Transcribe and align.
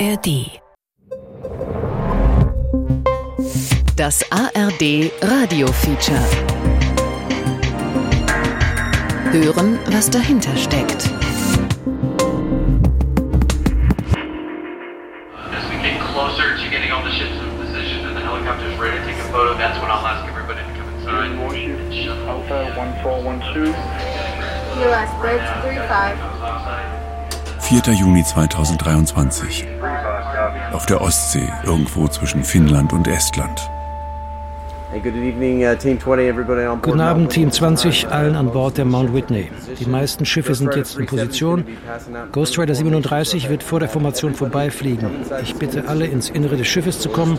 ARD. 0.00 0.60
Das 3.96 4.24
ARD 4.30 5.12
Radio 5.22 5.68
Feature. 5.70 6.18
Hören, 9.30 9.78
was 9.92 10.10
dahinter 10.10 10.56
steckt. 10.56 11.10
As 15.52 15.64
we 15.70 15.76
get 15.82 16.00
closer 16.00 16.56
to 16.56 16.70
getting 16.70 16.90
all 16.90 17.04
the 17.04 17.10
ships 17.12 17.30
in 17.30 17.50
position 17.58 18.06
and 18.06 18.16
the 18.16 18.22
helicopter's 18.22 18.76
ready 18.78 18.98
to 18.98 19.04
take 19.04 19.18
a 19.18 19.28
photo, 19.30 19.54
that's 19.56 19.78
when 19.80 19.90
I'll 19.90 20.06
ask 20.06 20.26
everybody 20.28 20.60
to 20.60 20.72
come 20.74 20.88
inside. 20.98 21.30
and 21.30 21.94
shut 21.94 22.18
off 22.26 22.48
the 22.48 22.54
Alpha 22.54 22.78
1412. 22.78 23.74
US 24.90 25.10
Bridge 25.20 25.46
35. 25.62 26.34
4. 27.60 27.80
Juni 27.94 28.22
2023. 28.22 29.73
Auf 30.74 30.86
der 30.86 31.00
Ostsee, 31.00 31.48
irgendwo 31.64 32.08
zwischen 32.08 32.42
Finnland 32.42 32.92
und 32.92 33.06
Estland. 33.06 33.70
Uh, 34.92 34.98
Team 35.00 36.00
20, 36.00 36.28
everybody 36.28 36.62
on 36.62 36.80
board. 36.80 36.82
Guten 36.82 37.00
Abend, 37.00 37.30
Team 37.30 37.52
20, 37.52 38.08
allen 38.08 38.34
an 38.34 38.50
Bord 38.50 38.76
der 38.76 38.84
Mount 38.84 39.14
Whitney. 39.14 39.52
Die 39.78 39.86
meisten 39.86 40.26
Schiffe 40.26 40.56
sind 40.56 40.74
jetzt 40.74 40.98
in 40.98 41.06
Position. 41.06 41.64
Ghost 42.32 42.58
Rider 42.58 42.74
37 42.74 43.48
wird 43.48 43.62
vor 43.62 43.78
der 43.78 43.88
Formation 43.88 44.34
vorbeifliegen. 44.34 45.10
Ich 45.44 45.54
bitte 45.54 45.86
alle, 45.86 46.06
ins 46.06 46.28
Innere 46.30 46.56
des 46.56 46.66
Schiffes 46.66 46.98
zu 46.98 47.08
kommen 47.08 47.38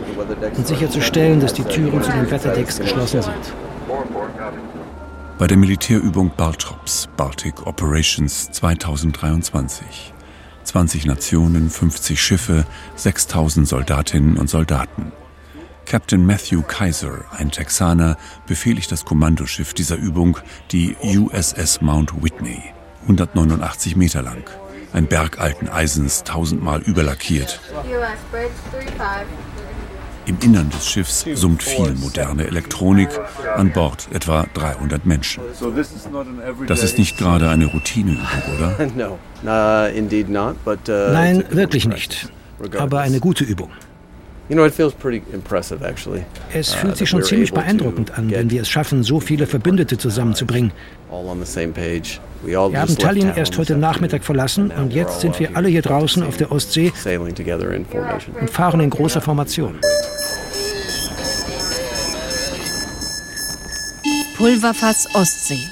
und 0.56 0.66
sicherzustellen, 0.66 1.42
dass 1.42 1.54
die 1.54 1.66
Türen 1.66 2.02
zu 2.04 2.12
den 2.12 2.32
Wetterdecks 2.32 2.80
geschlossen 2.80 3.22
sind. 3.22 3.54
Bei 5.38 5.48
der 5.48 5.58
Militärübung 5.58 6.32
Baltrops, 6.38 7.10
Baltic 7.18 7.68
Operations 7.68 8.50
2023. 8.52 10.15
20 10.66 11.06
Nationen, 11.06 11.70
50 11.70 12.22
Schiffe, 12.22 12.66
6000 12.96 13.68
Soldatinnen 13.68 14.38
und 14.38 14.50
Soldaten. 14.50 15.12
Captain 15.86 16.26
Matthew 16.26 16.64
Kaiser, 16.64 17.26
ein 17.38 17.52
Texaner, 17.52 18.18
befehligt 18.48 18.92
das 18.92 19.06
Kommandoschiff 19.06 19.74
dieser 19.74 19.98
Übung, 19.98 20.38
die 20.72 20.96
USS 21.02 21.82
Mount 21.82 22.24
Whitney. 22.24 22.64
189 23.04 23.96
Meter 23.96 24.24
lang. 24.24 24.44
Ein 24.94 25.08
Berg 25.08 25.40
alten 25.40 25.70
Eisens, 25.70 26.24
tausendmal 26.24 26.82
überlackiert. 26.82 27.60
US 27.86 28.18
Bridge 28.32 28.54
35. 28.72 29.28
Im 30.28 30.38
Innern 30.42 30.70
des 30.72 30.88
Schiffs 30.88 31.26
summt 31.34 31.62
viel 31.62 31.94
moderne 31.94 32.48
Elektronik, 32.48 33.10
an 33.56 33.72
Bord 33.72 34.08
etwa 34.12 34.46
300 34.56 35.06
Menschen. 35.06 35.44
Das 36.68 36.84
ist 36.84 36.98
nicht 36.98 37.18
gerade 37.18 37.50
eine 37.50 37.66
Routineübung, 37.66 38.26
oder? 38.58 38.76
Uh, 40.90 41.14
Nein, 41.14 41.44
wirklich 41.52 41.88
nicht. 41.88 42.30
Aber 42.80 43.02
eine 43.02 43.20
gute 43.20 43.44
Übung. 43.44 43.70
Es 46.54 46.74
uh, 46.74 46.78
fühlt 46.78 46.98
sich 46.98 47.10
schon 47.10 47.24
ziemlich 47.24 47.52
beeindruckend 47.52 48.18
an, 48.18 48.32
wenn 48.32 48.50
wir 48.50 48.62
es 48.62 48.70
schaffen, 48.70 49.04
so 49.04 49.20
viele 49.20 49.46
Verbündete 49.46 49.98
zusammenzubringen. 49.98 50.72
Wir 52.44 52.60
haben 52.60 52.98
Tallinn 52.98 53.32
erst 53.36 53.58
heute. 53.58 53.76
Nachmittag 53.76 54.24
verlassen 54.24 54.72
und 54.72 54.94
jetzt 54.94 55.22
sind 55.22 55.40
wir 55.40 55.56
alle 55.56 55.70
hier 55.70 55.82
draußen 55.82 56.24
auf 56.24 56.38
der 56.38 56.52
Ostsee 56.52 56.92
und 58.40 58.50
fahren 58.50 58.80
in 58.82 58.90
großer 58.90 59.22
Formation. 59.22 59.80
Pulverfass 64.38 65.08
Ostsee. 65.16 65.66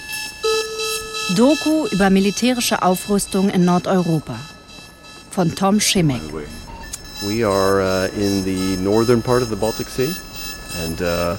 Doku 1.35 1.85
über 1.91 2.09
militärische 2.09 2.81
Aufrüstung 2.81 3.49
in 3.49 3.65
Nordeuropa. 3.65 4.39
Von 5.31 5.53
Tom 5.53 5.81
Schimmick. 5.81 6.21
We 7.27 7.45
are 7.45 7.81
uh, 7.81 8.07
in 8.15 8.45
the 8.45 8.77
northern 8.81 9.21
part 9.21 9.41
of 9.41 9.49
the 9.49 9.57
Baltic 9.57 9.89
Sea 9.89 10.15
and 10.85 11.01
uh, 11.01 11.35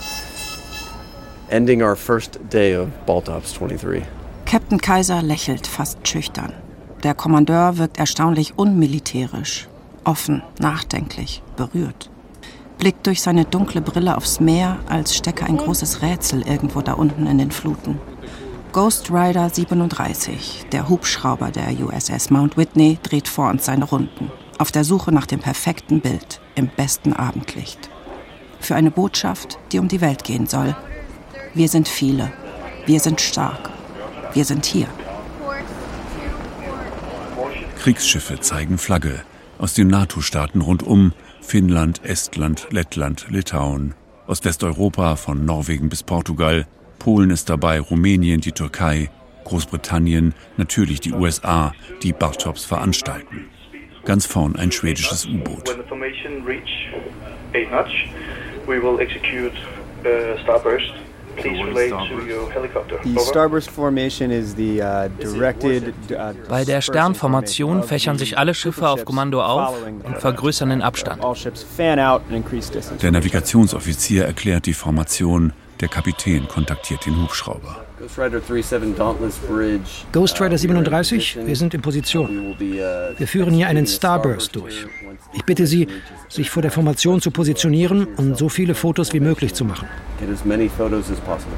ending 1.50 1.82
our 1.82 1.96
first 1.96 2.38
day 2.50 2.74
of 2.74 2.90
Baltops 3.06 3.54
23. 3.54 4.02
Captain 4.44 4.78
Kaiser 4.78 5.22
lächelt 5.22 5.66
fast 5.66 6.06
schüchtern. 6.06 6.52
Der 7.04 7.14
Kommandeur 7.14 7.78
wirkt 7.78 7.96
erstaunlich 7.96 8.58
unmilitärisch, 8.58 9.66
offen, 10.04 10.42
nachdenklich, 10.58 11.42
berührt. 11.56 12.10
Blickt 12.84 13.06
durch 13.06 13.22
seine 13.22 13.46
dunkle 13.46 13.80
Brille 13.80 14.14
aufs 14.14 14.40
Meer, 14.40 14.76
als 14.90 15.16
stecke 15.16 15.46
ein 15.46 15.56
großes 15.56 16.02
Rätsel 16.02 16.46
irgendwo 16.46 16.82
da 16.82 16.92
unten 16.92 17.26
in 17.26 17.38
den 17.38 17.50
Fluten. 17.50 17.98
Ghost 18.74 19.10
Rider 19.10 19.48
37, 19.48 20.66
der 20.70 20.86
Hubschrauber 20.90 21.50
der 21.50 21.68
USS 21.80 22.28
Mount 22.28 22.58
Whitney, 22.58 22.98
dreht 23.02 23.26
vor 23.26 23.48
uns 23.48 23.64
seine 23.64 23.86
Runden. 23.86 24.30
Auf 24.58 24.70
der 24.70 24.84
Suche 24.84 25.12
nach 25.12 25.24
dem 25.24 25.40
perfekten 25.40 26.02
Bild, 26.02 26.42
im 26.56 26.68
besten 26.68 27.14
Abendlicht. 27.14 27.88
Für 28.60 28.74
eine 28.74 28.90
Botschaft, 28.90 29.58
die 29.72 29.78
um 29.78 29.88
die 29.88 30.02
Welt 30.02 30.22
gehen 30.22 30.46
soll. 30.46 30.76
Wir 31.54 31.70
sind 31.70 31.88
viele. 31.88 32.34
Wir 32.84 33.00
sind 33.00 33.22
stark. 33.22 33.70
Wir 34.34 34.44
sind 34.44 34.66
hier. 34.66 34.88
Kriegsschiffe 37.78 38.40
zeigen 38.40 38.76
Flagge. 38.76 39.22
Aus 39.56 39.72
den 39.72 39.88
NATO-Staaten 39.88 40.60
rundum. 40.60 41.14
Finnland, 41.46 42.00
Estland, 42.04 42.66
Lettland, 42.70 43.26
Litauen. 43.30 43.94
Aus 44.26 44.44
Westeuropa 44.44 45.14
von 45.14 45.44
Norwegen 45.44 45.88
bis 45.88 46.02
Portugal. 46.02 46.66
Polen 46.98 47.30
ist 47.30 47.48
dabei, 47.48 47.78
Rumänien, 47.78 48.40
die 48.40 48.52
Türkei, 48.52 49.10
Großbritannien, 49.44 50.34
natürlich 50.56 51.00
die 51.00 51.12
USA, 51.12 51.72
die 52.02 52.12
Bartops 52.12 52.64
veranstalten. 52.64 53.50
Ganz 54.04 54.26
vorn 54.26 54.56
ein 54.56 54.72
schwedisches 54.72 55.26
U-Boot. 55.26 55.68
When 55.68 55.76
the 55.76 55.88
formation 55.88 56.44
reach 56.44 56.90
8 57.54 57.68
knots, 57.68 57.92
we 58.66 58.82
will 58.82 58.98
execute 58.98 59.52
uh, 60.04 60.38
starburst. 60.42 60.92
Over. 61.38 63.20
starburst 63.20 63.70
formation 63.70 64.30
is 64.30 64.54
the 64.54 64.80
uh, 64.80 65.08
directed. 65.18 65.94
Uh, 66.10 66.32
Bei 66.48 66.64
der 66.64 66.80
Sternformation 66.80 67.82
fächern 67.82 68.18
sich 68.18 68.38
alle 68.38 68.54
Schiffe 68.54 68.88
auf 68.88 69.04
Kommando 69.04 69.42
auf 69.42 69.74
und 70.04 70.18
vergrößern 70.18 70.70
den 70.70 70.82
Abstand. 70.82 71.22
Der 73.02 73.12
Navigationsoffizier 73.12 74.24
erklärt 74.24 74.66
die 74.66 74.74
Formation. 74.74 75.52
Der 75.80 75.88
Kapitän 75.88 76.46
kontaktiert 76.48 77.04
den 77.04 77.20
Hubschrauber. 77.20 77.83
Ghost 77.96 78.18
Rider 78.18 78.40
37 78.40 78.96
Dauntless 78.96 79.36
Bridge. 79.38 80.04
Ghost 80.10 80.40
Rider 80.40 80.54
Uh, 80.54 80.58
37, 80.58 81.38
wir 81.46 81.54
sind 81.54 81.74
in 81.74 81.80
We 81.80 81.82
Position. 81.82 82.28
will 82.28 82.54
be, 82.58 82.80
uh, 82.82 83.16
Wir 83.16 83.28
führen 83.28 83.54
hier 83.54 83.68
einen 83.68 83.86
Starburst 83.86 84.56
durch. 84.56 84.86
Ich 85.32 85.44
bitte 85.44 85.64
Sie, 85.68 85.86
sich 86.28 86.50
vor 86.50 86.60
der 86.62 86.72
Formation 86.72 87.20
zu 87.20 87.30
positionieren 87.30 88.06
und 88.16 88.36
so 88.36 88.48
viele 88.48 88.74
Fotos 88.74 89.12
wie 89.12 89.20
möglich 89.20 89.54
zu 89.54 89.64
machen. 89.64 89.86
Get 90.18 90.28
as 90.28 90.44
many 90.44 90.68
photos 90.68 91.08
as 91.08 91.20
possible. 91.20 91.56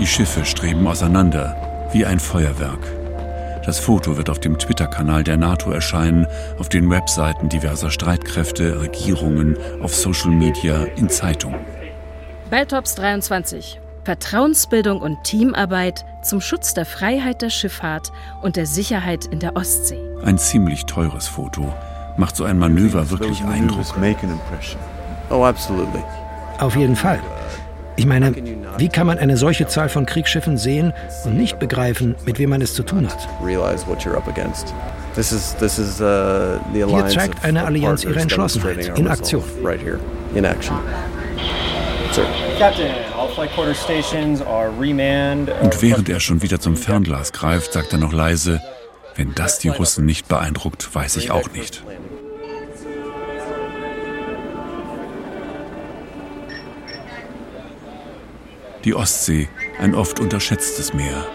Die 0.00 0.06
Schiffe 0.06 0.44
streben 0.44 0.84
auseinander 0.88 1.88
wie 1.92 2.04
ein 2.04 2.18
Feuerwerk. 2.18 2.80
Das 3.64 3.78
Foto 3.78 4.16
wird 4.16 4.28
auf 4.28 4.40
dem 4.40 4.58
Twitter-Kanal 4.58 5.22
der 5.22 5.36
NATO 5.36 5.70
erscheinen, 5.70 6.26
auf 6.58 6.68
den 6.68 6.90
Webseiten 6.90 7.48
diverser 7.48 7.90
Streitkräfte, 7.90 8.80
Regierungen, 8.80 9.56
auf 9.80 9.94
Social 9.94 10.30
Media, 10.30 10.84
in 10.96 11.08
Zeitungen. 11.08 11.60
Baltops 12.50 12.94
23. 12.94 13.80
Vertrauensbildung 14.04 15.00
und 15.00 15.24
Teamarbeit 15.24 16.04
zum 16.22 16.40
Schutz 16.40 16.74
der 16.74 16.86
Freiheit 16.86 17.42
der 17.42 17.50
Schifffahrt 17.50 18.12
und 18.40 18.54
der 18.54 18.66
Sicherheit 18.66 19.24
in 19.24 19.40
der 19.40 19.56
Ostsee. 19.56 19.98
Ein 20.22 20.38
ziemlich 20.38 20.84
teures 20.86 21.26
Foto. 21.26 21.74
Macht 22.16 22.36
so 22.36 22.44
ein 22.44 22.56
Manöver 22.56 23.10
wirklich 23.10 23.42
Eindruck? 23.42 23.84
Oh, 25.28 25.42
absolutely. 25.42 26.04
Auf 26.60 26.76
jeden 26.76 26.94
Fall. 26.94 27.18
Ich 27.96 28.06
meine, 28.06 28.32
wie 28.78 28.88
kann 28.90 29.08
man 29.08 29.18
eine 29.18 29.36
solche 29.36 29.66
Zahl 29.66 29.88
von 29.88 30.06
Kriegsschiffen 30.06 30.56
sehen 30.56 30.92
und 31.24 31.36
nicht 31.36 31.58
begreifen, 31.58 32.14
mit 32.26 32.38
wem 32.38 32.50
man 32.50 32.62
es 32.62 32.74
zu 32.74 32.84
tun 32.84 33.08
hat? 33.08 33.28
Uh, 33.42 33.46
alliance 36.82 37.14
zeigt 37.16 37.44
eine 37.44 37.64
Allianz 37.64 38.04
ihre 38.04 38.20
Entschlossenheit 38.20 38.96
in 38.96 39.08
Aktion. 39.08 39.42
Und 45.60 45.82
während 45.82 46.08
er 46.08 46.20
schon 46.20 46.42
wieder 46.42 46.60
zum 46.60 46.76
Fernglas 46.76 47.32
greift, 47.32 47.72
sagt 47.72 47.92
er 47.92 47.98
noch 47.98 48.12
leise, 48.12 48.60
wenn 49.16 49.34
das 49.34 49.58
die 49.58 49.68
Russen 49.68 50.04
nicht 50.04 50.28
beeindruckt, 50.28 50.94
weiß 50.94 51.16
ich 51.16 51.30
auch 51.30 51.50
nicht. 51.50 51.82
Die 58.84 58.94
Ostsee, 58.94 59.48
ein 59.80 59.94
oft 59.94 60.20
unterschätztes 60.20 60.94
Meer. 60.94 61.26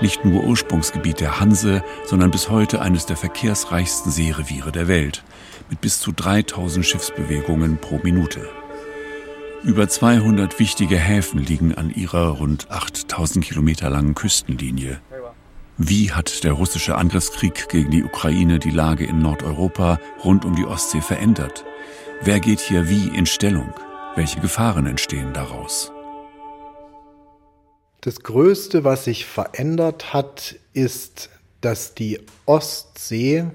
Nicht 0.00 0.24
nur 0.24 0.44
Ursprungsgebiet 0.44 1.20
der 1.20 1.38
Hanse, 1.38 1.84
sondern 2.06 2.30
bis 2.30 2.48
heute 2.48 2.80
eines 2.80 3.04
der 3.06 3.16
verkehrsreichsten 3.16 4.10
Seereviere 4.10 4.72
der 4.72 4.88
Welt, 4.88 5.22
mit 5.70 5.80
bis 5.80 6.00
zu 6.00 6.12
3000 6.12 6.84
Schiffsbewegungen 6.84 7.78
pro 7.78 7.98
Minute. 7.98 8.48
Über 9.64 9.88
200 9.88 10.58
wichtige 10.58 10.98
Häfen 10.98 11.38
liegen 11.38 11.74
an 11.74 11.88
ihrer 11.88 12.28
rund 12.36 12.70
8000 12.70 13.42
Kilometer 13.42 13.88
langen 13.88 14.14
Küstenlinie. 14.14 15.00
Wie 15.78 16.12
hat 16.12 16.44
der 16.44 16.52
russische 16.52 16.96
Angriffskrieg 16.96 17.70
gegen 17.70 17.90
die 17.90 18.04
Ukraine 18.04 18.58
die 18.58 18.70
Lage 18.70 19.06
in 19.06 19.20
Nordeuropa 19.20 19.98
rund 20.22 20.44
um 20.44 20.54
die 20.54 20.66
Ostsee 20.66 21.00
verändert? 21.00 21.64
Wer 22.22 22.40
geht 22.40 22.60
hier 22.60 22.90
wie 22.90 23.08
in 23.08 23.24
Stellung? 23.24 23.72
Welche 24.16 24.38
Gefahren 24.38 24.86
entstehen 24.86 25.32
daraus? 25.32 25.90
Das 28.02 28.20
Größte, 28.20 28.84
was 28.84 29.04
sich 29.04 29.24
verändert 29.24 30.12
hat, 30.12 30.56
ist, 30.74 31.30
dass 31.62 31.94
die 31.94 32.20
Ostsee 32.44 33.46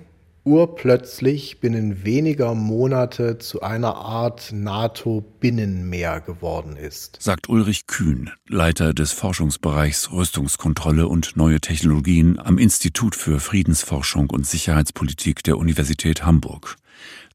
urplötzlich 0.50 1.60
binnen 1.60 2.04
weniger 2.04 2.56
Monate 2.56 3.38
zu 3.38 3.62
einer 3.62 3.96
Art 3.96 4.52
NATO-Binnenmeer 4.52 6.22
geworden 6.22 6.76
ist. 6.76 7.18
Sagt 7.22 7.50
Ulrich 7.50 7.86
Kühn, 7.86 8.32
Leiter 8.48 8.96
des 8.96 9.12
Forschungsbereichs 9.12 10.12
Rüstungskontrolle 10.12 11.08
und 11.08 11.38
neue 11.38 11.62
Technologien 11.62 12.40
am 12.40 12.58
Institut 12.58 13.16
für 13.16 13.40
Friedensforschung 13.40 14.32
und 14.32 14.48
Sicherheitspolitik 14.48 15.44
der 15.44 15.60
Universität 15.60 16.26
Hamburg. 16.26 16.78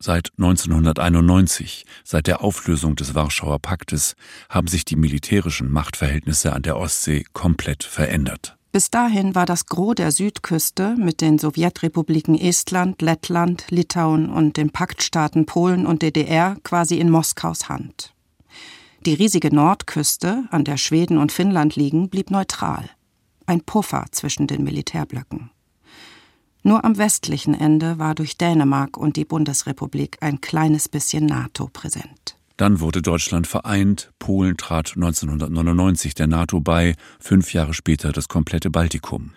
Seit 0.01 0.33
1991, 0.37 1.87
seit 2.03 2.27
der 2.27 2.43
Auflösung 2.43 2.97
des 2.97 3.15
Warschauer 3.15 3.61
Paktes, 3.61 4.17
haben 4.49 4.67
sich 4.67 4.85
die 4.85 4.97
militärischen 4.97 5.71
Machtverhältnisse 5.71 6.53
an 6.53 6.63
der 6.63 6.77
Ostsee 6.77 7.25
komplett 7.33 7.85
verändert. 7.85 8.57
Bis 8.75 8.91
dahin 8.91 9.37
war 9.37 9.47
das 9.47 9.67
Gros 9.67 9.95
der 9.95 10.11
Südküste 10.11 10.97
mit 10.97 11.21
den 11.21 11.39
Sowjetrepubliken 11.39 12.35
Estland, 12.35 13.03
Lettland, 13.03 13.67
Litauen 13.71 14.29
und 14.29 14.57
den 14.57 14.71
Paktstaaten 14.71 15.47
Polen 15.47 15.87
und 15.87 16.03
DDR 16.03 16.57
quasi 16.65 16.99
in 16.99 17.09
Moskaus 17.09 17.69
Hand. 17.69 18.13
Die 19.07 19.15
riesige 19.15 19.55
Nordküste, 19.55 20.49
an 20.51 20.65
der 20.65 20.77
Schweden 20.77 21.19
und 21.19 21.31
Finnland 21.31 21.77
liegen, 21.77 22.09
blieb 22.09 22.33
neutral. 22.33 22.91
Ein 23.47 23.61
Puffer 23.61 24.07
zwischen 24.11 24.49
den 24.49 24.65
Militärblöcken. 24.65 25.51
Nur 26.65 26.85
am 26.85 26.99
westlichen 26.99 27.55
Ende 27.55 28.01
war 28.01 28.17
durch 28.17 28.39
Dänemark 28.39 28.97
und 28.97 29.15
die 29.15 29.25
Bundesrepublik 29.25 30.17
ein 30.21 30.41
kleines 30.41 30.89
bisschen 30.89 31.27
NATO 31.27 31.71
präsent. 31.73 32.37
Dann 32.57 32.79
wurde 32.81 33.03
Deutschland 33.03 33.47
vereint, 33.47 34.13
Polen 34.19 34.57
trat 34.57 34.93
1999 34.95 36.15
der 36.15 36.29
NATO 36.29 36.61
bei, 36.61 36.95
fünf 37.19 37.53
Jahre 37.53 37.75
später 37.75 38.13
das 38.13 38.29
komplette 38.29 38.71
Baltikum. 38.71 39.33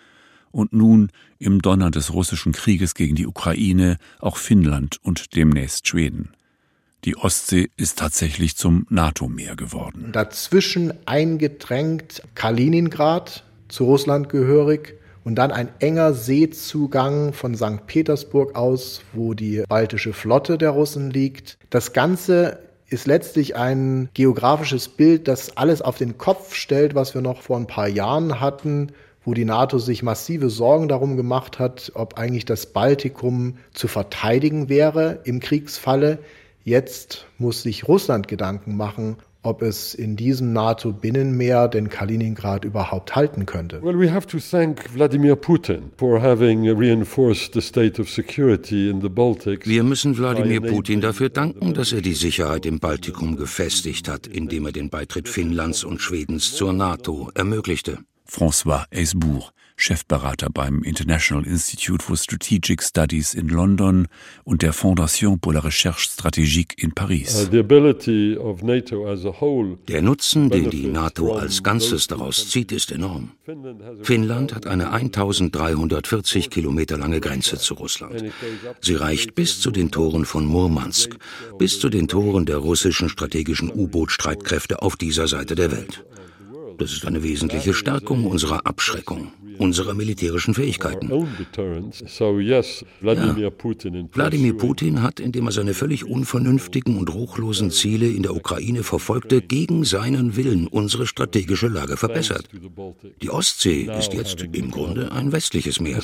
Und 0.50 0.72
nun, 0.72 1.10
im 1.38 1.60
Donner 1.60 1.90
des 1.90 2.12
russischen 2.12 2.52
Krieges 2.52 2.94
gegen 2.94 3.16
die 3.16 3.26
Ukraine, 3.26 3.98
auch 4.20 4.36
Finnland 4.36 4.98
und 5.02 5.34
demnächst 5.34 5.88
Schweden. 5.88 6.30
Die 7.04 7.16
Ostsee 7.16 7.70
ist 7.76 7.98
tatsächlich 7.98 8.56
zum 8.56 8.86
NATO-Meer 8.88 9.56
geworden. 9.56 10.10
Dazwischen 10.12 10.92
eingedrängt 11.06 12.22
Kaliningrad, 12.34 13.44
zu 13.68 13.84
Russland 13.84 14.28
gehörig, 14.28 14.94
und 15.24 15.34
dann 15.34 15.50
ein 15.50 15.68
enger 15.80 16.14
Seezugang 16.14 17.34
von 17.34 17.54
St. 17.54 17.86
Petersburg 17.86 18.56
aus, 18.56 19.02
wo 19.12 19.34
die 19.34 19.62
baltische 19.68 20.14
Flotte 20.14 20.56
der 20.56 20.70
Russen 20.70 21.10
liegt. 21.10 21.58
Das 21.68 21.92
Ganze 21.92 22.67
ist 22.90 23.06
letztlich 23.06 23.56
ein 23.56 24.08
geografisches 24.14 24.88
Bild, 24.88 25.28
das 25.28 25.56
alles 25.56 25.82
auf 25.82 25.98
den 25.98 26.16
Kopf 26.18 26.54
stellt, 26.54 26.94
was 26.94 27.14
wir 27.14 27.20
noch 27.20 27.42
vor 27.42 27.56
ein 27.56 27.66
paar 27.66 27.88
Jahren 27.88 28.40
hatten, 28.40 28.92
wo 29.24 29.34
die 29.34 29.44
NATO 29.44 29.78
sich 29.78 30.02
massive 30.02 30.48
Sorgen 30.48 30.88
darum 30.88 31.16
gemacht 31.16 31.58
hat, 31.58 31.92
ob 31.94 32.18
eigentlich 32.18 32.46
das 32.46 32.66
Baltikum 32.66 33.58
zu 33.74 33.88
verteidigen 33.88 34.68
wäre 34.70 35.20
im 35.24 35.40
Kriegsfalle. 35.40 36.18
Jetzt 36.64 37.26
muss 37.36 37.62
sich 37.62 37.88
Russland 37.88 38.26
Gedanken 38.26 38.76
machen, 38.76 39.16
ob 39.42 39.62
es 39.62 39.94
in 39.94 40.16
diesem 40.16 40.52
NATO-Binnenmeer 40.52 41.68
den 41.68 41.88
Kaliningrad 41.88 42.64
überhaupt 42.64 43.14
halten 43.14 43.46
könnte. 43.46 43.82
Well, 43.82 43.98
we 43.98 44.12
have 44.12 44.26
to 44.26 44.38
thank 44.38 44.88
Vladimir 44.90 45.36
Putin 45.36 45.90
for 45.96 46.20
having 46.20 46.68
reinforced 46.68 47.54
the 47.54 47.60
state 47.60 48.00
of 48.00 48.10
security 48.10 48.90
in 48.90 49.00
the 49.00 49.08
Baltics. 49.08 49.66
Wir 49.66 49.82
müssen 49.84 50.18
Wladimir 50.18 50.60
Putin 50.60 51.00
dafür 51.00 51.28
danken, 51.28 51.74
dass 51.74 51.92
er 51.92 52.02
die 52.02 52.14
Sicherheit 52.14 52.66
im 52.66 52.80
Baltikum 52.80 53.36
gefestigt 53.36 54.08
hat, 54.08 54.26
indem 54.26 54.66
er 54.66 54.72
den 54.72 54.90
Beitritt 54.90 55.28
Finnlands 55.28 55.84
und 55.84 56.00
Schwedens 56.00 56.54
zur 56.54 56.72
NATO 56.72 57.30
ermöglichte. 57.34 57.98
François 58.28 58.84
Aisbourg, 58.92 59.52
Chefberater 59.78 60.48
beim 60.52 60.82
International 60.82 61.46
Institute 61.46 62.02
for 62.04 62.16
Strategic 62.16 62.82
Studies 62.82 63.32
in 63.32 63.48
London 63.48 64.08
und 64.44 64.62
der 64.62 64.72
Fondation 64.72 65.38
pour 65.38 65.54
la 65.54 65.60
Recherche 65.60 66.08
Stratégique 66.08 66.74
in 66.76 66.92
Paris. 66.92 67.44
Uh, 67.44 67.50
der 69.88 70.02
Nutzen, 70.02 70.50
den 70.50 70.70
die 70.70 70.86
NATO 70.88 71.36
als 71.36 71.62
Ganzes 71.62 72.08
daraus 72.08 72.50
zieht, 72.50 72.72
ist 72.72 72.90
enorm. 72.90 73.30
Finnland 74.02 74.54
hat 74.54 74.66
eine 74.66 74.90
1340 74.90 76.50
Kilometer 76.50 76.98
lange 76.98 77.20
Grenze 77.20 77.56
zu 77.56 77.74
Russland. 77.74 78.24
Sie 78.80 78.94
reicht 78.94 79.36
bis 79.36 79.60
zu 79.60 79.70
den 79.70 79.92
Toren 79.92 80.24
von 80.24 80.44
Murmansk, 80.44 81.16
bis 81.56 81.78
zu 81.78 81.88
den 81.88 82.08
Toren 82.08 82.46
der 82.46 82.56
russischen 82.56 83.08
strategischen 83.08 83.70
U-Boot-Streitkräfte 83.70 84.82
auf 84.82 84.96
dieser 84.96 85.28
Seite 85.28 85.54
der 85.54 85.70
Welt. 85.70 86.04
Das 86.78 86.92
ist 86.92 87.04
eine 87.04 87.24
wesentliche 87.24 87.74
Stärkung 87.74 88.24
unserer 88.24 88.64
Abschreckung, 88.64 89.32
unserer 89.58 89.94
militärischen 89.94 90.54
Fähigkeiten. 90.54 91.08
Ja. 91.10 91.26
Wladimir 93.00 94.56
Putin 94.56 95.02
hat, 95.02 95.20
indem 95.20 95.46
er 95.46 95.52
seine 95.52 95.74
völlig 95.74 96.04
unvernünftigen 96.04 96.96
und 96.98 97.12
ruchlosen 97.12 97.70
Ziele 97.70 98.08
in 98.08 98.22
der 98.22 98.34
Ukraine 98.34 98.82
verfolgte, 98.82 99.42
gegen 99.42 99.84
seinen 99.84 100.36
Willen 100.36 100.66
unsere 100.66 101.06
strategische 101.06 101.68
Lage 101.68 101.96
verbessert. 101.96 102.48
Die 103.22 103.30
Ostsee 103.30 103.90
ist 103.98 104.12
jetzt 104.12 104.42
im 104.52 104.70
Grunde 104.70 105.12
ein 105.12 105.32
westliches 105.32 105.80
Meer. 105.80 106.00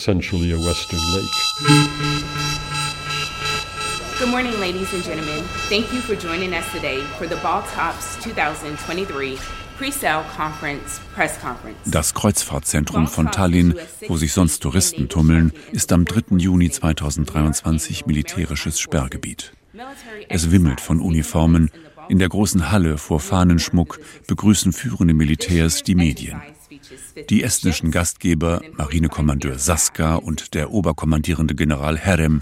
Good 4.20 4.28
morning, 4.28 4.52
ladies 4.60 4.94
and 4.94 5.04
gentlemen. 5.04 5.42
Thank 5.68 5.92
you 5.92 6.00
for 6.00 6.14
joining 6.14 6.54
us 6.54 6.64
today 6.72 7.02
for 7.18 7.26
the 7.26 7.34
Baltops 7.42 8.22
2023 8.22 9.63
das 11.86 12.14
Kreuzfahrtzentrum 12.14 13.06
von 13.08 13.30
Tallinn, 13.30 13.74
wo 14.08 14.16
sich 14.16 14.32
sonst 14.32 14.60
Touristen 14.60 15.08
tummeln, 15.08 15.52
ist 15.72 15.92
am 15.92 16.04
3. 16.04 16.36
Juni 16.36 16.70
2023 16.70 18.06
militärisches 18.06 18.78
Sperrgebiet. 18.78 19.52
Es 20.28 20.50
wimmelt 20.50 20.80
von 20.80 21.00
Uniformen. 21.00 21.70
In 22.08 22.18
der 22.18 22.28
großen 22.28 22.70
Halle 22.70 22.98
vor 22.98 23.18
Fahnenschmuck 23.18 23.98
begrüßen 24.26 24.72
führende 24.72 25.14
Militärs 25.14 25.82
die 25.82 25.94
Medien. 25.94 26.40
Die 27.30 27.42
estnischen 27.42 27.90
Gastgeber, 27.90 28.60
Marinekommandeur 28.76 29.58
Saska 29.58 30.16
und 30.16 30.54
der 30.54 30.70
oberkommandierende 30.70 31.54
General 31.54 31.96
Herem. 31.96 32.40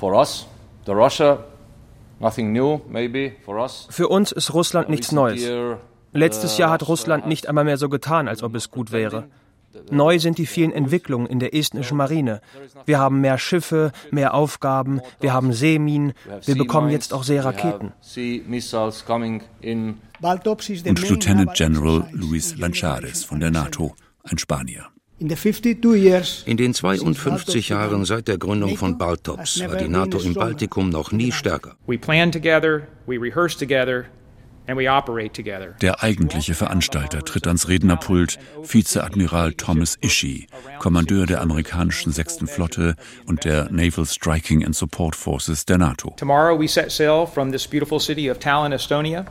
Für 3.90 4.08
uns 4.08 4.32
ist 4.32 4.54
Russland 4.54 4.88
nichts 4.88 5.12
Neues. 5.12 5.42
Letztes 6.12 6.58
Jahr 6.58 6.70
hat 6.70 6.86
Russland 6.88 7.26
nicht 7.26 7.48
einmal 7.48 7.64
mehr 7.64 7.78
so 7.78 7.88
getan, 7.88 8.28
als 8.28 8.42
ob 8.42 8.54
es 8.54 8.70
gut 8.70 8.92
wäre. 8.92 9.28
Neu 9.90 10.18
sind 10.18 10.38
die 10.38 10.46
vielen 10.46 10.72
Entwicklungen 10.72 11.26
in 11.26 11.38
der 11.40 11.54
estnischen 11.54 11.96
Marine. 11.96 12.40
Wir 12.84 12.98
haben 12.98 13.20
mehr 13.20 13.38
Schiffe, 13.38 13.92
mehr 14.10 14.34
Aufgaben, 14.34 15.00
wir 15.20 15.32
haben 15.32 15.52
Seeminen, 15.52 16.12
wir 16.44 16.56
bekommen 16.56 16.90
jetzt 16.90 17.14
auch 17.14 17.24
Seeraketen. 17.24 17.92
Und 20.84 21.08
Lieutenant 21.08 21.54
General 21.54 22.08
Luis 22.12 22.56
Lanchares 22.58 23.24
von 23.24 23.40
der 23.40 23.50
NATO, 23.50 23.94
ein 24.24 24.38
Spanier. 24.38 24.88
In 25.18 25.28
den 26.56 26.74
52 26.74 27.68
Jahren 27.68 28.04
seit 28.04 28.28
der 28.28 28.38
Gründung 28.38 28.76
von 28.76 28.98
Baltops 28.98 29.60
war 29.60 29.76
die 29.76 29.88
NATO 29.88 30.18
im 30.18 30.34
Baltikum 30.34 30.90
noch 30.90 31.12
nie 31.12 31.30
stärker. 31.30 31.76
We 31.86 31.96
plan 31.96 32.32
together, 32.32 32.88
we 33.06 33.20
rehearse 33.20 33.56
together, 33.56 34.06
der 34.68 36.02
eigentliche 36.02 36.54
Veranstalter 36.54 37.24
tritt 37.24 37.46
ans 37.46 37.68
Rednerpult, 37.68 38.38
Vizeadmiral 38.62 39.52
Thomas 39.54 39.98
Ishii, 40.00 40.46
Kommandeur 40.78 41.26
der 41.26 41.40
amerikanischen 41.40 42.12
sechsten 42.12 42.46
Flotte 42.46 42.94
und 43.26 43.44
der 43.44 43.70
Naval 43.70 44.06
Striking 44.06 44.64
and 44.64 44.76
Support 44.76 45.16
Forces 45.16 45.64
der 45.64 45.78
NATO. 45.78 46.14
Tomorrow 46.16 46.58
we 46.58 46.68
set 46.68 46.92
sail 46.92 47.26
from 47.26 47.50
this 47.50 47.66
beautiful 47.66 47.98
city 47.98 48.30
of 48.30 48.38
Tallinn, 48.38 48.72
Estonia. 48.72 49.26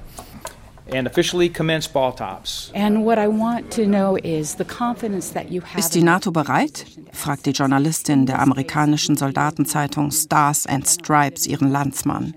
And 0.93 1.07
officially 1.07 1.47
commence 1.47 1.88
Baltops. 1.88 2.69
And 2.73 3.05
what 3.05 3.17
I 3.17 3.27
want 3.27 3.71
to 3.75 3.85
know 3.85 4.17
is 4.17 4.55
the 4.55 4.65
confidence 4.65 5.31
that 5.33 5.50
you 5.50 5.61
have. 5.61 5.79
Ist 5.79 5.95
die 5.95 6.03
NATO 6.03 6.31
bereit? 6.31 6.85
fragt 7.13 7.45
die 7.45 7.51
Journalistin 7.51 8.25
der 8.25 8.39
amerikanischen 8.39 9.15
Soldatenzeitung 9.15 10.11
Stars 10.11 10.65
and 10.65 10.85
Stripes 10.85 11.47
ihren 11.47 11.71
Landsmann. 11.71 12.33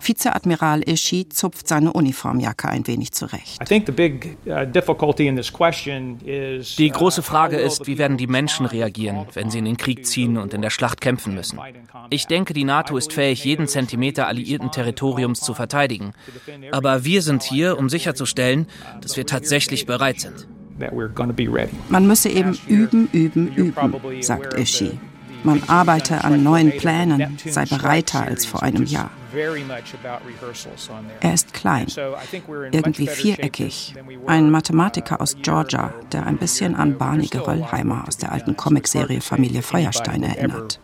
Vizeadmiral 0.00 0.82
Ishii 0.88 1.28
zupft 1.28 1.68
seine 1.68 1.92
Uniformjacke 1.92 2.68
ein 2.68 2.86
wenig 2.86 3.12
zurecht. 3.12 3.60
Uh, 3.60 3.64
die 6.78 6.90
große 6.90 7.22
Frage 7.22 7.56
ist, 7.56 7.86
wie 7.86 7.98
werden 7.98 8.16
die 8.16 8.26
Menschen 8.26 8.66
reagieren, 8.66 9.26
wenn 9.34 9.50
sie 9.50 9.58
in 9.58 9.64
den 9.64 9.76
Krieg 9.76 10.06
ziehen 10.06 10.38
und 10.38 10.54
in 10.54 10.62
der 10.62 10.70
Schlacht 10.70 11.00
kämpfen 11.00 11.34
müssen. 11.34 11.58
Ich 12.10 12.26
denke, 12.26 12.54
die 12.54 12.64
NATO 12.64 12.96
ist 12.96 13.12
fähig, 13.12 13.44
jeden 13.44 13.68
Zentimeter 13.68 14.26
alliierten 14.26 14.70
Territoriums 14.70 15.40
zu 15.40 15.54
verteidigen. 15.54 16.12
Aber 16.72 17.04
wir 17.04 17.22
sind 17.22 17.42
hier, 17.42 17.78
um 17.78 17.88
sicherzustellen, 17.88 18.66
dass 19.00 19.16
wir 19.16 19.26
tatsächlich 19.26 19.86
bereit 19.86 20.20
sind. 20.20 20.48
Man 21.88 22.06
müsse 22.06 22.28
eben 22.30 22.58
üben, 22.66 23.08
üben, 23.12 23.54
üben, 23.54 24.22
sagt 24.22 24.54
Ishi. 24.54 24.98
Man 25.42 25.62
arbeite 25.68 26.24
an 26.24 26.42
neuen 26.42 26.76
Plänen, 26.76 27.38
sei 27.44 27.64
bereiter 27.64 28.22
als 28.22 28.44
vor 28.44 28.62
einem 28.62 28.84
Jahr. 28.84 29.10
Er 31.20 31.34
ist 31.34 31.52
klein, 31.52 31.86
irgendwie 32.72 33.06
viereckig. 33.06 33.94
Ein 34.26 34.50
Mathematiker 34.50 35.20
aus 35.20 35.36
Georgia, 35.40 35.94
der 36.12 36.26
ein 36.26 36.36
bisschen 36.36 36.74
an 36.74 36.98
Barney 36.98 37.26
Geröllheimer 37.26 38.04
aus 38.08 38.16
der 38.16 38.32
alten 38.32 38.56
Comicserie 38.56 39.20
Familie 39.20 39.62
Feuerstein 39.62 40.22
erinnert. 40.24 40.80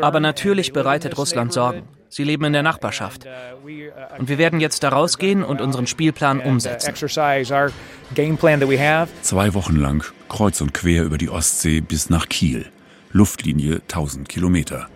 Aber 0.00 0.20
natürlich 0.20 0.72
bereitet 0.72 1.16
Russland 1.16 1.52
Sorgen. 1.52 1.82
Sie 2.14 2.22
leben 2.22 2.44
in 2.44 2.52
der 2.52 2.62
Nachbarschaft. 2.62 3.26
Und 4.18 4.28
wir 4.28 4.38
werden 4.38 4.60
jetzt 4.60 4.84
da 4.84 4.90
rausgehen 4.90 5.42
und 5.42 5.60
unseren 5.60 5.88
Spielplan 5.88 6.38
umsetzen. 6.38 6.94
Zwei 9.22 9.54
Wochen 9.54 9.74
lang 9.74 10.04
kreuz 10.28 10.60
und 10.60 10.72
quer 10.72 11.02
über 11.02 11.18
die 11.18 11.28
Ostsee 11.28 11.80
bis 11.80 12.10
nach 12.10 12.28
Kiel. 12.28 12.66
Luftlinie 13.10 13.80
1000 13.80 14.28
Kilometer. 14.28 14.86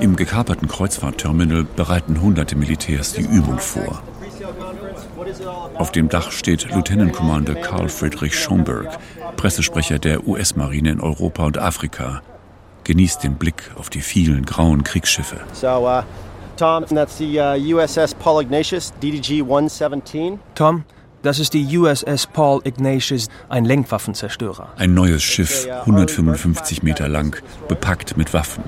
Im 0.00 0.16
gekaperten 0.16 0.66
Kreuzfahrtterminal 0.66 1.64
bereiten 1.76 2.22
hunderte 2.22 2.56
Militärs 2.56 3.12
die 3.12 3.26
Übung 3.26 3.58
vor. 3.58 4.02
Auf 5.74 5.92
dem 5.92 6.08
Dach 6.08 6.30
steht 6.30 6.70
Lieutenant 6.70 7.12
Commander 7.12 7.54
Carl 7.54 7.90
Friedrich 7.90 8.34
Schomburg, 8.34 8.96
Pressesprecher 9.36 9.98
der 9.98 10.26
US-Marine 10.26 10.92
in 10.92 11.00
Europa 11.00 11.44
und 11.44 11.58
Afrika, 11.58 12.22
genießt 12.88 13.22
den 13.22 13.34
Blick 13.34 13.70
auf 13.76 13.90
die 13.90 14.00
vielen 14.00 14.44
grauen 14.46 14.82
Kriegsschiffe. 14.82 15.36
So, 15.52 15.86
uh, 15.86 16.02
Tom, 16.56 16.86
that's 16.86 17.18
the 17.18 17.38
uh, 17.38 17.54
USS 17.54 18.14
Paul 18.14 18.42
Ignatius, 18.42 18.92
DDG 19.02 19.42
117. 19.42 20.40
Tom, 20.54 20.84
das 21.22 21.38
ist 21.38 21.52
die 21.52 21.78
USS 21.78 22.26
Paul 22.26 22.62
Ignatius, 22.64 23.28
ein 23.50 23.66
Lenkwaffenzerstörer. 23.66 24.70
Ein 24.76 24.94
neues 24.94 25.22
Schiff, 25.22 25.68
155 25.68 26.82
Meter 26.82 27.08
lang, 27.08 27.36
bepackt 27.68 28.16
mit 28.16 28.32
Waffen. 28.32 28.64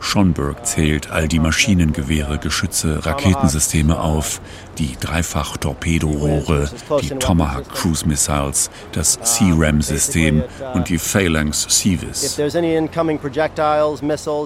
Schonberg 0.00 0.64
zählt 0.66 1.10
all 1.10 1.28
die 1.28 1.38
Maschinengewehre, 1.38 2.38
Geschütze, 2.38 3.04
Raketensysteme 3.04 3.98
auf, 4.00 4.40
die 4.78 4.96
Dreifach-Torpedorohre, 5.00 6.70
die 7.00 7.10
Tomahawk 7.10 7.68
Cruise 7.70 8.06
Missiles, 8.06 8.70
das 8.92 9.18
C-RAM-System 9.20 10.44
und 10.74 10.88
die 10.88 10.98
Phalanx 10.98 11.66
Seavis. 11.68 12.38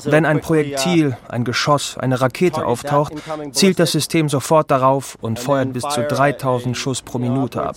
Wenn 0.04 0.26
ein 0.26 0.40
Projektil, 0.40 1.16
ein 1.28 1.45
Geschoss, 1.45 1.99
eine 1.99 2.21
Rakete 2.21 2.64
auftaucht, 2.64 3.12
zielt 3.52 3.78
das 3.78 3.92
System 3.92 4.28
sofort 4.28 4.71
darauf 4.71 5.16
und 5.21 5.38
feuert 5.38 5.73
bis 5.73 5.83
zu 5.83 6.02
3000 6.02 6.76
Schuss 6.76 7.02
pro 7.02 7.19
Minute 7.19 7.62
ab, 7.62 7.76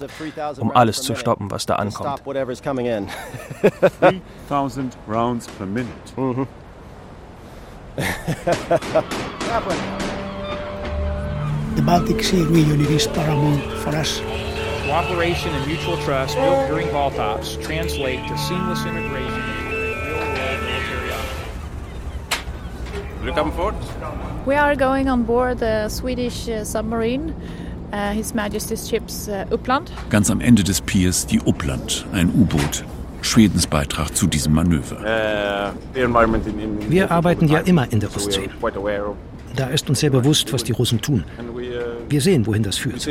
um 0.59 0.71
alles 0.71 1.01
zu 1.01 1.15
stoppen, 1.15 1.49
was 1.51 1.65
da 1.65 1.75
ankommt. 1.75 2.21
3000 4.49 4.97
rounds 5.09 5.47
per 5.47 5.65
minute. 5.65 6.47
The 11.75 11.81
Baltic 11.85 12.23
Sea 12.23 12.43
region 12.43 12.81
is 12.81 13.07
paramount 13.07 13.61
for 13.83 13.89
us. 13.95 14.19
Cooperation 14.85 15.53
and 15.53 15.67
mutual 15.67 15.97
trust 15.97 16.35
built 16.35 16.67
during 16.69 16.87
Baltops 16.87 17.61
translate 17.63 18.19
to 18.27 18.37
seamless 18.37 18.83
integration 18.85 19.41
into 19.41 19.75
real-world 20.07 20.61
military 20.63 21.11
Will 23.19 23.27
you 23.27 23.33
come 23.33 23.51
forward? 23.51 23.75
We 24.47 24.55
are 24.55 24.75
going 24.75 25.07
on 25.07 25.23
board 25.23 25.59
the 25.59 25.87
Swedish 25.89 26.49
uh, 26.49 26.63
submarine, 26.63 27.35
uh, 27.91 28.13
His 28.13 28.33
Majesty's 28.33 28.89
ships 28.89 29.27
uh, 29.27 29.45
Uppland. 29.51 29.91
Ganz 30.09 30.31
am 30.31 30.41
Ende 30.41 30.63
des 30.63 30.81
Piers 30.81 31.27
die 31.27 31.39
Uppland, 31.45 32.05
ein 32.11 32.29
U-Boot. 32.29 32.83
Schwedens 33.33 33.65
Beitrag 33.65 34.15
zu 34.15 34.27
diesem 34.27 34.53
Manöver. 34.53 35.01
Wir 36.87 37.09
arbeiten 37.09 37.47
ja 37.47 37.61
immer 37.61 37.91
in 37.91 37.99
der 37.99 38.15
Ostsee. 38.15 38.47
Da 39.55 39.67
ist 39.69 39.89
uns 39.89 40.01
sehr 40.01 40.11
bewusst, 40.11 40.53
was 40.53 40.63
die 40.63 40.71
Russen 40.71 41.01
tun. 41.01 41.23
Wir 42.09 42.21
sehen, 42.21 42.45
wohin 42.45 42.61
das 42.61 42.77
führt. 42.77 43.09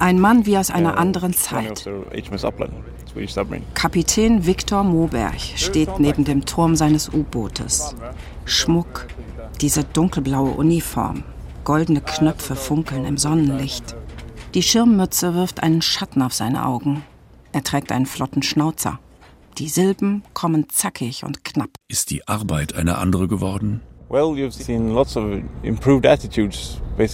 Ein 0.00 0.20
Mann 0.20 0.46
wie 0.46 0.56
aus 0.56 0.70
einer 0.70 0.96
anderen 0.96 1.34
Zeit. 1.34 1.90
Kapitän 3.74 4.46
Viktor 4.46 4.84
Moberg 4.84 5.40
steht 5.56 5.98
neben 5.98 6.24
dem 6.24 6.44
Turm 6.44 6.76
seines 6.76 7.08
U-Bootes. 7.12 7.96
Schmuck, 8.44 9.08
diese 9.60 9.82
dunkelblaue 9.82 10.50
Uniform, 10.50 11.24
goldene 11.64 12.02
Knöpfe 12.02 12.54
funkeln 12.54 13.04
im 13.04 13.16
Sonnenlicht. 13.16 13.96
Die 14.54 14.62
Schirmmütze 14.62 15.34
wirft 15.34 15.62
einen 15.64 15.82
Schatten 15.82 16.22
auf 16.22 16.32
seine 16.32 16.64
Augen. 16.64 17.02
Er 17.52 17.64
trägt 17.64 17.90
einen 17.90 18.06
flotten 18.06 18.44
Schnauzer. 18.44 19.00
Die 19.58 19.68
Silben 19.68 20.22
kommen 20.32 20.68
zackig 20.68 21.24
und 21.24 21.44
knapp. 21.44 21.70
Ist 21.88 22.12
die 22.12 22.28
Arbeit 22.28 22.76
eine 22.76 22.98
andere 22.98 23.26
geworden? 23.26 23.80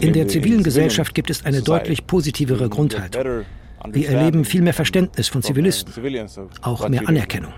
In 0.00 0.12
der 0.12 0.28
zivilen 0.28 0.62
Gesellschaft 0.62 1.14
gibt 1.14 1.30
es 1.30 1.46
eine 1.46 1.62
deutlich 1.62 2.06
positivere 2.06 2.68
Grundhaltung. 2.68 3.46
Wir 3.88 4.10
erleben 4.10 4.44
viel 4.44 4.62
mehr 4.62 4.74
Verständnis 4.74 5.28
von 5.28 5.42
Zivilisten, 5.42 5.92
auch 6.62 6.88
mehr 6.88 7.08
Anerkennung. 7.08 7.52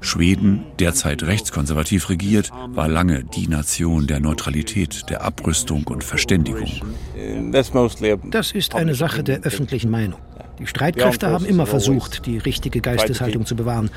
Schweden, 0.00 0.64
derzeit 0.78 1.22
rechtskonservativ 1.22 2.10
regiert, 2.10 2.50
war 2.68 2.88
lange 2.88 3.24
die 3.24 3.46
Nation 3.48 4.06
der 4.06 4.20
Neutralität, 4.20 5.08
der 5.08 5.22
Abrüstung 5.22 5.84
und 5.84 6.02
Verständigung. 6.02 6.70
Das 8.30 8.52
ist 8.52 8.74
eine 8.74 8.94
Sache 8.94 9.22
der 9.22 9.40
öffentlichen 9.40 9.90
Meinung. 9.90 10.20
Die 10.58 10.66
Streitkräfte 10.66 11.30
haben 11.30 11.44
immer 11.44 11.66
versucht, 11.66 12.26
die 12.26 12.38
richtige 12.38 12.80
Geisteshaltung 12.80 13.46
zu 13.46 13.56
bewahren, 13.56 13.90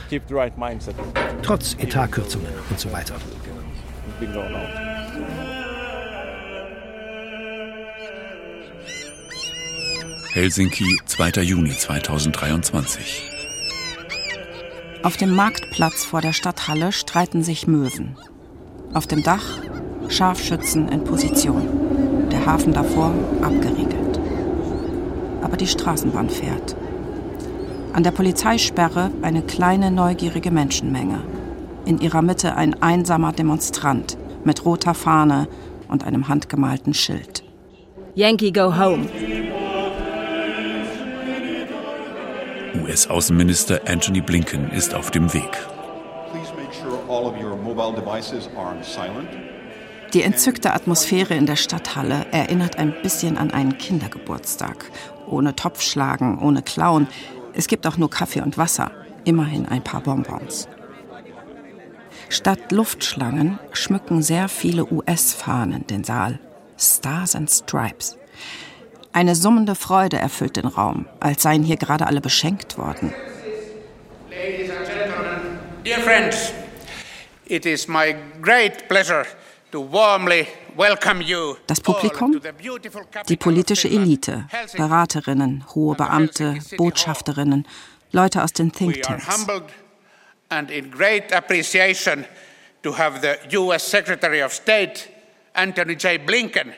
trotz 1.42 1.76
Etatkürzungen 1.80 2.48
und 2.70 2.80
so 2.80 2.92
weiter. 2.92 3.16
Helsinki, 10.32 10.96
2. 11.08 11.42
Juni 11.42 11.72
2023. 11.72 13.32
Auf 15.02 15.18
dem 15.18 15.34
Marktplatz 15.34 16.06
vor 16.06 16.22
der 16.22 16.34
Stadthalle 16.34 16.92
streiten 16.92 17.42
sich 17.42 17.66
Möwen. 17.66 18.16
Auf 18.94 19.08
dem 19.08 19.24
Dach 19.24 19.58
Scharfschützen 20.08 20.88
in 20.90 21.04
Position. 21.04 22.30
Der 22.32 22.46
Hafen 22.46 22.74
davor 22.74 23.12
abgeriegelt. 23.42 24.20
Aber 25.42 25.58
die 25.58 25.66
Straßenbahn 25.66 26.30
fährt. 26.30 26.76
An 27.94 28.04
der 28.04 28.12
Polizeisperre 28.12 29.10
eine 29.24 29.42
kleine 29.42 29.90
neugierige 29.90 30.52
Menschenmenge. 30.52 31.24
In 31.86 32.00
ihrer 32.02 32.22
Mitte 32.22 32.56
ein 32.56 32.80
einsamer 32.84 33.32
Demonstrant 33.32 34.16
mit 34.44 34.64
roter 34.64 34.94
Fahne 34.94 35.48
und 35.88 36.04
einem 36.04 36.28
handgemalten 36.28 36.94
Schild. 36.94 37.44
Yankee 38.14 38.52
go 38.52 38.78
home. 38.78 39.08
US-Außenminister 42.76 43.82
Anthony 43.88 44.22
Blinken 44.22 44.72
ist 44.72 44.94
auf 44.94 45.12
dem 45.12 45.34
Weg. 45.34 45.68
Die 50.14 50.24
entzückte 50.24 50.74
Atmosphäre 50.74 51.36
in 51.36 51.46
der 51.46 51.56
Stadthalle 51.56 52.26
erinnert 52.32 52.78
ein 52.78 52.94
bisschen 53.02 53.38
an 53.38 53.52
einen 53.52 53.78
Kindergeburtstag. 53.78 54.92
Ohne 55.28 55.56
Topfschlagen, 55.56 56.40
ohne 56.40 56.62
Klauen. 56.62 57.08
Es 57.54 57.68
gibt 57.68 57.86
auch 57.86 57.98
nur 57.98 58.10
Kaffee 58.10 58.42
und 58.42 58.58
Wasser. 58.58 58.92
Immerhin 59.24 59.68
ein 59.68 59.84
paar 59.84 60.02
Bonbons. 60.02 60.68
Statt 62.30 62.72
Luftschlangen 62.72 63.60
schmücken 63.74 64.22
sehr 64.22 64.50
viele 64.50 64.92
US-Fahnen 64.92 65.88
den 65.88 66.04
Saal. 66.04 66.40
Stars 66.78 67.36
and 67.36 67.50
Stripes. 67.50 68.18
Eine 69.12 69.36
summende 69.36 69.76
Freude 69.76 70.18
erfüllt 70.18 70.58
den 70.58 70.68
Raum, 70.68 71.06
als 71.20 71.44
seien 71.44 71.64
hier 71.64 71.78
gerade 71.78 72.06
alle 72.08 72.22
beschenkt 72.22 72.78
worden. 72.78 73.14
Ladies 74.30 74.70
and 74.70 74.88
gentlemen, 74.88 75.60
dear 75.84 76.00
friends, 76.00 76.54
it 77.46 77.66
is 77.66 77.88
my 77.88 78.16
great 78.42 78.88
pleasure 78.88 79.26
to 79.72 79.92
warmly. 79.92 80.48
Das 81.68 81.82
Publikum? 81.82 82.40
Die 83.28 83.36
politische 83.36 83.90
Elite, 83.90 84.46
Beraterinnen, 84.78 85.66
hohe 85.76 85.96
Beamte, 85.96 86.58
Botschafterinnen, 86.78 87.68
Leute 88.14 88.42
aus 88.44 88.54
den 88.54 88.72
Thinktanks. 88.72 89.46
And 90.48 90.72
in 90.72 90.90
great 90.90 91.34
appreciation 91.34 92.24
to 92.82 92.98
have 92.98 93.20
the 93.22 93.58
US 93.58 93.92
Secretary 93.92 94.42
of 94.42 94.54
State, 94.54 95.10
Anthony 95.54 95.94
J. 95.94 96.26
Blinken, 96.26 96.74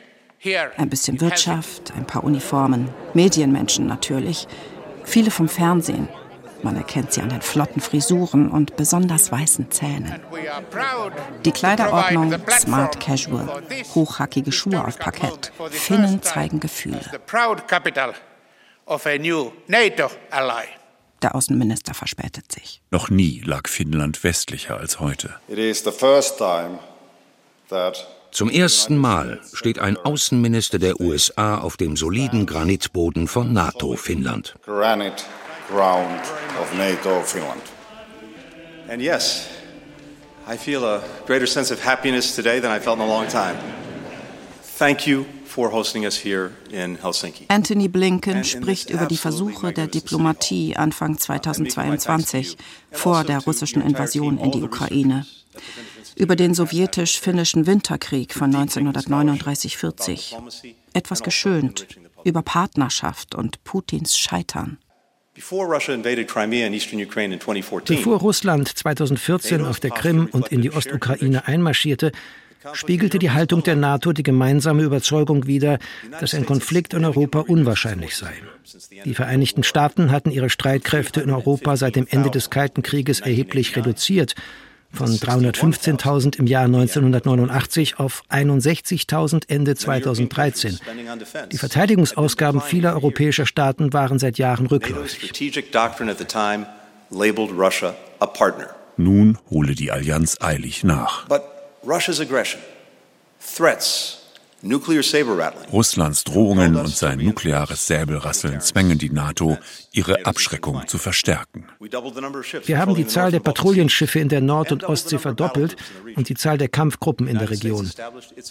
ein 0.76 0.88
bisschen 0.88 1.20
Wirtschaft, 1.20 1.92
ein 1.96 2.06
paar 2.06 2.24
Uniformen, 2.24 2.88
Medienmenschen 3.14 3.86
natürlich, 3.86 4.48
viele 5.04 5.30
vom 5.30 5.48
Fernsehen. 5.48 6.08
Man 6.62 6.76
erkennt 6.76 7.12
sie 7.12 7.20
an 7.20 7.28
den 7.28 7.42
flotten 7.42 7.80
Frisuren 7.80 8.48
und 8.48 8.76
besonders 8.76 9.32
weißen 9.32 9.70
Zähnen. 9.70 10.20
Die 11.44 11.50
Kleiderordnung 11.50 12.34
Smart 12.50 13.00
Casual, 13.00 13.62
hochhackige 13.94 14.52
Schuhe 14.52 14.84
auf 14.84 14.98
Parkett. 14.98 15.52
Finnen 15.70 16.22
zeigen 16.22 16.60
Gefühle. 16.60 17.00
Der 21.22 21.34
Außenminister 21.36 21.94
verspätet 21.94 22.50
sich. 22.50 22.82
Noch 22.90 23.10
nie 23.10 23.42
lag 23.44 23.68
Finnland 23.68 24.22
westlicher 24.24 24.78
als 24.78 24.98
heute. 24.98 25.34
Zum 28.32 28.48
ersten 28.48 28.96
Mal 28.96 29.40
steht 29.52 29.78
ein 29.78 29.98
Außenminister 29.98 30.78
der 30.78 30.98
USA 31.02 31.58
auf 31.58 31.76
dem 31.76 31.98
soliden 31.98 32.46
Granitboden 32.46 33.28
von 33.28 33.52
NATO-Finnland. 33.52 34.54
Granite 34.64 35.22
ground 35.68 36.22
of 36.58 36.72
NATO 36.74 37.20
Finland. 37.24 37.60
And 38.88 39.02
yes, 39.02 39.48
I 40.50 40.56
feel 40.56 40.82
a 40.82 41.02
greater 41.26 41.46
sense 41.46 41.70
of 41.74 41.84
happiness 41.84 42.34
today 42.34 42.58
than 42.58 42.74
I 42.74 42.80
felt 42.80 42.96
in 42.96 43.04
a 43.04 43.06
long 43.06 43.28
time. 43.28 43.56
Thank 44.78 45.06
you 45.06 45.26
for 45.44 45.70
hosting 45.70 46.06
us 46.06 46.16
here 46.16 46.52
in 46.70 46.96
Helsinki. 47.02 47.44
Anthony 47.48 47.88
Blinken 47.88 48.44
spricht 48.44 48.88
über 48.88 49.04
die 49.04 49.18
Versuche 49.18 49.74
der 49.74 49.88
Diplomatie 49.88 50.74
Anfang 50.74 51.18
2022 51.18 52.56
vor 52.92 53.24
der 53.24 53.40
russischen 53.40 53.82
Invasion 53.82 54.38
in 54.38 54.52
die 54.52 54.62
Ukraine 54.62 55.26
über 56.16 56.36
den 56.36 56.54
sowjetisch-finnischen 56.54 57.66
Winterkrieg 57.66 58.34
von 58.34 58.54
1939-40. 58.54 60.34
Etwas 60.92 61.22
geschönt 61.22 61.86
über 62.24 62.42
Partnerschaft 62.42 63.34
und 63.34 63.64
Putins 63.64 64.16
Scheitern. 64.16 64.78
Bevor 65.34 65.66
Russland 68.18 68.68
2014 68.68 69.64
auf 69.64 69.80
der 69.80 69.90
Krim 69.90 70.28
und 70.30 70.48
in 70.48 70.60
die 70.60 70.72
Ostukraine 70.72 71.48
einmarschierte, 71.48 72.12
spiegelte 72.74 73.18
die 73.18 73.30
Haltung 73.30 73.62
der 73.62 73.76
NATO 73.76 74.12
die 74.12 74.22
gemeinsame 74.22 74.82
Überzeugung 74.82 75.46
wider, 75.46 75.78
dass 76.20 76.34
ein 76.34 76.44
Konflikt 76.44 76.92
in 76.92 77.04
Europa 77.04 77.40
unwahrscheinlich 77.40 78.14
sei. 78.14 78.34
Die 79.04 79.14
Vereinigten 79.14 79.62
Staaten 79.62 80.10
hatten 80.10 80.30
ihre 80.30 80.50
Streitkräfte 80.50 81.22
in 81.22 81.30
Europa 81.30 81.76
seit 81.76 81.96
dem 81.96 82.06
Ende 82.08 82.30
des 82.30 82.50
Kalten 82.50 82.82
Krieges 82.82 83.20
erheblich 83.20 83.74
reduziert 83.74 84.34
von 84.92 85.08
315.000 85.08 86.38
im 86.38 86.46
Jahr 86.46 86.64
1989 86.64 87.98
auf 87.98 88.22
61.000 88.30 89.48
Ende 89.48 89.74
2013. 89.74 90.78
Die 91.50 91.58
Verteidigungsausgaben 91.58 92.60
vieler 92.60 92.94
europäischer 92.94 93.46
Staaten 93.46 93.92
waren 93.92 94.18
seit 94.18 94.38
Jahren 94.38 94.66
rückläufig. 94.66 95.32
Nun 98.96 99.38
hole 99.50 99.74
die 99.74 99.90
Allianz 99.90 100.36
eilig 100.40 100.84
nach. 100.84 101.26
But 101.26 101.42
Russia's 101.84 102.20
aggression, 102.20 102.60
threats, 103.56 104.21
Russlands 105.72 106.24
Drohungen 106.24 106.76
und 106.76 106.88
sein 106.88 107.18
nukleares 107.18 107.86
Säbelrasseln 107.88 108.60
zwängen 108.60 108.96
die 108.96 109.10
NATO, 109.10 109.58
ihre 109.92 110.24
Abschreckung 110.24 110.86
zu 110.86 110.98
verstärken. 110.98 111.66
Wir 111.80 112.78
haben 112.78 112.94
die 112.94 113.06
Zahl 113.06 113.32
der 113.32 113.40
Patrouillenschiffe 113.40 114.20
in 114.20 114.28
der 114.28 114.40
Nord- 114.40 114.70
und 114.70 114.84
Ostsee 114.84 115.18
verdoppelt 115.18 115.76
und 116.14 116.28
die 116.28 116.34
Zahl 116.34 116.58
der 116.58 116.68
Kampfgruppen 116.68 117.26
in 117.26 117.38
der 117.38 117.50
Region. 117.50 117.90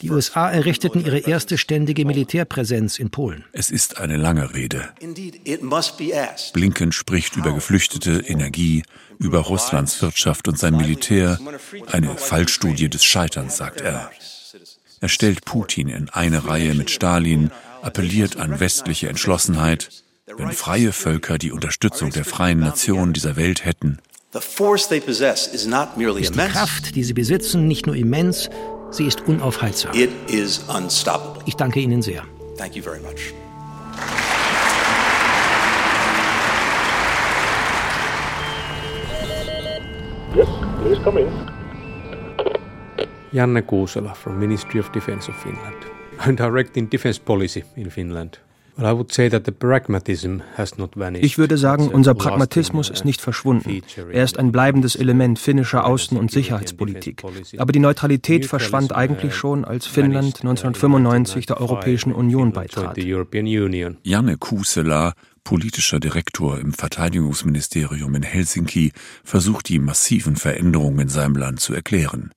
Die 0.01 0.09
USA 0.09 0.49
errichteten 0.49 1.05
ihre 1.05 1.19
erste 1.19 1.57
ständige 1.57 2.05
Militärpräsenz 2.05 2.99
in 2.99 3.09
Polen. 3.09 3.45
Es 3.53 3.71
ist 3.71 3.97
eine 3.97 4.17
lange 4.17 4.53
Rede. 4.53 4.89
Blinken 6.53 6.91
spricht 6.91 7.37
über 7.37 7.53
Geflüchtete, 7.53 8.23
Energie, 8.27 8.83
über 9.17 9.39
Russlands 9.39 10.01
Wirtschaft 10.01 10.47
und 10.49 10.59
sein 10.59 10.75
Militär. 10.75 11.39
Eine 11.87 12.17
Fallstudie 12.17 12.89
des 12.89 13.05
Scheiterns, 13.05 13.57
sagt 13.57 13.81
er. 13.81 14.11
Er 15.03 15.09
stellt 15.09 15.45
Putin 15.45 15.87
in 15.87 16.09
eine 16.09 16.47
Reihe 16.47 16.75
mit 16.75 16.91
Stalin, 16.91 17.49
appelliert 17.81 18.37
an 18.37 18.59
westliche 18.59 19.09
Entschlossenheit. 19.09 19.89
Wenn 20.37 20.51
freie 20.51 20.91
Völker 20.91 21.39
die 21.39 21.51
Unterstützung 21.51 22.11
der 22.11 22.23
freien 22.23 22.59
Nationen 22.59 23.11
dieser 23.11 23.35
Welt 23.35 23.65
hätten, 23.65 23.97
ist 24.31 24.91
die 24.91 26.39
Kraft, 26.51 26.95
die 26.95 27.03
sie 27.03 27.13
besitzen, 27.13 27.67
nicht 27.67 27.87
nur 27.87 27.95
immens, 27.95 28.51
sie 28.91 29.05
ist 29.05 29.21
unaufhaltsam. 29.21 29.91
Ich 31.45 31.55
danke 31.55 31.79
Ihnen 31.79 32.03
sehr. 32.03 32.23
Yes, 40.35 40.47
please 40.83 41.01
come 41.03 41.19
in. 41.19 41.60
Janne 43.31 43.61
Kuusela 43.61 44.13
from 44.13 44.39
Ministry 44.39 44.79
of 44.79 44.89
Defense 44.91 45.29
of 45.29 45.35
Finland. 45.37 45.75
I'm 46.19 46.35
directing 46.35 46.89
defense 46.89 47.19
policy 47.19 47.63
in 47.75 47.89
Finland. 47.89 48.39
Ich 51.21 51.37
würde 51.37 51.57
sagen, 51.57 51.89
unser 51.89 52.13
Pragmatismus 52.15 52.89
ist 52.89 53.05
nicht 53.05 53.21
verschwunden. 53.21 53.81
Er 54.11 54.23
ist 54.23 54.39
ein 54.39 54.51
bleibendes 54.51 54.95
Element 54.95 55.39
finnischer 55.39 55.85
Außen- 55.85 56.17
und 56.17 56.31
Sicherheitspolitik. 56.31 57.21
Aber 57.57 57.73
die 57.73 57.79
Neutralität 57.79 58.45
verschwand 58.45 58.95
eigentlich 58.95 59.35
schon, 59.35 59.65
als 59.65 59.87
Finnland 59.87 60.37
1995 60.43 61.45
der 61.45 61.59
Europäischen 61.59 62.13
Union 62.13 62.53
beitrat. 62.53 62.97
Janne 64.03 64.37
Kusela, 64.37 65.13
politischer 65.43 65.99
Direktor 65.99 66.57
im 66.57 66.73
Verteidigungsministerium 66.73 68.15
in 68.15 68.23
Helsinki, 68.23 68.93
versucht 69.23 69.67
die 69.69 69.79
massiven 69.79 70.37
Veränderungen 70.37 70.99
in 71.01 71.09
seinem 71.09 71.35
Land 71.35 71.59
zu 71.59 71.73
erklären. 71.73 72.31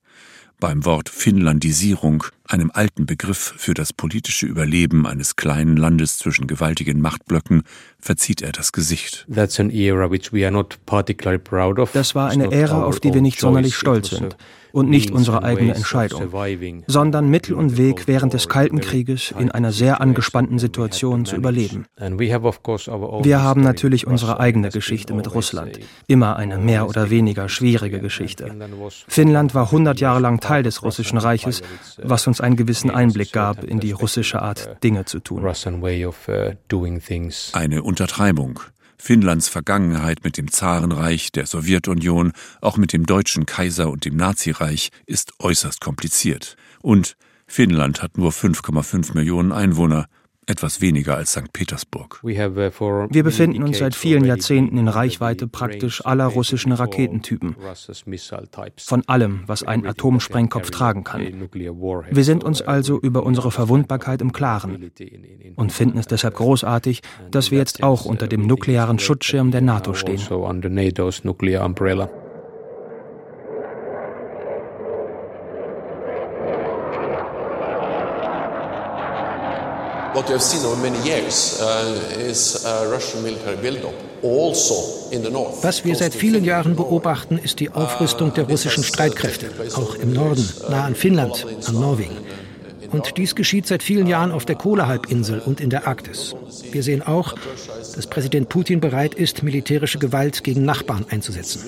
Beim 0.65 0.83
Wort 0.83 1.09
Finnlandisierung, 1.09 2.23
einem 2.47 2.71
alten 2.73 3.05
Begriff 3.05 3.53
für 3.55 3.75
das 3.75 3.93
politische 3.93 4.47
Überleben 4.47 5.05
eines 5.05 5.35
kleinen 5.35 5.77
Landes 5.77 6.17
zwischen 6.17 6.47
gewaltigen 6.47 7.01
Machtblöcken, 7.01 7.61
verzieht 7.99 8.41
er 8.41 8.51
das 8.51 8.71
Gesicht. 8.71 9.25
Das 11.93 12.15
war 12.15 12.29
eine 12.31 12.51
Ära, 12.51 12.81
auf 12.81 12.99
die 12.99 13.13
wir 13.13 13.21
nicht 13.21 13.39
sonderlich 13.39 13.75
stolz 13.75 14.09
sind 14.09 14.37
und 14.75 14.89
nicht 14.89 15.11
unsere 15.11 15.43
eigene 15.43 15.73
Entscheidung, 15.73 16.29
sondern 16.87 17.29
Mittel 17.29 17.55
und 17.55 17.77
Weg 17.77 18.07
während 18.07 18.33
des 18.33 18.49
Kalten 18.49 18.81
Krieges 18.81 19.33
in 19.39 19.49
einer 19.49 19.71
sehr 19.71 20.01
angespannten 20.01 20.59
Situation 20.59 21.25
zu 21.25 21.37
überleben. 21.37 21.85
Wir 21.97 23.41
haben 23.41 23.61
natürlich 23.61 24.05
unsere 24.05 24.39
eigene 24.41 24.69
Geschichte 24.69 25.13
mit 25.13 25.33
Russland, 25.33 25.79
immer 26.07 26.35
eine 26.35 26.57
mehr 26.57 26.89
oder 26.89 27.09
weniger 27.09 27.47
schwierige 27.47 27.99
Geschichte. 28.01 28.53
Finnland 29.07 29.55
war 29.55 29.67
100 29.67 30.01
Jahre 30.01 30.19
lang 30.19 30.41
Teil 30.41 30.63
des 30.63 30.83
Russischen 30.83 31.19
Reiches, 31.19 31.61
was 32.03 32.27
uns 32.27 32.41
einen 32.41 32.57
gewissen 32.57 32.91
Einblick 32.91 33.31
gab 33.31 33.63
in 33.63 33.79
die 33.79 33.93
russische 33.93 34.41
Art, 34.41 34.83
Dinge 34.83 35.05
zu 35.05 35.21
tun. 35.21 35.41
Eine 37.53 37.83
Untertreibung. 37.83 38.59
Finnlands 38.97 39.47
Vergangenheit 39.47 40.23
mit 40.23 40.37
dem 40.37 40.51
Zarenreich, 40.51 41.31
der 41.31 41.45
Sowjetunion, 41.45 42.33
auch 42.61 42.77
mit 42.77 42.93
dem 42.93 43.05
deutschen 43.05 43.45
Kaiser 43.45 43.89
und 43.89 44.05
dem 44.05 44.15
Nazireich 44.15 44.89
ist 45.05 45.33
äußerst 45.39 45.81
kompliziert. 45.81 46.55
Und 46.81 47.17
Finnland 47.47 48.01
hat 48.01 48.17
nur 48.17 48.31
5,5 48.31 49.13
Millionen 49.13 49.51
Einwohner, 49.51 50.07
etwas 50.47 50.81
weniger 50.81 51.17
als 51.17 51.31
St. 51.31 51.51
Petersburg. 51.53 52.19
Uh, 52.23 52.27
Wir 52.27 53.23
befinden 53.23 53.63
uns 53.63 53.79
seit 53.79 53.95
vielen 53.95 54.25
Jahrzehnten 54.25 54.77
in 54.77 54.87
Reichweite 54.87 55.47
praktisch 55.47 56.05
aller 56.05 56.25
russischen 56.25 56.71
Raketentypen. 56.71 57.55
Von 58.77 59.03
allem, 59.07 59.43
was 59.47 59.63
ein 59.63 59.85
Atomsprengkopf 59.85 60.71
tragen 60.71 61.03
kann. 61.03 61.49
Wir 62.11 62.23
sind 62.23 62.43
uns 62.43 62.61
also 62.61 62.99
über 62.99 63.23
unsere 63.23 63.51
Verwundbarkeit 63.51 64.21
im 64.21 64.31
Klaren 64.31 64.91
und 65.55 65.71
finden 65.71 65.97
es 65.97 66.07
deshalb 66.07 66.35
großartig, 66.35 67.01
dass 67.31 67.51
wir 67.51 67.59
jetzt 67.59 67.83
auch 67.83 68.05
unter 68.05 68.27
dem 68.27 68.45
nuklearen 68.47 68.99
Schutzschirm 68.99 69.51
der 69.51 69.61
NATO 69.61 69.93
stehen. 69.93 70.19
What 80.15 80.27
we 80.29 80.33
have 80.33 80.41
seen 80.41 80.65
over 80.65 80.81
many 80.81 80.97
years 81.07 81.59
uh, 81.61 82.17
is 82.17 82.65
a 82.65 82.87
Russian 82.89 83.21
military 83.23 83.57
buildup, 83.57 83.93
also 84.23 85.11
in 85.11 85.23
the 85.23 85.29
north. 85.29 85.63
Was 85.63 85.83
wir 85.83 85.95
seit 85.95 86.13
vielen 86.13 86.45
Jahren 86.45 86.75
beobachten, 86.75 87.37
ist 87.37 87.59
die 87.59 87.69
Aufrüstung 87.71 88.33
der 88.33 88.45
russischen 88.45 88.83
Streitkräfte, 88.83 89.49
auch 89.75 89.95
im 89.95 90.13
Norden, 90.13 90.47
nah 90.69 90.85
an 90.85 90.95
Finnland, 90.95 91.45
an 91.67 91.75
Norwegen. 91.75 92.17
Und 92.91 93.17
dies 93.17 93.35
geschieht 93.35 93.67
seit 93.67 93.83
vielen 93.83 94.07
Jahren 94.07 94.31
auf 94.31 94.45
der 94.45 94.55
Kohlehalbinsel 94.55 95.39
und 95.39 95.59
in 95.59 95.69
der 95.69 95.87
Arktis. 95.87 96.33
Wir 96.71 96.81
sehen 96.81 97.01
auch, 97.01 97.35
dass 97.95 98.07
Präsident 98.07 98.47
Putin 98.47 98.79
bereit 98.79 99.15
ist, 99.15 99.43
militärische 99.43 99.99
Gewalt 99.99 100.43
gegen 100.43 100.63
Nachbarn 100.63 101.05
einzusetzen. 101.09 101.61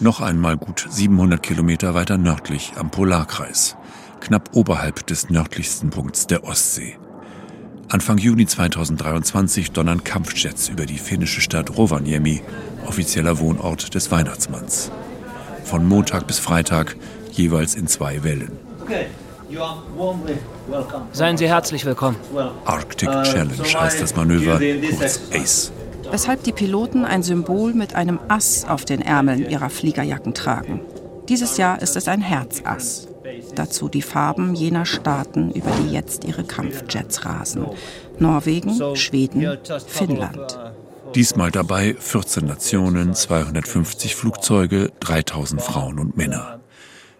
Noch 0.00 0.20
einmal 0.20 0.56
gut 0.56 0.86
700 0.90 1.40
Kilometer 1.42 1.94
weiter 1.94 2.18
nördlich 2.18 2.72
am 2.76 2.90
Polarkreis 2.90 3.76
knapp 4.22 4.50
oberhalb 4.54 5.06
des 5.06 5.30
nördlichsten 5.30 5.90
Punkts 5.90 6.26
der 6.26 6.44
Ostsee. 6.44 6.96
Anfang 7.88 8.16
Juni 8.16 8.46
2023 8.46 9.72
donnern 9.72 10.02
Kampfjets 10.02 10.68
über 10.68 10.86
die 10.86 10.98
finnische 10.98 11.42
Stadt 11.42 11.76
Rovaniemi, 11.76 12.40
offizieller 12.86 13.38
Wohnort 13.38 13.94
des 13.94 14.10
Weihnachtsmanns. 14.10 14.90
Von 15.64 15.86
Montag 15.86 16.26
bis 16.26 16.38
Freitag 16.38 16.96
jeweils 17.32 17.74
in 17.74 17.86
zwei 17.86 18.24
Wellen. 18.24 18.52
Seien 21.12 21.36
Sie 21.36 21.48
herzlich 21.48 21.84
willkommen. 21.84 22.16
Arctic 22.64 23.10
Challenge 23.24 23.62
heißt 23.62 24.00
das 24.00 24.16
Manöver, 24.16 24.58
kurz 24.96 25.20
ACE. 25.32 25.72
Weshalb 26.10 26.42
die 26.44 26.52
Piloten 26.52 27.04
ein 27.04 27.22
Symbol 27.22 27.74
mit 27.74 27.94
einem 27.94 28.18
Ass 28.28 28.64
auf 28.66 28.84
den 28.84 29.02
Ärmeln 29.02 29.48
ihrer 29.48 29.70
Fliegerjacken 29.70 30.34
tragen. 30.34 30.80
Dieses 31.28 31.56
Jahr 31.56 31.80
ist 31.80 31.96
es 31.96 32.08
ein 32.08 32.20
Herzass. 32.20 33.08
Dazu 33.54 33.88
die 33.88 34.02
Farben 34.02 34.54
jener 34.54 34.86
Staaten, 34.86 35.50
über 35.50 35.70
die 35.82 35.92
jetzt 35.92 36.24
ihre 36.24 36.44
Kampfjets 36.44 37.24
rasen. 37.24 37.66
Norwegen, 38.18 38.96
Schweden, 38.96 39.58
Finnland. 39.86 40.58
Diesmal 41.14 41.50
dabei 41.50 41.94
14 41.98 42.46
Nationen, 42.46 43.14
250 43.14 44.16
Flugzeuge, 44.16 44.90
3000 45.00 45.60
Frauen 45.60 45.98
und 45.98 46.16
Männer. 46.16 46.60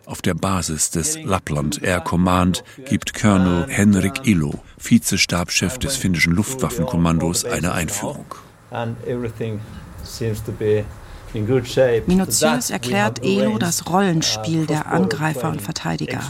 Auf 0.07 0.23
der 0.23 0.35
Basis 0.35 0.90
des 0.90 1.23
Lapland 1.23 1.83
Air 1.83 2.01
Command 2.01 2.64
gibt 2.87 3.14
Colonel 3.14 3.66
Henrik 3.68 4.27
Ilo, 4.27 4.55
Vizestabschef 4.79 5.79
des 5.79 5.97
finnischen 5.97 6.33
Luftwaffenkommandos, 6.33 7.45
eine 7.45 7.73
Einführung. 7.73 8.27
Minutiös 11.35 12.71
erklärt 12.71 13.25
Elo 13.25 13.59
das 13.59 13.88
Rollenspiel 13.88 14.66
der 14.66 14.87
Angreifer 14.87 15.49
und 15.49 15.62
Verteidiger, 15.62 16.21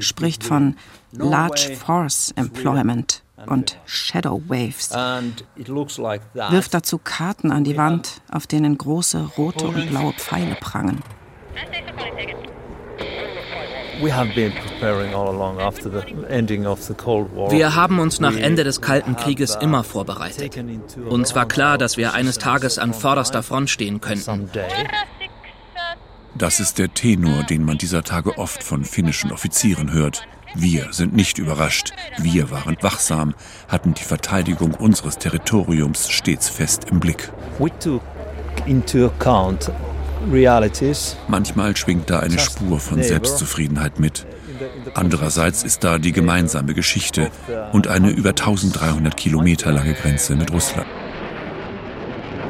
spricht 0.00 0.44
von 0.44 0.76
Large 1.12 1.76
Force 1.76 2.32
Employment 2.36 3.22
und 3.46 3.78
Shadow 3.86 4.42
Waves, 4.48 4.90
wirft 6.50 6.74
dazu 6.74 6.98
Karten 6.98 7.52
an 7.52 7.64
die 7.64 7.76
Wand, 7.76 8.20
auf 8.30 8.46
denen 8.46 8.76
große 8.76 9.30
rote 9.38 9.66
und 9.66 9.88
blaue 9.88 10.12
Pfeile 10.12 10.56
prangen. 10.56 11.02
Wir 17.50 17.74
haben 17.74 17.98
uns 17.98 18.20
nach 18.20 18.36
Ende 18.36 18.64
des 18.64 18.80
Kalten 18.80 19.16
Krieges 19.16 19.56
immer 19.60 19.84
vorbereitet. 19.84 20.56
Uns 21.08 21.34
war 21.34 21.46
klar, 21.46 21.78
dass 21.78 21.96
wir 21.96 22.14
eines 22.14 22.38
Tages 22.38 22.78
an 22.78 22.94
vorderster 22.94 23.42
Front 23.42 23.70
stehen 23.70 24.00
könnten. 24.00 24.50
Das 26.36 26.60
ist 26.60 26.78
der 26.78 26.94
Tenor, 26.94 27.42
den 27.42 27.64
man 27.64 27.76
dieser 27.78 28.02
Tage 28.02 28.38
oft 28.38 28.62
von 28.62 28.84
finnischen 28.84 29.32
Offizieren 29.32 29.92
hört. 29.92 30.22
Wir 30.54 30.92
sind 30.92 31.14
nicht 31.14 31.38
überrascht. 31.38 31.92
Wir 32.18 32.50
waren 32.50 32.76
wachsam, 32.80 33.34
hatten 33.68 33.94
die 33.94 34.02
Verteidigung 34.02 34.74
unseres 34.74 35.18
Territoriums 35.18 36.10
stets 36.10 36.48
fest 36.48 36.86
im 36.90 36.98
Blick. 36.98 37.30
We 37.58 37.70
took 37.78 38.02
into 38.66 39.06
account 39.06 39.70
Manchmal 41.28 41.76
schwingt 41.76 42.10
da 42.10 42.20
eine 42.20 42.38
Spur 42.38 42.78
von 42.78 43.02
Selbstzufriedenheit 43.02 43.98
mit. 43.98 44.26
Andererseits 44.94 45.62
ist 45.62 45.82
da 45.82 45.98
die 45.98 46.12
gemeinsame 46.12 46.74
Geschichte 46.74 47.30
und 47.72 47.88
eine 47.88 48.10
über 48.10 48.30
1300 48.30 49.16
Kilometer 49.16 49.72
lange 49.72 49.94
Grenze 49.94 50.36
mit 50.36 50.52
Russland. 50.52 50.86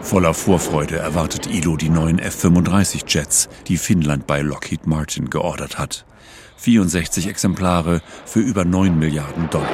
Voller 0.02 0.34
Vorfreude 0.34 0.96
erwartet 0.96 1.46
Ilo 1.46 1.76
die 1.76 1.90
neuen 1.90 2.18
F-35 2.18 3.04
Jets, 3.06 3.48
die 3.68 3.76
Finnland 3.76 4.26
bei 4.26 4.40
Lockheed 4.40 4.86
Martin 4.86 5.30
geordert 5.30 5.78
hat. 5.78 6.04
64 6.56 7.28
Exemplare 7.28 8.02
für 8.24 8.40
über 8.40 8.64
9 8.64 8.98
Milliarden 8.98 9.48
Dollar. 9.50 9.68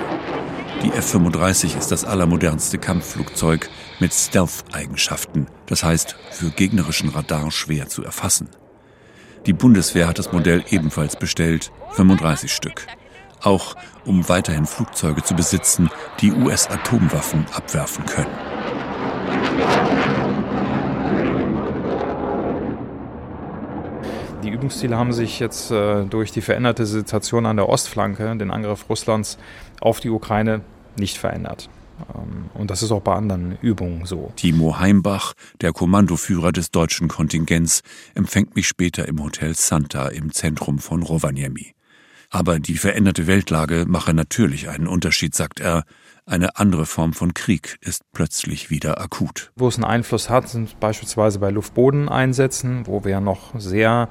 Die 0.83 0.93
F-35 0.93 1.79
ist 1.79 1.91
das 1.91 2.05
allermodernste 2.05 2.79
Kampfflugzeug 2.79 3.71
mit 4.01 4.13
Stealth-Eigenschaften, 4.13 5.47
das 5.67 5.83
heißt 5.85 6.17
für 6.31 6.51
gegnerischen 6.51 7.09
Radar 7.09 7.51
schwer 7.51 7.89
zu 7.89 8.05
erfassen. 8.05 8.49
Die 9.47 9.53
Bundeswehr 9.53 10.09
hat 10.09 10.19
das 10.19 10.33
Modell 10.33 10.65
ebenfalls 10.71 11.17
bestellt, 11.17 11.71
35 11.93 12.53
Stück. 12.53 12.87
Auch 13.43 13.77
um 14.05 14.29
weiterhin 14.29 14.67
Flugzeuge 14.67 15.23
zu 15.23 15.35
besitzen, 15.35 15.89
die 16.21 16.33
US-Atomwaffen 16.33 17.47
abwerfen 17.55 18.05
können. 18.07 18.33
Die 24.43 24.51
Übungsziele 24.51 24.97
haben 24.97 25.13
sich 25.13 25.41
jetzt 25.41 25.71
äh, 25.71 26.05
durch 26.05 26.33
die 26.33 26.41
veränderte 26.41 26.87
Situation 26.87 27.47
an 27.47 27.57
der 27.57 27.69
Ostflanke, 27.69 28.37
den 28.37 28.51
Angriff 28.51 28.89
Russlands 28.89 29.39
auf 29.81 30.01
die 30.01 30.11
Ukraine, 30.11 30.61
nicht 30.99 31.19
verändert. 31.19 31.69
Ähm, 32.15 32.51
und 32.55 32.71
das 32.71 32.83
ist 32.83 32.91
auch 32.93 33.03
bei 33.03 33.15
anderen 33.15 33.59
Übungen 33.61 34.07
so. 34.07 34.33
Timo 34.37 34.79
Heimbach, 34.79 35.35
der 35.61 35.73
Kommandoführer 35.73 36.53
des 36.53 36.71
deutschen 36.71 37.09
Kontingents, 37.09 37.83
empfängt 38.15 38.57
mich 38.57 38.69
später 38.69 39.07
im 39.09 39.23
Hotel 39.23 39.55
Santa 39.55 40.09
im 40.09 40.33
Zentrum 40.33 40.79
von 40.79 41.03
Rovaniemi. 41.03 41.75
Aber 42.31 42.59
die 42.59 42.77
veränderte 42.77 43.27
Weltlage 43.27 43.85
mache 43.87 44.13
natürlich 44.13 44.69
einen 44.69 44.87
Unterschied, 44.87 45.35
sagt 45.35 45.61
er. 45.61 45.85
Eine 46.29 46.57
andere 46.57 46.87
Form 46.87 47.13
von 47.13 47.35
Krieg 47.35 47.79
ist 47.83 48.03
plötzlich 48.13 48.69
wieder 48.69 49.01
akut. 49.01 49.53
Wo 49.55 49.69
es 49.69 49.77
einen 49.77 49.85
Einfluss 49.85 50.29
hat, 50.29 50.49
sind 50.49 50.81
beispielsweise 50.81 51.39
bei 51.39 51.51
Luftbodeneinsätzen, 51.51 52.89
wo 52.89 53.05
wir 53.05 53.21
noch 53.21 53.59
sehr 53.61 54.09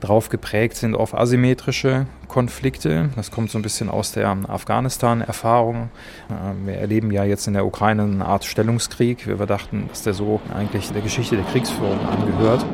drauf 0.00 0.28
geprägt 0.28 0.76
sind 0.76 0.94
auf 0.94 1.14
asymmetrische 1.14 2.06
Konflikte. 2.28 3.10
Das 3.16 3.30
kommt 3.30 3.50
so 3.50 3.58
ein 3.58 3.62
bisschen 3.62 3.88
aus 3.88 4.12
der 4.12 4.28
Afghanistan-Erfahrung. 4.28 5.90
Ähm, 6.30 6.66
wir 6.66 6.74
erleben 6.74 7.10
ja 7.10 7.24
jetzt 7.24 7.46
in 7.46 7.54
der 7.54 7.66
Ukraine 7.66 8.02
eine 8.02 8.26
Art 8.26 8.44
Stellungskrieg, 8.44 9.26
wir 9.26 9.46
dachten, 9.46 9.86
dass 9.88 10.02
der 10.02 10.14
so 10.14 10.40
eigentlich 10.54 10.90
der 10.92 11.02
Geschichte 11.02 11.36
der 11.36 11.44
Kriegsführung 11.46 11.98
angehört. 12.08 12.64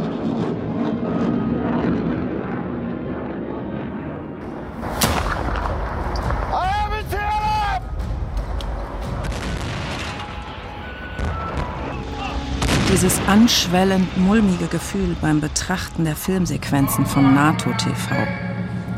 Dieses 12.93 13.19
anschwellend 13.27 14.19
mulmige 14.19 14.67
Gefühl 14.67 15.17
beim 15.23 15.41
Betrachten 15.41 16.05
der 16.05 16.15
Filmsequenzen 16.15 17.07
von 17.07 17.35
NATO 17.35 17.71
TV. 17.71 18.15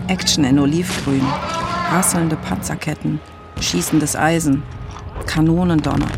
Action 0.09 0.43
in 0.43 0.59
Olivgrün, 0.59 1.25
rasselnde 1.93 2.35
Panzerketten, 2.35 3.21
schießendes 3.61 4.17
Eisen, 4.17 4.65
Kanonendonner. 5.27 6.09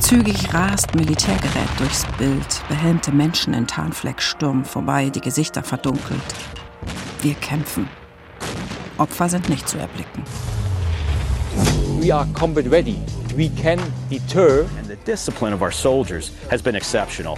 Zügig 0.00 0.54
rast 0.54 0.94
Militärgerät 0.94 1.68
durchs 1.78 2.06
Bild, 2.16 2.62
behelmte 2.68 3.10
Menschen 3.10 3.54
in 3.54 3.66
Tarnflecksturm 3.66 4.64
vorbei, 4.64 5.10
die 5.10 5.20
Gesichter 5.20 5.64
verdunkelt. 5.64 6.22
Wir 7.22 7.34
kämpfen. 7.34 7.88
Opfer 8.98 9.28
sind 9.28 9.48
nicht 9.48 9.68
zu 9.68 9.78
erblicken. 9.78 10.22
We 12.00 12.14
are 12.14 12.26
combat 12.32 12.70
ready. 12.70 12.98
We 13.36 13.50
can 13.60 13.80
deter. 14.10 14.64
Discipline 15.04 15.52
of 15.52 15.62
our 15.62 15.72
soldiers 15.72 16.30
has 16.48 16.62
been 16.62 16.76
exceptional. 16.76 17.36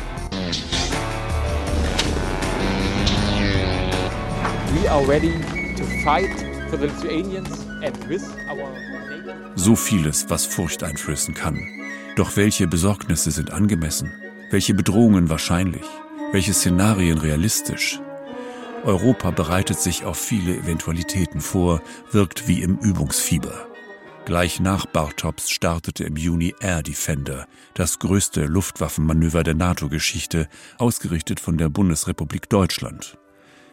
We 4.74 4.87
are 4.87 5.03
ready 5.07 5.33
to 5.77 5.85
fight 6.05 6.29
for 6.68 6.77
the 6.77 6.88
Lithuanians 6.88 7.64
and 7.83 7.96
with 8.07 8.22
our 8.50 8.68
So 9.57 9.77
vieles, 9.77 10.29
was 10.29 10.44
Furcht 10.44 10.83
einflößen 10.83 11.35
kann. 11.35 11.59
Doch 12.16 12.37
welche 12.37 12.66
Besorgnisse 12.66 13.31
sind 13.31 13.50
angemessen? 13.50 14.12
Welche 14.50 14.74
Bedrohungen 14.74 15.31
wahrscheinlich? 15.31 15.87
Welche 16.33 16.53
Szenarien 16.53 17.16
realistisch? 17.16 17.98
Europa 18.85 19.31
bereitet 19.31 19.81
sich 19.81 20.05
auf 20.05 20.18
viele 20.18 20.55
Eventualitäten 20.55 21.40
vor, 21.40 21.81
wirkt 22.12 22.46
wie 22.46 22.62
im 22.62 22.77
Übungsfieber. 22.77 23.73
Gleich 24.24 24.58
nach 24.58 24.87
Bartops 24.87 25.50
startete 25.50 26.04
im 26.04 26.16
Juni 26.16 26.54
Air 26.60 26.82
Defender, 26.82 27.46
das 27.74 27.98
größte 27.98 28.46
Luftwaffenmanöver 28.46 29.42
der 29.42 29.54
NATO-Geschichte, 29.54 30.48
ausgerichtet 30.78 31.40
von 31.40 31.58
der 31.58 31.68
Bundesrepublik 31.68 32.48
Deutschland. 32.48 33.18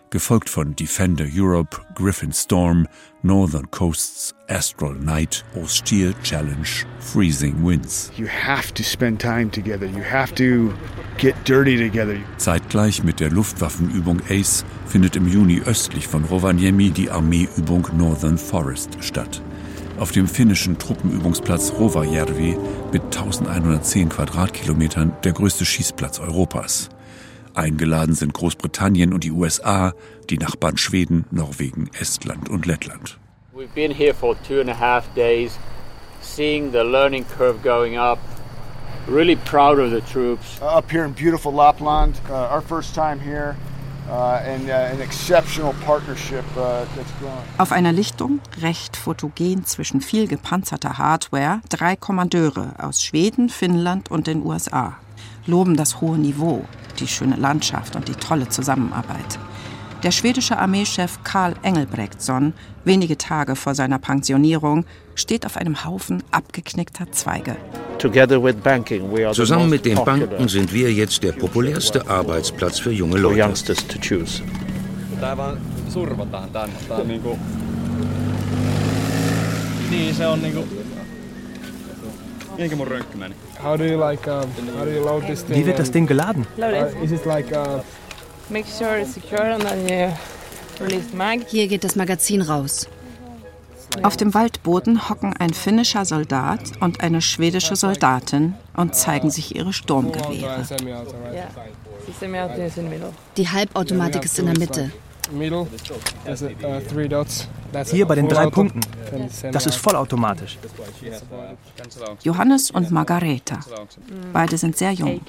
Gefolgt 0.10 0.50
von 0.50 0.76
Defender 0.76 1.26
Europe, 1.34 1.78
Griffin 1.96 2.34
Storm, 2.34 2.86
Northern 3.22 3.72
Coasts, 3.72 4.36
Astral 4.50 4.96
Night, 4.96 5.46
Austere 5.56 6.14
Challenge, 6.22 6.68
Freezing 7.00 7.66
Winds. 7.66 8.12
You 8.18 8.28
have 8.28 8.74
to 8.74 8.84
spend 8.84 9.22
time 9.22 9.50
together. 9.50 9.86
You 9.86 10.04
have 10.04 10.36
to 10.36 10.74
get 11.18 11.34
dirty 11.48 11.78
together. 11.78 12.18
Zeitgleich 12.36 13.06
mit 13.06 13.22
der 13.22 13.30
Luftwaffenübung 13.30 14.20
ACE 14.28 14.66
findet 14.86 15.16
im 15.16 15.30
Juni 15.30 15.62
östlich 15.62 16.10
von 16.10 16.26
Rovaniemi 16.26 16.90
die 16.90 17.10
Armeeübung 17.10 17.88
Northern 17.96 18.38
Forest 18.38 18.98
statt 19.00 19.42
auf 20.02 20.12
dem 20.12 20.28
finnischen 20.28 20.80
Truppenübungsplatz 20.80 21.74
Rovajärvi 21.78 22.58
mit 22.92 23.04
1110 23.04 24.10
Quadratkilometern 24.10 25.14
der 25.24 25.32
größte 25.32 25.64
Schießplatz 25.64 26.20
Europas. 26.20 26.90
Eingeladen 27.54 28.16
sind 28.16 28.34
Großbritannien 28.34 29.14
und 29.14 29.24
die 29.24 29.32
USA, 29.32 29.94
die 30.32 30.40
Nachbarn 30.40 30.78
Schweden, 30.78 31.26
Norwegen, 31.30 31.92
Estland 32.00 32.50
und 32.50 32.66
Lettland. 32.66 33.20
We've 33.54 33.68
been 33.76 33.92
here 33.92 34.16
for 34.16 34.36
two 34.48 34.60
and 34.60 34.72
a 34.72 34.74
half 34.74 35.04
days 35.14 35.60
seeing 36.22 36.72
the 36.72 36.84
learning 36.84 37.26
curve 37.38 37.62
going 37.62 37.96
up. 37.96 38.18
Really 39.08 39.36
proud 39.36 39.78
of 39.78 39.92
the 39.92 40.02
troops. 40.12 40.60
Uh, 40.62 40.78
up 40.78 40.90
here 40.90 41.06
in 41.06 41.14
beautiful 41.14 41.54
Lapland, 41.54 42.20
uh, 42.28 42.50
our 42.52 42.62
first 42.62 42.96
time 42.96 43.20
here. 43.20 43.56
Uh, 44.10 44.14
uh, 44.14 44.84
uh. 46.58 47.30
Auf 47.58 47.72
einer 47.72 47.92
Lichtung, 47.92 48.40
recht 48.62 48.98
fotogen 48.98 49.66
zwischen 49.66 50.02
viel 50.02 50.28
gepanzerter 50.28 50.98
Hardware, 50.98 51.62
drei 51.70 51.96
Kommandeure 51.96 52.74
aus 52.78 53.04
Schweden, 53.04 53.50
Finnland 53.50 54.12
und 54.12 54.28
den 54.28 54.46
USA 54.46 54.98
loben 55.46 55.76
das 55.76 56.02
hohe 56.02 56.18
Niveau, 56.18 56.66
die 57.00 57.08
schöne 57.08 57.36
Landschaft 57.36 57.96
und 57.96 58.08
die 58.08 58.16
tolle 58.16 58.50
Zusammenarbeit. 58.50 59.40
Der 60.04 60.12
schwedische 60.12 60.58
Armeechef 60.58 61.20
Karl 61.24 61.56
Engelbrektsson, 61.62 62.54
wenige 62.84 63.18
Tage 63.18 63.56
vor 63.56 63.76
seiner 63.76 64.00
Pensionierung, 64.00 64.86
steht 65.14 65.46
auf 65.46 65.58
einem 65.58 65.86
Haufen 65.86 66.24
abgeknickter 66.32 67.12
Zweige. 67.12 67.56
Zusammen 69.34 69.70
mit 69.70 69.86
den 69.86 70.04
Banken 70.04 70.48
sind 70.48 70.74
wir 70.74 70.92
jetzt 70.92 71.24
der 71.24 71.34
populärste 71.34 72.08
Arbeitsplatz 72.08 72.80
für 72.80 72.92
junge 72.92 73.18
Leute. 73.18 73.54
Wie 85.48 85.66
wird 85.66 85.80
das 85.80 85.92
Ding 85.92 86.08
geladen? 86.08 86.48
Hier 91.48 91.68
geht 91.68 91.84
das 91.84 91.96
Magazin 91.96 92.42
raus. 92.42 92.88
Auf 94.04 94.18
dem 94.18 94.34
Waldboden 94.34 95.10
hocken 95.10 95.34
ein 95.38 95.54
finnischer 95.54 96.06
Soldat 96.06 96.62
und 96.80 97.02
eine 97.02 97.22
schwedische 97.22 97.76
Soldatin 97.76 98.56
und 98.76 98.96
zeigen 98.96 99.30
sich 99.30 99.56
ihre 99.56 99.74
Sturmgewehre. 99.74 100.66
Die 103.38 103.50
Halbautomatik 103.50 104.26
ist 104.26 104.40
in 104.40 104.46
der 104.46 104.58
Mitte. 104.58 104.92
Hier 107.86 108.06
bei 108.06 108.16
den 108.16 108.28
drei 108.28 108.50
Punkten. 108.50 108.82
Das 109.52 109.66
ist 109.66 109.76
vollautomatisch. 109.76 110.58
Johannes 112.24 112.72
und 112.72 112.92
Margareta. 112.92 113.60
Beide 114.34 114.58
sind 114.58 114.78
sehr 114.78 114.92
jung. 114.92 115.22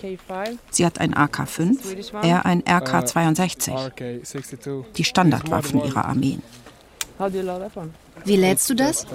Sie 0.70 0.87
hat 0.87 0.98
ein 0.98 1.14
AK-5, 1.14 2.22
er 2.22 2.46
ein 2.46 2.62
RK-62. 2.62 4.83
Die 4.96 5.05
Standardwaffen 5.05 5.85
ihrer 5.85 6.07
Armeen. 6.07 6.42
Wie 8.25 8.37
lädst 8.37 8.70
du 8.70 8.75
das? 8.75 9.07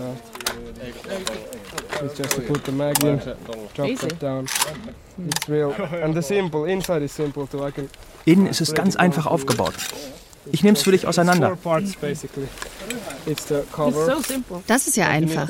Innen 8.25 8.47
ist 8.47 8.61
es 8.61 8.73
ganz 8.73 8.95
einfach 8.95 9.25
aufgebaut. 9.25 9.73
Ich 10.51 10.63
nehme 10.63 10.77
es 10.77 10.83
für 10.83 10.91
dich 10.91 11.05
auseinander. 11.07 11.57
Das 14.67 14.87
ist 14.87 14.97
ja 14.97 15.07
einfach. 15.07 15.49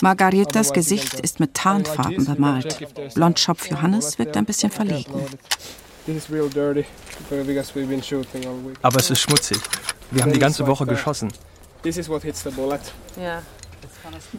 Margaretas 0.00 0.72
Gesicht 0.72 1.20
ist 1.20 1.40
mit 1.40 1.54
Tarnfarben 1.54 2.24
bemalt. 2.24 2.78
Blondschopf 3.14 3.70
Johannes 3.70 4.18
wirkt 4.18 4.36
ein 4.36 4.44
bisschen 4.44 4.70
verlegen. 4.70 5.12
Aber 8.82 8.98
es 8.98 9.10
ist 9.10 9.20
schmutzig. 9.20 9.58
Wir 10.12 10.22
haben 10.22 10.32
die 10.32 10.38
ganze 10.38 10.66
Woche 10.66 10.86
geschossen. 10.86 11.32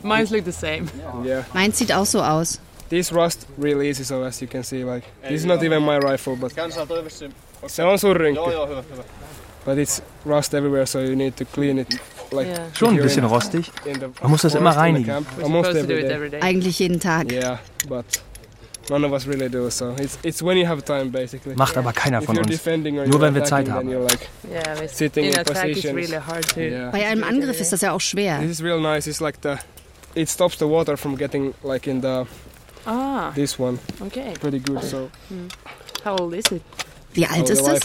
Meins 0.02 0.30
look 0.30 0.46
the 0.46 0.52
same. 0.52 0.86
Meins 1.54 1.78
sieht 1.78 1.92
auch 1.92 2.06
so 2.06 2.22
aus. 2.22 2.60
This 2.90 3.12
rust 3.12 3.48
really 3.58 3.90
easy, 3.90 4.04
so 4.04 4.22
as 4.24 4.40
you 4.40 4.48
can 4.48 4.64
see, 4.64 4.84
like 4.84 5.04
this 5.28 5.42
is 5.42 5.46
not 5.46 5.64
even 5.64 5.84
my 5.84 5.98
rifle, 5.98 6.36
but 6.36 6.52
se 6.54 7.82
on 7.84 7.98
surrinki. 7.98 8.40
But 9.66 9.78
it's 9.78 10.02
rust 10.26 10.54
everywhere, 10.54 10.86
so 10.86 11.00
you 11.00 11.16
need 11.16 11.36
to 11.38 11.46
clean 11.46 11.80
it. 11.80 11.88
Like 12.32 12.48
Schon 12.74 12.96
ein 12.96 13.02
bisschen 13.02 13.26
rostig. 13.26 13.72
Man 14.22 14.32
muss 14.32 14.42
das 14.42 14.56
immer 14.56 14.76
reinigen. 14.76 15.26
Eigentlich 16.42 16.80
jeden 16.80 17.00
Tag. 17.00 17.32
Yeah, 17.32 17.60
but 17.88 18.06
none 18.90 19.04
of 19.06 19.14
us 19.14 19.28
really 19.28 19.50
do. 19.50 19.70
So 19.70 19.96
it's 19.98 20.18
it's 20.24 20.42
when 20.42 20.58
you 20.58 20.68
have 20.68 20.84
time, 20.84 21.10
basically. 21.10 21.56
Macht 21.56 21.78
aber 21.78 21.94
keiner 21.94 22.22
von 22.22 22.36
you're 22.36 22.46
uns. 22.46 23.10
Nur 23.10 23.22
wenn 23.22 23.36
wir 23.36 23.44
Zeit 23.44 23.70
haben. 23.70 23.90
like 23.90 24.30
sitting 24.90 25.26
in, 25.26 25.44
positions. 25.44 26.58
Yeah. 26.58 26.92
Bei 26.92 27.06
einem 27.06 27.24
Angriff 27.24 27.60
ist 27.60 27.72
das 27.72 27.82
ja 27.82 27.92
auch 27.92 28.02
schwer. 28.02 28.40
This 28.40 28.52
is 28.52 28.64
real 28.64 28.80
nice. 28.80 29.08
It's 29.08 29.20
like 29.20 29.38
the 29.42 29.58
it 30.16 30.30
stops 30.30 30.58
the 30.58 30.66
water 30.66 30.98
from 30.98 31.16
getting 31.18 31.54
like 31.64 31.88
in 31.88 32.02
the 32.02 32.26
ah 32.86 33.32
this 33.36 33.60
one. 33.60 33.80
Okay. 34.02 34.34
Pretty 34.40 34.60
good. 34.60 34.84
So. 34.84 35.10
How 36.04 36.18
old 36.18 36.34
is 36.34 36.46
it? 36.52 36.62
Wie 37.14 37.26
alt 37.26 37.50
ist 37.50 37.66
es? 37.66 37.82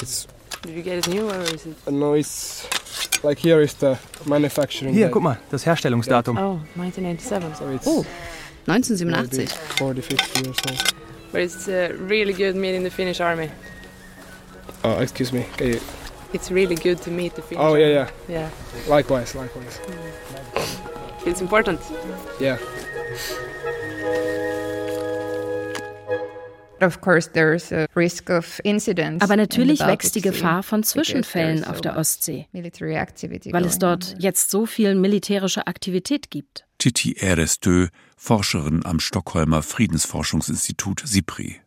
It's. 0.00 0.26
Did 0.62 0.74
you 0.74 0.82
get 0.82 1.06
it 1.06 1.08
new 1.08 1.28
or 1.28 1.40
is 1.42 1.66
it? 1.66 1.90
No, 1.90 2.14
it's 2.14 2.66
like 3.22 3.38
here 3.38 3.62
is 3.62 3.74
the 3.74 3.96
manufacturing. 4.26 4.92
Hier, 4.92 5.08
guck 5.08 5.22
mal, 5.22 5.38
das 5.50 5.64
Herstellungsdatum. 5.64 6.36
Oh, 6.36 6.60
1987. 6.74 7.54
So 7.54 7.70
it's 7.70 7.86
Oh, 7.86 8.04
1987. 8.68 9.48
40, 9.76 10.00
50 10.02 10.44
years 10.44 10.56
old. 10.68 10.94
But 11.32 11.40
it's 11.40 11.68
uh, 11.68 11.94
really 11.98 12.32
good 12.32 12.54
meeting 12.54 12.84
the 12.84 12.90
Finnish 12.90 13.20
army. 13.20 13.50
Oh, 14.84 14.98
excuse 15.00 15.32
me. 15.32 15.46
You... 15.60 15.80
It's 16.32 16.50
really 16.50 16.74
good 16.74 17.00
to 17.02 17.10
meet 17.10 17.34
the 17.34 17.42
Finnish. 17.42 17.64
Oh 17.64 17.74
yeah, 17.74 17.88
yeah. 17.88 18.10
Yeah. 18.28 18.50
Likewise, 18.88 19.34
likewise. 19.34 19.80
It's 21.26 21.40
important. 21.40 21.80
Yeah. 22.40 22.58
Aber 29.20 29.36
natürlich 29.36 29.80
wächst 29.80 30.14
die 30.14 30.20
Gefahr 30.20 30.62
von 30.62 30.82
Zwischenfällen 30.84 31.64
auf 31.64 31.80
der 31.80 31.96
Ostsee, 31.96 32.46
weil 32.52 33.64
es 33.66 33.78
dort 33.78 34.14
jetzt 34.18 34.50
so 34.50 34.64
viel 34.64 34.94
militärische 34.94 35.66
Aktivität 35.66 36.30
gibt. 36.30 36.64
Titi 36.78 37.16
Erestö, 37.18 37.88
Forscherin 38.20 38.84
am 38.84 38.98
Stockholmer 38.98 39.62
Friedensforschungsinstitut 39.62 41.02
SIPRI. 41.06 41.60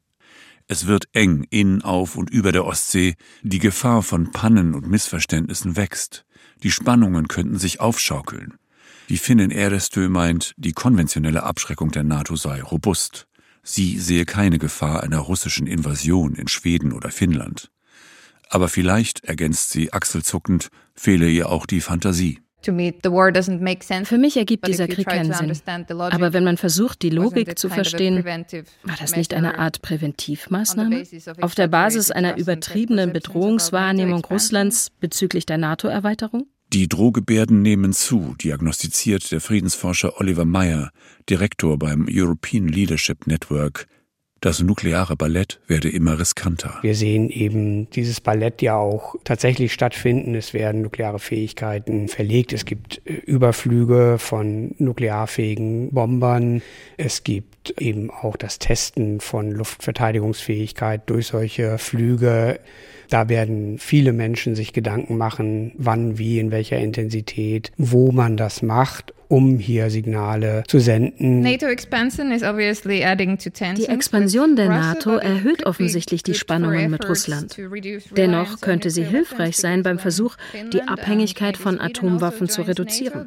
Es 0.67 0.85
wird 0.85 1.05
eng 1.13 1.47
in, 1.49 1.81
auf 1.81 2.17
und 2.17 2.29
über 2.29 2.51
der 2.51 2.65
Ostsee. 2.65 3.15
Die 3.41 3.59
Gefahr 3.59 4.03
von 4.03 4.31
Pannen 4.31 4.75
und 4.75 4.87
Missverständnissen 4.87 5.77
wächst. 5.77 6.25
Die 6.61 6.69
Spannungen 6.69 7.29
könnten 7.29 7.57
sich 7.57 7.79
aufschaukeln. 7.79 8.55
Die 9.07 9.17
Finnin 9.17 9.49
Erestö 9.49 10.09
meint, 10.09 10.53
die 10.57 10.73
konventionelle 10.73 11.43
Abschreckung 11.43 11.91
der 11.91 12.03
NATO 12.03 12.35
sei 12.35 12.61
robust. 12.61 13.27
Sie 13.63 13.97
sehe 13.97 14.25
keine 14.25 14.59
Gefahr 14.59 15.03
einer 15.03 15.19
russischen 15.19 15.67
Invasion 15.67 16.35
in 16.35 16.49
Schweden 16.49 16.91
oder 16.91 17.11
Finnland. 17.11 17.71
Aber 18.49 18.67
vielleicht, 18.67 19.23
ergänzt 19.23 19.69
sie 19.69 19.93
achselzuckend, 19.93 20.69
fehle 20.95 21.29
ihr 21.29 21.49
auch 21.49 21.65
die 21.65 21.81
Fantasie. 21.81 22.41
Für 22.63 22.71
mich 24.17 24.37
ergibt 24.37 24.67
dieser 24.67 24.87
Krieg 24.87 25.07
keinen 25.07 25.33
Sinn. 25.33 25.53
Aber 25.99 26.33
wenn 26.33 26.43
man 26.43 26.57
versucht, 26.57 27.01
die 27.01 27.09
Logik 27.09 27.57
zu 27.57 27.69
verstehen, 27.69 28.23
war 28.23 28.95
das 28.99 29.15
nicht 29.15 29.33
eine 29.33 29.57
Art 29.59 29.81
Präventivmaßnahme? 29.81 31.03
Auf 31.41 31.55
der 31.55 31.67
Basis 31.67 32.11
einer 32.11 32.37
übertriebenen 32.37 33.13
Bedrohungswahrnehmung 33.13 34.23
Russlands 34.25 34.91
bezüglich 34.99 35.45
der 35.45 35.57
NATO-Erweiterung? 35.57 36.47
Die 36.73 36.87
Drohgebärden 36.87 37.61
nehmen 37.61 37.91
zu, 37.91 38.33
diagnostiziert 38.41 39.29
der 39.31 39.41
Friedensforscher 39.41 40.21
Oliver 40.21 40.45
Meyer, 40.45 40.91
Direktor 41.29 41.77
beim 41.77 42.07
European 42.09 42.69
Leadership 42.69 43.27
Network. 43.27 43.87
Das 44.41 44.59
nukleare 44.59 45.15
Ballett 45.15 45.59
werde 45.67 45.87
immer 45.87 46.17
riskanter. 46.17 46.79
Wir 46.81 46.95
sehen 46.95 47.29
eben 47.29 47.87
dieses 47.91 48.21
Ballett 48.21 48.63
ja 48.63 48.75
auch 48.75 49.13
tatsächlich 49.23 49.71
stattfinden. 49.71 50.33
Es 50.33 50.55
werden 50.55 50.81
nukleare 50.81 51.19
Fähigkeiten 51.19 52.07
verlegt. 52.07 52.51
Es 52.51 52.65
gibt 52.65 53.03
Überflüge 53.05 54.17
von 54.17 54.73
nuklearfähigen 54.79 55.91
Bombern. 55.91 56.63
Es 56.97 57.23
gibt 57.23 57.79
eben 57.79 58.09
auch 58.09 58.35
das 58.35 58.57
Testen 58.57 59.19
von 59.19 59.51
Luftverteidigungsfähigkeit 59.51 61.07
durch 61.07 61.27
solche 61.27 61.77
Flüge. 61.77 62.59
Da 63.11 63.29
werden 63.29 63.77
viele 63.77 64.11
Menschen 64.11 64.55
sich 64.55 64.73
Gedanken 64.73 65.17
machen, 65.17 65.73
wann, 65.77 66.17
wie, 66.17 66.39
in 66.39 66.49
welcher 66.49 66.79
Intensität, 66.79 67.71
wo 67.77 68.11
man 68.11 68.37
das 68.37 68.63
macht, 68.63 69.13
um 69.31 69.57
hier 69.57 69.89
Signale 69.89 70.63
zu 70.67 70.79
senden. 70.79 71.43
Die 71.43 71.55
Expansion 73.87 74.55
der 74.57 74.67
NATO 74.67 75.11
erhöht 75.11 75.65
offensichtlich 75.65 76.21
die 76.21 76.33
Spannungen 76.33 76.91
mit 76.91 77.07
Russland. 77.07 77.55
Dennoch 78.17 78.59
könnte 78.59 78.89
sie 78.89 79.05
hilfreich 79.05 79.55
sein 79.55 79.83
beim 79.83 79.99
Versuch, 79.99 80.35
die 80.73 80.81
Abhängigkeit 80.81 81.55
von 81.55 81.79
Atomwaffen 81.79 82.49
zu 82.49 82.63
reduzieren. 82.63 83.25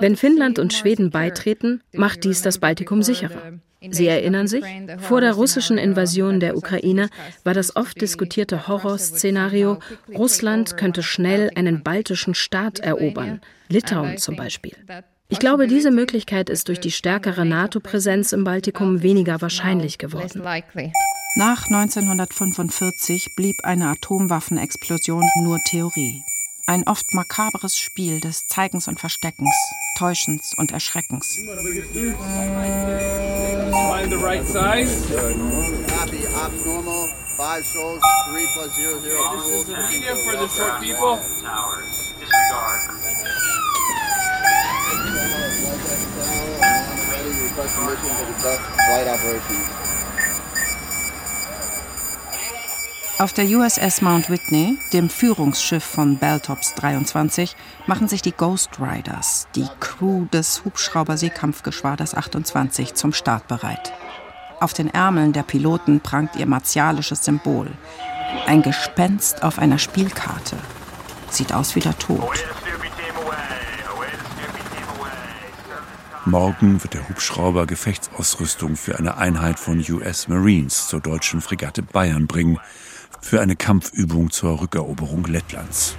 Wenn 0.00 0.14
Finnland 0.14 0.60
und 0.60 0.72
Schweden 0.72 1.10
beitreten, 1.10 1.82
macht 1.92 2.22
dies 2.22 2.42
das 2.42 2.58
Baltikum 2.58 3.02
sicherer. 3.02 3.54
Sie 3.90 4.06
erinnern 4.06 4.46
sich, 4.46 4.64
vor 4.98 5.20
der 5.20 5.32
russischen 5.32 5.76
Invasion 5.76 6.38
der 6.38 6.56
Ukraine 6.56 7.08
war 7.42 7.52
das 7.52 7.74
oft 7.74 8.00
diskutierte 8.00 8.68
Horrorszenario, 8.68 9.80
Russland 10.14 10.76
könnte 10.76 11.02
schnell 11.02 11.50
einen 11.56 11.82
baltischen 11.82 12.34
Staat 12.34 12.78
erobern, 12.78 13.40
Litauen 13.68 14.18
zum 14.18 14.36
Beispiel. 14.36 14.76
Ich 15.28 15.40
glaube, 15.40 15.66
diese 15.66 15.90
Möglichkeit 15.90 16.48
ist 16.48 16.68
durch 16.68 16.78
die 16.78 16.92
stärkere 16.92 17.44
NATO-Präsenz 17.44 18.32
im 18.32 18.44
Baltikum 18.44 19.02
weniger 19.02 19.40
wahrscheinlich 19.40 19.98
geworden. 19.98 20.40
Nach 21.36 21.66
1945 21.66 23.34
blieb 23.34 23.56
eine 23.64 23.88
Atomwaffenexplosion 23.88 25.24
nur 25.42 25.58
Theorie. 25.68 26.22
Ein 26.68 26.86
oft 26.86 27.12
makabres 27.12 27.76
Spiel 27.76 28.20
des 28.20 28.46
Zeigens 28.46 28.86
und 28.86 29.00
Versteckens, 29.00 29.54
Täuschens 29.98 30.54
und 30.58 30.70
Erschreckens. 30.70 31.36
Five 37.36 37.66
souls, 37.66 38.00
three 38.30 38.46
plus 38.54 38.74
zero 38.76 38.98
zero. 39.02 39.36
This 39.36 39.46
is 39.50 39.66
the 39.66 39.76
medium 39.76 40.16
for 40.24 40.36
the 40.38 40.48
short 40.48 40.80
people. 40.80 41.20
Request 47.56 47.74
permission 47.76 48.10
to 48.10 48.24
conduct 48.24 48.60
flight 48.86 49.08
operations. 49.08 49.66
Auf 53.18 53.32
der 53.32 53.46
USS 53.46 54.02
Mount 54.02 54.28
Whitney, 54.28 54.76
dem 54.92 55.08
Führungsschiff 55.08 55.82
von 55.82 56.18
Belltops 56.18 56.74
23, 56.74 57.56
machen 57.86 58.08
sich 58.08 58.20
die 58.20 58.32
Ghost 58.32 58.78
Riders, 58.78 59.48
die 59.54 59.66
Crew 59.80 60.26
des 60.26 60.66
Hubschrauber-Seekampfgeschwaders 60.66 62.14
28, 62.14 62.92
zum 62.92 63.14
Start 63.14 63.48
bereit. 63.48 63.94
Auf 64.60 64.74
den 64.74 64.92
Ärmeln 64.92 65.32
der 65.32 65.42
Piloten 65.42 66.00
prangt 66.00 66.36
ihr 66.36 66.46
martialisches 66.46 67.24
Symbol. 67.24 67.70
Ein 68.46 68.60
Gespenst 68.60 69.42
auf 69.42 69.58
einer 69.58 69.78
Spielkarte. 69.78 70.56
Sieht 71.30 71.54
aus 71.54 71.74
wie 71.74 71.80
der 71.80 71.96
Tod. 71.98 72.44
Morgen 76.26 76.82
wird 76.82 76.94
der 76.94 77.08
Hubschrauber 77.08 77.66
Gefechtsausrüstung 77.66 78.74
für 78.74 78.98
eine 78.98 79.16
Einheit 79.16 79.60
von 79.60 79.78
US 79.88 80.26
Marines 80.26 80.88
zur 80.88 80.98
deutschen 80.98 81.40
Fregatte 81.40 81.82
Bayern 81.82 82.26
bringen, 82.26 82.58
für 83.20 83.40
eine 83.40 83.54
Kampfübung 83.54 84.32
zur 84.32 84.60
Rückeroberung 84.60 85.24
Lettlands. 85.26 85.94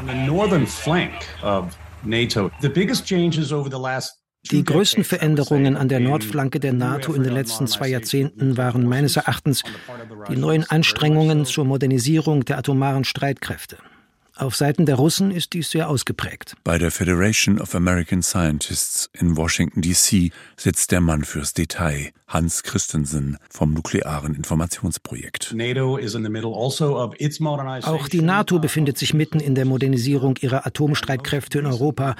On 0.00 0.08
the 0.08 0.14
northern 0.26 0.66
flank 0.66 1.12
of 1.44 1.76
NATO, 2.02 2.50
the 2.60 2.68
biggest 2.68 3.06
changes 3.06 3.52
over 3.52 3.70
the 3.70 3.78
last 3.78 4.21
Die 4.50 4.64
größten 4.64 5.04
Veränderungen 5.04 5.76
an 5.76 5.88
der 5.88 6.00
Nordflanke 6.00 6.58
der 6.58 6.72
NATO 6.72 7.14
in 7.14 7.22
den 7.22 7.32
letzten 7.32 7.68
zwei 7.68 7.88
Jahrzehnten 7.88 8.56
waren 8.56 8.86
meines 8.86 9.16
Erachtens 9.16 9.62
die 10.28 10.36
neuen 10.36 10.68
Anstrengungen 10.68 11.46
zur 11.46 11.64
Modernisierung 11.64 12.44
der 12.44 12.58
atomaren 12.58 13.04
Streitkräfte. 13.04 13.78
Auf 14.34 14.56
Seiten 14.56 14.86
der 14.86 14.96
Russen 14.96 15.30
ist 15.30 15.52
dies 15.52 15.70
sehr 15.70 15.88
ausgeprägt. 15.90 16.56
Bei 16.64 16.78
der 16.78 16.90
Federation 16.90 17.60
of 17.60 17.74
American 17.74 18.22
Scientists 18.22 19.10
in 19.12 19.36
Washington, 19.36 19.82
D.C. 19.82 20.32
sitzt 20.56 20.90
der 20.90 21.02
Mann 21.02 21.24
fürs 21.24 21.52
Detail, 21.52 22.10
Hans 22.26 22.62
Christensen 22.62 23.36
vom 23.50 23.74
Nuklearen 23.74 24.34
Informationsprojekt. 24.34 25.54
Also 25.54 26.18
Auch 27.90 28.08
die 28.08 28.22
NATO 28.22 28.58
befindet 28.58 28.96
sich 28.96 29.12
mitten 29.12 29.38
in 29.38 29.54
der 29.54 29.66
Modernisierung 29.66 30.36
ihrer 30.40 30.66
Atomstreitkräfte 30.66 31.58
in 31.58 31.66
Europa. 31.66 32.16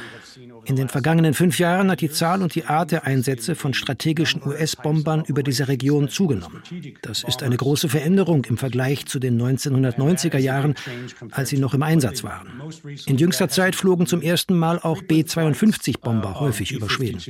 In 0.64 0.77
den 0.77 0.88
vergangenen 0.88 1.35
fünf 1.35 1.59
Jahren 1.59 1.90
hat 1.90 2.01
die 2.01 2.11
Zahl 2.11 2.42
und 2.42 2.55
die 2.55 2.64
Art 2.64 2.92
der 2.92 3.05
Einsätze 3.05 3.55
von 3.55 3.75
strategischen 3.75 4.42
US-Bombern 4.46 5.25
über 5.27 5.42
diese 5.42 5.68
Region 5.68 6.09
zugenommen. 6.09 6.62
Das 7.03 7.25
ist 7.25 7.42
eine 7.42 7.57
große 7.57 7.88
Veränderung 7.88 8.44
im 8.44 8.57
Vergleich 8.57 9.07
zu 9.07 9.18
den 9.18 9.40
1990er 9.40 10.38
Jahren, 10.38 10.75
als 11.31 11.48
sie 11.48 11.59
noch 11.59 11.75
im 11.75 11.83
Einsatz 11.83 12.22
waren. 12.22 12.48
In 13.07 13.18
jüngster 13.18 13.48
Zeit 13.48 13.75
flogen 13.75 14.07
zum 14.07 14.22
ersten 14.22 14.57
Mal 14.57 14.79
auch 14.79 15.03
B-52-Bomber 15.03 16.38
häufig 16.38 16.72
über 16.72 16.88
Schweden. 16.88 17.20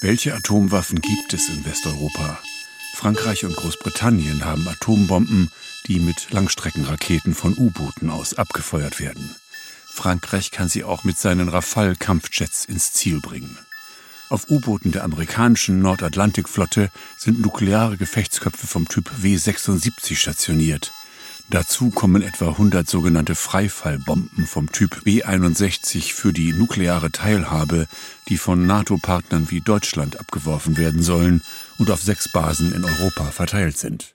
Welche 0.00 0.34
Atomwaffen 0.34 1.00
gibt 1.00 1.34
es 1.34 1.48
in 1.48 1.64
Westeuropa? 1.64 2.38
Frankreich 2.98 3.44
und 3.44 3.54
Großbritannien 3.54 4.44
haben 4.44 4.66
Atombomben, 4.66 5.52
die 5.86 6.00
mit 6.00 6.32
Langstreckenraketen 6.32 7.32
von 7.32 7.56
U-Booten 7.56 8.10
aus 8.10 8.34
abgefeuert 8.34 8.98
werden. 8.98 9.36
Frankreich 9.86 10.50
kann 10.50 10.68
sie 10.68 10.82
auch 10.82 11.04
mit 11.04 11.16
seinen 11.16 11.48
Rafale-Kampfjets 11.48 12.64
ins 12.64 12.92
Ziel 12.92 13.20
bringen. 13.20 13.56
Auf 14.30 14.50
U-Booten 14.50 14.90
der 14.90 15.04
amerikanischen 15.04 15.80
Nordatlantikflotte 15.80 16.90
sind 17.16 17.40
nukleare 17.40 17.96
Gefechtsköpfe 17.96 18.66
vom 18.66 18.88
Typ 18.88 19.08
W-76 19.22 20.16
stationiert. 20.16 20.90
Dazu 21.50 21.88
kommen 21.88 22.20
etwa 22.20 22.48
100 22.48 22.88
sogenannte 22.88 23.34
Freifallbomben 23.34 24.46
vom 24.46 24.70
Typ 24.70 25.04
B-61 25.04 26.12
für 26.12 26.34
die 26.34 26.52
nukleare 26.52 27.10
Teilhabe, 27.10 27.86
die 28.28 28.36
von 28.36 28.66
NATO-Partnern 28.66 29.50
wie 29.50 29.62
Deutschland 29.62 30.20
abgeworfen 30.20 30.76
werden 30.76 31.02
sollen 31.02 31.42
und 31.78 31.90
auf 31.90 32.02
sechs 32.02 32.30
Basen 32.30 32.74
in 32.74 32.84
Europa 32.84 33.30
verteilt 33.30 33.78
sind. 33.78 34.14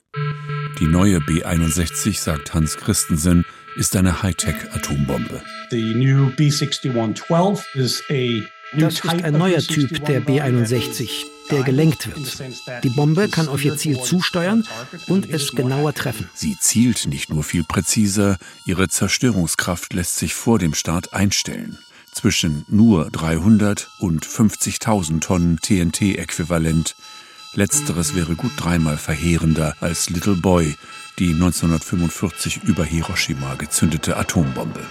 Die 0.80 0.86
neue 0.86 1.22
B-61, 1.22 2.20
sagt 2.20 2.54
Hans 2.54 2.78
Christensen, 2.78 3.46
ist 3.78 3.96
eine 3.96 4.22
Hightech-Atombombe. 4.22 5.42
The 5.72 5.96
new 5.96 6.28
B6112 6.38 7.64
is 7.74 8.04
a 8.12 8.44
Das 8.78 8.96
ist 8.96 9.06
ein 9.08 9.34
neuer 9.34 9.60
Typ 9.60 10.06
der 10.06 10.20
B-61, 10.20 11.10
der 11.52 11.64
gelenkt 11.64 12.08
wird. 12.08 12.84
Die 12.84 12.90
Bombe 12.90 13.30
kann 13.30 13.48
auf 13.48 13.64
ihr 13.64 13.78
Ziel 13.78 14.00
zusteuern 14.02 14.66
und 15.08 15.30
es 15.30 15.52
genauer 15.52 15.94
treffen. 15.94 16.30
Sie 16.34 16.58
zielt 16.60 17.08
nicht 17.08 17.30
nur 17.30 17.44
viel 17.44 17.64
präziser, 17.64 18.38
ihre 18.66 18.88
Zerstörungskraft 18.90 19.94
lässt 19.94 20.18
sich 20.18 20.34
vor 20.34 20.60
dem 20.60 20.74
Start 20.74 21.14
einstellen. 21.14 21.78
Zwischen 22.12 22.66
nur 22.68 23.10
300 23.10 23.90
und 24.00 24.26
50.000 24.26 25.20
Tonnen 25.22 25.60
TNT-Äquivalent. 25.60 26.96
Letzteres 27.56 28.16
wäre 28.16 28.36
gut 28.36 28.52
dreimal 28.58 28.98
verheerender 28.98 29.76
als 29.80 30.10
Little 30.10 30.36
Boy, 30.36 30.76
die 31.20 31.34
1945 31.34 32.64
über 32.64 32.84
Hiroshima 32.84 33.56
gezündete 33.56 34.18
Atombombe. 34.18 34.86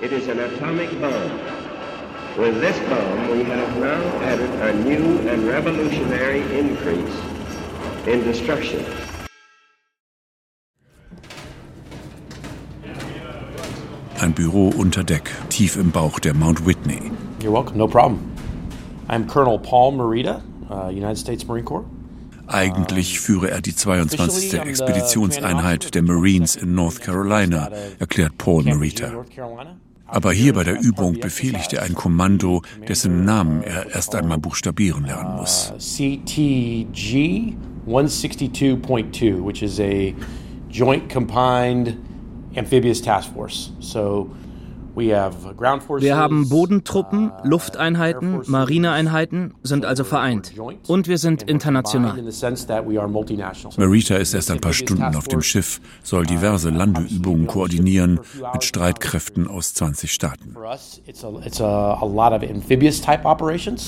It 0.00 0.12
is 0.12 0.28
an 0.28 0.38
atomic 0.38 0.90
bomb. 1.00 1.65
With 2.38 2.60
this 2.60 2.78
bomb, 2.80 3.30
we 3.30 3.44
have 3.44 3.80
now 3.80 4.02
added 4.20 4.50
a 4.60 4.74
new 4.84 5.26
and 5.26 5.48
revolutionary 5.48 6.42
increase 6.58 7.16
in 8.06 8.24
destruction. 8.24 8.84
Ein 14.20 14.34
Büro 14.34 14.68
unter 14.78 15.02
Deck, 15.02 15.30
tief 15.48 15.76
im 15.78 15.92
Bauch 15.92 16.20
der 16.20 16.34
Mount 16.34 16.66
Whitney. 16.66 17.10
You're 17.40 17.52
welcome, 17.52 17.78
no 17.78 17.88
problem. 17.88 18.18
I'm 19.08 19.26
Colonel 19.26 19.58
Paul 19.58 19.92
Marita, 19.92 20.42
uh, 20.68 20.90
United 20.90 21.16
States 21.16 21.46
Marine 21.46 21.64
Corps. 21.64 21.86
Eigentlich 22.48 23.18
führe 23.18 23.50
er 23.50 23.62
die 23.62 23.74
22. 23.74 24.52
Expeditionseinheit 24.60 25.94
der 25.94 26.02
Marines 26.02 26.54
in 26.54 26.74
North 26.74 27.00
Carolina, 27.00 27.70
erklärt 27.98 28.36
Paul 28.36 28.64
Marita. 28.64 29.24
Aber 30.06 30.32
hier 30.32 30.54
bei 30.54 30.62
der 30.64 30.80
Übung 30.80 31.18
befehligt 31.20 31.72
er 31.72 31.82
ein 31.82 31.94
Kommando, 31.94 32.62
dessen 32.86 33.24
Namen 33.24 33.62
er 33.62 33.94
erst 33.94 34.14
einmal 34.14 34.38
buchstabieren 34.38 35.04
lernen 35.04 35.36
muss. 35.36 35.72
CTG 35.78 37.54
162.2, 37.86 39.44
which 39.44 39.62
is 39.62 39.80
a 39.80 40.14
Joint 40.70 41.08
Combined 41.08 41.96
Amphibious 42.56 43.02
Task 43.02 43.32
Force. 43.34 43.72
So 43.80 44.30
wir 44.96 46.16
haben 46.16 46.48
Bodentruppen, 46.48 47.30
Lufteinheiten, 47.44 48.40
Marineeinheiten, 48.46 49.52
sind 49.62 49.84
also 49.84 50.04
vereint. 50.04 50.54
Und 50.86 51.06
wir 51.06 51.18
sind 51.18 51.42
international. 51.42 52.22
Marita 53.76 54.16
ist 54.16 54.34
erst 54.34 54.50
ein 54.50 54.60
paar 54.60 54.72
Stunden 54.72 55.14
auf 55.14 55.28
dem 55.28 55.42
Schiff, 55.42 55.80
soll 56.02 56.24
diverse 56.24 56.70
Landeübungen 56.70 57.46
koordinieren 57.46 58.20
mit 58.54 58.64
Streitkräften 58.64 59.48
aus 59.48 59.74
20 59.74 60.10
Staaten. 60.10 60.54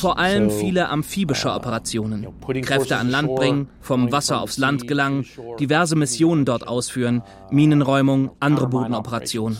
Vor 0.00 0.18
allem 0.18 0.50
viele 0.50 0.88
amphibische 0.90 1.52
Operationen. 1.52 2.26
Kräfte 2.62 2.96
an 2.98 3.08
Land 3.08 3.34
bringen, 3.34 3.68
vom 3.80 4.12
Wasser 4.12 4.42
aufs 4.42 4.58
Land 4.58 4.86
gelangen, 4.86 5.24
diverse 5.58 5.96
Missionen 5.96 6.44
dort 6.44 6.68
ausführen, 6.68 7.22
Minenräumung, 7.50 8.30
andere 8.40 8.68
Bodenoperationen. 8.68 9.56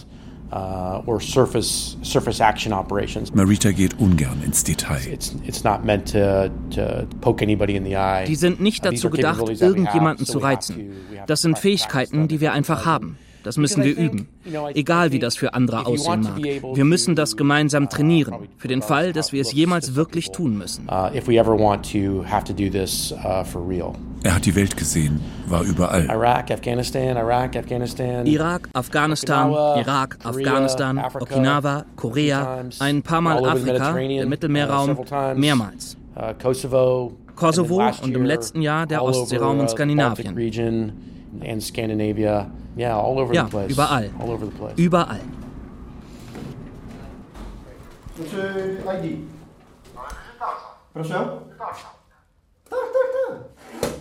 Uh, 0.51 1.03
or 1.05 1.20
surface 1.20 1.99
surface 2.03 2.42
action 2.42 2.72
operations. 2.72 3.30
Marita 3.34 3.70
geht 3.70 3.99
ungern 4.01 4.42
ins 4.42 4.64
Detail. 4.64 5.07
It's, 5.12 5.34
it's 5.44 5.62
not 5.62 5.84
meant 5.84 6.07
to, 6.12 6.51
to 6.70 7.07
poke 7.20 7.42
anybody 7.42 7.76
in 7.76 7.84
the 7.84 7.96
eye. 7.96 8.24
Die 8.26 8.34
sind 8.34 8.59
nicht 8.59 8.82
dazu 8.82 9.11
gedacht, 9.11 9.46
irgendjemanden 9.46 10.24
zu 10.24 10.38
reizen. 10.38 10.92
Das 11.26 11.42
sind 11.42 11.59
Fähigkeiten, 11.59 12.28
die 12.28 12.40
wir 12.40 12.53
einfach 12.55 12.86
haben. 12.86 13.18
Das 13.49 13.57
müssen 13.57 13.82
wir 13.82 13.96
üben. 13.96 14.28
Egal 14.74 15.11
wie 15.11 15.18
das 15.18 15.34
für 15.34 15.55
andere 15.55 15.86
aussehen 15.86 16.20
mag. 16.20 16.36
Wir 16.36 16.84
müssen 16.84 17.14
das 17.14 17.34
gemeinsam 17.34 17.88
trainieren. 17.88 18.46
Für 18.59 18.68
den 18.68 18.82
Fall, 18.82 19.14
dass 19.14 19.32
wir 19.32 19.40
es 19.40 19.53
jemals 19.53 19.94
wirklich 19.94 20.32
tun 20.32 20.59
müssen. 20.59 20.86
Uh, 20.86 21.09
uh, 21.16 21.32
er 24.22 24.34
hat 24.34 24.44
die 24.44 24.55
Welt 24.55 24.76
gesehen, 24.76 25.20
war 25.46 25.62
überall. 25.62 26.05
Irak, 26.05 26.51
Afghanistan, 26.51 27.16
Irak, 27.16 27.57
Afghanistan, 27.57 28.26
Irak, 28.26 28.68
Afghanistan, 28.74 29.51
Irak, 29.78 30.18
Afghanistan, 30.24 30.99
Okinawa, 31.18 31.86
Korea, 31.96 32.64
ein 32.80 33.03
paar 33.03 33.22
Mal 33.22 33.46
Afrika, 33.46 33.94
der 33.94 34.26
Mittelmeerraum, 34.26 34.99
mehrmals. 35.36 35.96
Uh, 36.14 36.34
Kosovo, 36.38 37.16
Kosovo 37.34 37.80
und 38.03 38.14
im 38.14 38.26
letzten 38.26 38.61
Jahr 38.61 38.86
der 38.86 39.03
Ostseeraum 39.03 39.61
und 39.61 39.70
Skandinavien. 39.70 40.36
Ja, 42.78 43.04
überall. 43.68 44.10
Überall. 44.76 45.20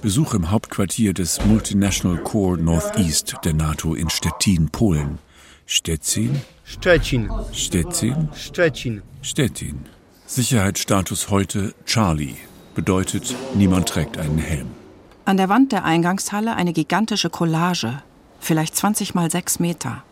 Besuch 0.03 0.35
im 0.35 0.51
Hauptquartier 0.51 1.13
des 1.15 1.43
Multinational 1.43 2.17
Corps 2.19 2.55
Northeast 2.57 3.35
der 3.43 3.55
NATO 3.55 3.95
in 3.95 4.11
Stettin, 4.11 4.69
Polen. 4.69 5.17
Stettin? 5.65 6.39
Stettin. 6.63 7.31
Stettin? 7.53 8.29
Stettin. 8.35 9.01
Stettin. 9.23 9.85
Sicherheitsstatus 10.27 11.31
heute 11.31 11.73
Charlie. 11.85 12.35
Bedeutet, 12.75 13.35
niemand 13.55 13.89
trägt 13.89 14.19
einen 14.19 14.37
Helm. 14.37 14.67
An 15.25 15.37
der 15.37 15.49
Wand 15.49 15.71
der 15.71 15.83
Eingangshalle 15.83 16.55
eine 16.55 16.73
gigantische 16.73 17.31
Collage, 17.31 18.03
vielleicht 18.39 18.75
20 18.75 19.15
mal 19.15 19.29
6 19.29 19.59
Meter. 19.59 20.03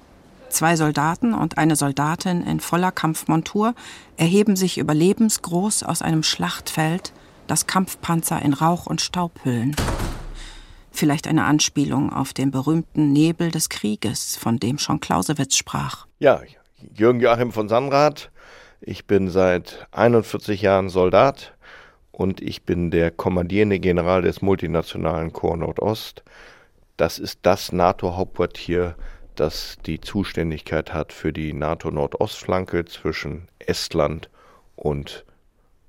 Zwei 0.50 0.76
Soldaten 0.76 1.34
und 1.34 1.58
eine 1.58 1.76
Soldatin 1.76 2.42
in 2.42 2.60
voller 2.60 2.92
Kampfmontur 2.92 3.76
erheben 4.18 4.56
sich 4.56 4.78
überlebensgroß 4.78 5.84
aus 5.84 6.02
einem 6.02 6.24
Schlachtfeld, 6.24 7.12
das 7.48 7.68
Kampfpanzer 7.68 8.42
in 8.42 8.54
Rauch 8.54 8.86
und 8.86 9.02
Staub 9.02 9.32
hüllen. 9.44 9.76
Vielleicht 10.92 11.28
eine 11.28 11.44
Anspielung 11.44 12.14
auf 12.14 12.32
den 12.32 12.52
berühmten 12.52 13.12
Nebel 13.12 13.52
des 13.52 13.68
Krieges, 13.68 14.38
von 14.38 14.58
dem 14.58 14.78
schon 14.78 15.02
Clausewitz 15.02 15.58
sprach. 15.58 16.06
Ja, 16.20 16.42
Jürgen 16.94 17.20
Joachim 17.20 17.52
von 17.52 17.68
Sanrath. 17.68 18.32
Ich 18.80 19.06
bin 19.06 19.30
seit 19.30 19.88
41 19.92 20.62
Jahren 20.62 20.90
Soldat 20.90 21.54
und 22.12 22.40
ich 22.40 22.64
bin 22.64 22.92
der 22.92 23.12
kommandierende 23.12 23.80
General 23.80 24.22
des 24.22 24.42
multinationalen 24.42 25.34
Korps 25.34 25.60
Nordost. 25.60 26.24
Das 26.98 27.20
ist 27.20 27.40
das 27.42 27.72
NATO-Hauptquartier, 27.72 28.96
das 29.36 29.78
die 29.86 30.00
Zuständigkeit 30.00 30.94
hat 30.94 31.12
für 31.12 31.34
die 31.34 31.54
NATO-Nordostflanke 31.54 32.86
zwischen 32.86 33.48
Estland 33.60 34.30
und 34.76 35.26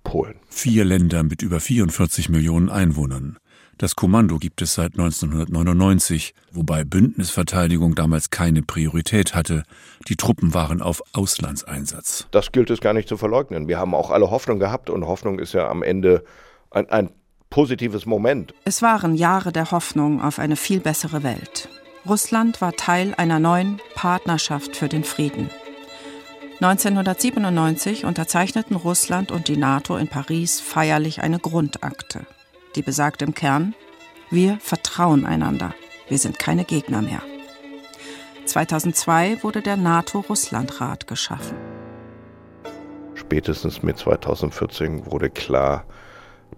Polen. 0.03 0.41
Vier 0.49 0.85
Länder 0.85 1.23
mit 1.23 1.43
über 1.43 1.61
44 1.61 2.29
Millionen 2.29 2.69
Einwohnern. 2.69 3.39
Das 3.79 3.95
Kommando 3.95 4.39
gibt 4.39 4.63
es 4.63 4.75
seit 4.75 4.93
1999, 4.93 6.35
wobei 6.51 6.83
Bündnisverteidigung 6.83 7.95
damals 7.95 8.31
keine 8.31 8.63
Priorität 8.63 9.35
hatte. 9.35 9.65
Die 10.09 10.17
Truppen 10.17 10.55
waren 10.55 10.81
auf 10.81 11.03
Auslandseinsatz. 11.13 12.27
Das 12.31 12.53
gilt 12.53 12.71
es 12.71 12.81
gar 12.81 12.95
nicht 12.95 13.09
zu 13.09 13.19
verleugnen. 13.19 13.69
Wir 13.69 13.79
haben 13.79 13.95
auch 13.95 14.11
alle 14.11 14.31
Hoffnung 14.31 14.59
gehabt 14.59 14.89
und 14.89 15.07
Hoffnung 15.07 15.39
ist 15.39 15.53
ja 15.53 15.69
am 15.69 15.83
Ende 15.83 16.25
ein, 16.71 16.89
ein 16.89 17.11
positives 17.51 18.07
Moment. 18.07 18.55
Es 18.65 18.83
waren 18.83 19.15
Jahre 19.15 19.53
der 19.53 19.71
Hoffnung 19.71 20.21
auf 20.21 20.39
eine 20.39 20.57
viel 20.57 20.81
bessere 20.81 21.23
Welt. 21.23 21.69
Russland 22.09 22.61
war 22.61 22.73
Teil 22.73 23.15
einer 23.17 23.41
neuen 23.41 23.81
Partnerschaft 23.95 24.77
für 24.77 24.89
den 24.89 25.05
Frieden. 25.05 25.51
1997 26.61 28.05
unterzeichneten 28.05 28.77
Russland 28.77 29.31
und 29.31 29.49
die 29.49 29.57
NATO 29.57 29.97
in 29.97 30.09
Paris 30.09 30.61
feierlich 30.61 31.21
eine 31.21 31.39
Grundakte. 31.39 32.27
Die 32.77 32.83
besagt 32.83 33.23
im 33.23 33.35
Kern, 33.35 33.75
wir 34.31 34.59
vertrauen 34.61 35.27
einander, 35.27 35.75
wir 36.09 36.19
sind 36.19 36.39
keine 36.39 36.65
Gegner 36.65 37.03
mehr. 37.03 37.21
2002 38.47 39.43
wurde 39.43 39.61
der 39.61 39.77
NATO-Russland-Rat 39.77 41.07
geschaffen. 41.07 41.57
Spätestens 43.15 43.83
mit 43.83 43.99
2014 43.99 45.11
wurde 45.11 45.31
klar, 45.31 45.85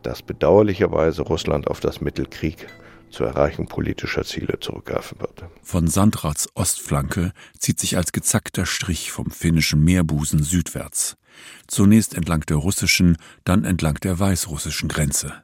dass 0.08 0.22
bedauerlicherweise 0.22 1.20
Russland 1.20 1.68
auf 1.68 1.80
das 1.80 2.00
Mittel 2.00 2.24
Krieg 2.24 2.66
zur 3.10 3.26
Erreichung 3.26 3.66
politischer 3.66 4.24
Ziele 4.24 4.58
zurückgreifen 4.58 5.20
wird. 5.20 5.44
Von 5.62 5.86
Sandrats 5.86 6.48
Ostflanke 6.54 7.32
zieht 7.58 7.78
sich 7.78 7.98
als 7.98 8.12
gezackter 8.12 8.64
Strich 8.64 9.12
vom 9.12 9.30
finnischen 9.30 9.84
Meerbusen 9.84 10.42
südwärts. 10.42 11.18
Zunächst 11.66 12.14
entlang 12.14 12.40
der 12.46 12.56
russischen, 12.56 13.18
dann 13.44 13.64
entlang 13.64 13.96
der 13.96 14.18
weißrussischen 14.18 14.88
Grenze. 14.88 15.34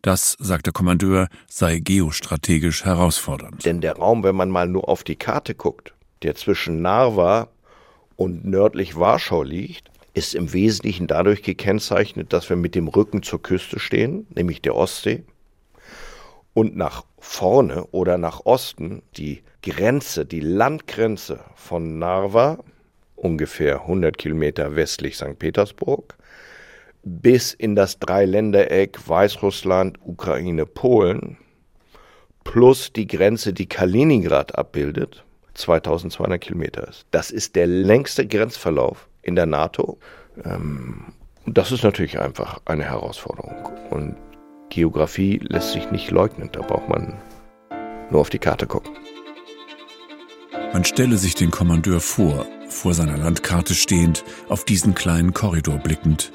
Das, 0.00 0.36
sagt 0.38 0.64
der 0.64 0.72
Kommandeur, 0.72 1.28
sei 1.46 1.78
geostrategisch 1.78 2.86
herausfordernd. 2.86 3.66
Denn 3.66 3.82
der 3.82 3.96
Raum, 3.96 4.22
wenn 4.22 4.36
man 4.36 4.48
mal 4.48 4.68
nur 4.68 4.88
auf 4.88 5.04
die 5.04 5.16
Karte 5.16 5.54
guckt, 5.54 5.92
der 6.22 6.34
zwischen 6.34 6.80
Narva 6.80 7.48
und 8.16 8.46
nördlich 8.46 8.96
Warschau 8.96 9.42
liegt, 9.42 9.90
ist 10.18 10.34
im 10.34 10.52
Wesentlichen 10.52 11.06
dadurch 11.06 11.42
gekennzeichnet, 11.42 12.32
dass 12.32 12.48
wir 12.50 12.56
mit 12.56 12.74
dem 12.74 12.88
Rücken 12.88 13.22
zur 13.22 13.40
Küste 13.40 13.78
stehen, 13.78 14.26
nämlich 14.34 14.60
der 14.60 14.74
Ostsee, 14.74 15.22
und 16.54 16.76
nach 16.76 17.04
vorne 17.20 17.84
oder 17.92 18.18
nach 18.18 18.44
Osten 18.44 19.02
die 19.16 19.42
Grenze, 19.62 20.26
die 20.26 20.40
Landgrenze 20.40 21.40
von 21.54 21.98
Narva, 21.98 22.58
ungefähr 23.14 23.82
100 23.82 24.18
Kilometer 24.18 24.74
westlich 24.74 25.16
St. 25.16 25.38
Petersburg, 25.38 26.16
bis 27.04 27.54
in 27.54 27.76
das 27.76 27.98
Dreiländereck 28.00 29.08
Weißrussland, 29.08 29.98
Ukraine, 30.04 30.66
Polen 30.66 31.38
plus 32.42 32.92
die 32.92 33.06
Grenze, 33.06 33.52
die 33.52 33.68
Kaliningrad 33.68 34.56
abbildet, 34.56 35.24
2200 35.54 36.40
Kilometer 36.40 36.88
ist. 36.88 37.06
Das 37.10 37.30
ist 37.30 37.56
der 37.56 37.66
längste 37.66 38.26
Grenzverlauf 38.26 39.08
in 39.28 39.36
der 39.36 39.46
NATO. 39.46 39.98
Ähm, 40.44 41.04
das 41.46 41.72
ist 41.72 41.84
natürlich 41.84 42.18
einfach 42.18 42.60
eine 42.64 42.84
Herausforderung. 42.84 43.68
Und 43.90 44.16
Geografie 44.70 45.40
lässt 45.42 45.72
sich 45.72 45.90
nicht 45.90 46.10
leugnen, 46.10 46.50
da 46.52 46.60
braucht 46.60 46.88
man 46.88 47.14
nur 48.10 48.20
auf 48.20 48.30
die 48.30 48.38
Karte 48.38 48.66
gucken. 48.66 48.96
Man 50.72 50.84
stelle 50.84 51.16
sich 51.16 51.34
den 51.34 51.50
Kommandeur 51.50 52.00
vor, 52.00 52.46
vor 52.68 52.92
seiner 52.92 53.16
Landkarte 53.16 53.74
stehend, 53.74 54.24
auf 54.48 54.64
diesen 54.64 54.94
kleinen 54.94 55.32
Korridor 55.32 55.78
blickend, 55.78 56.32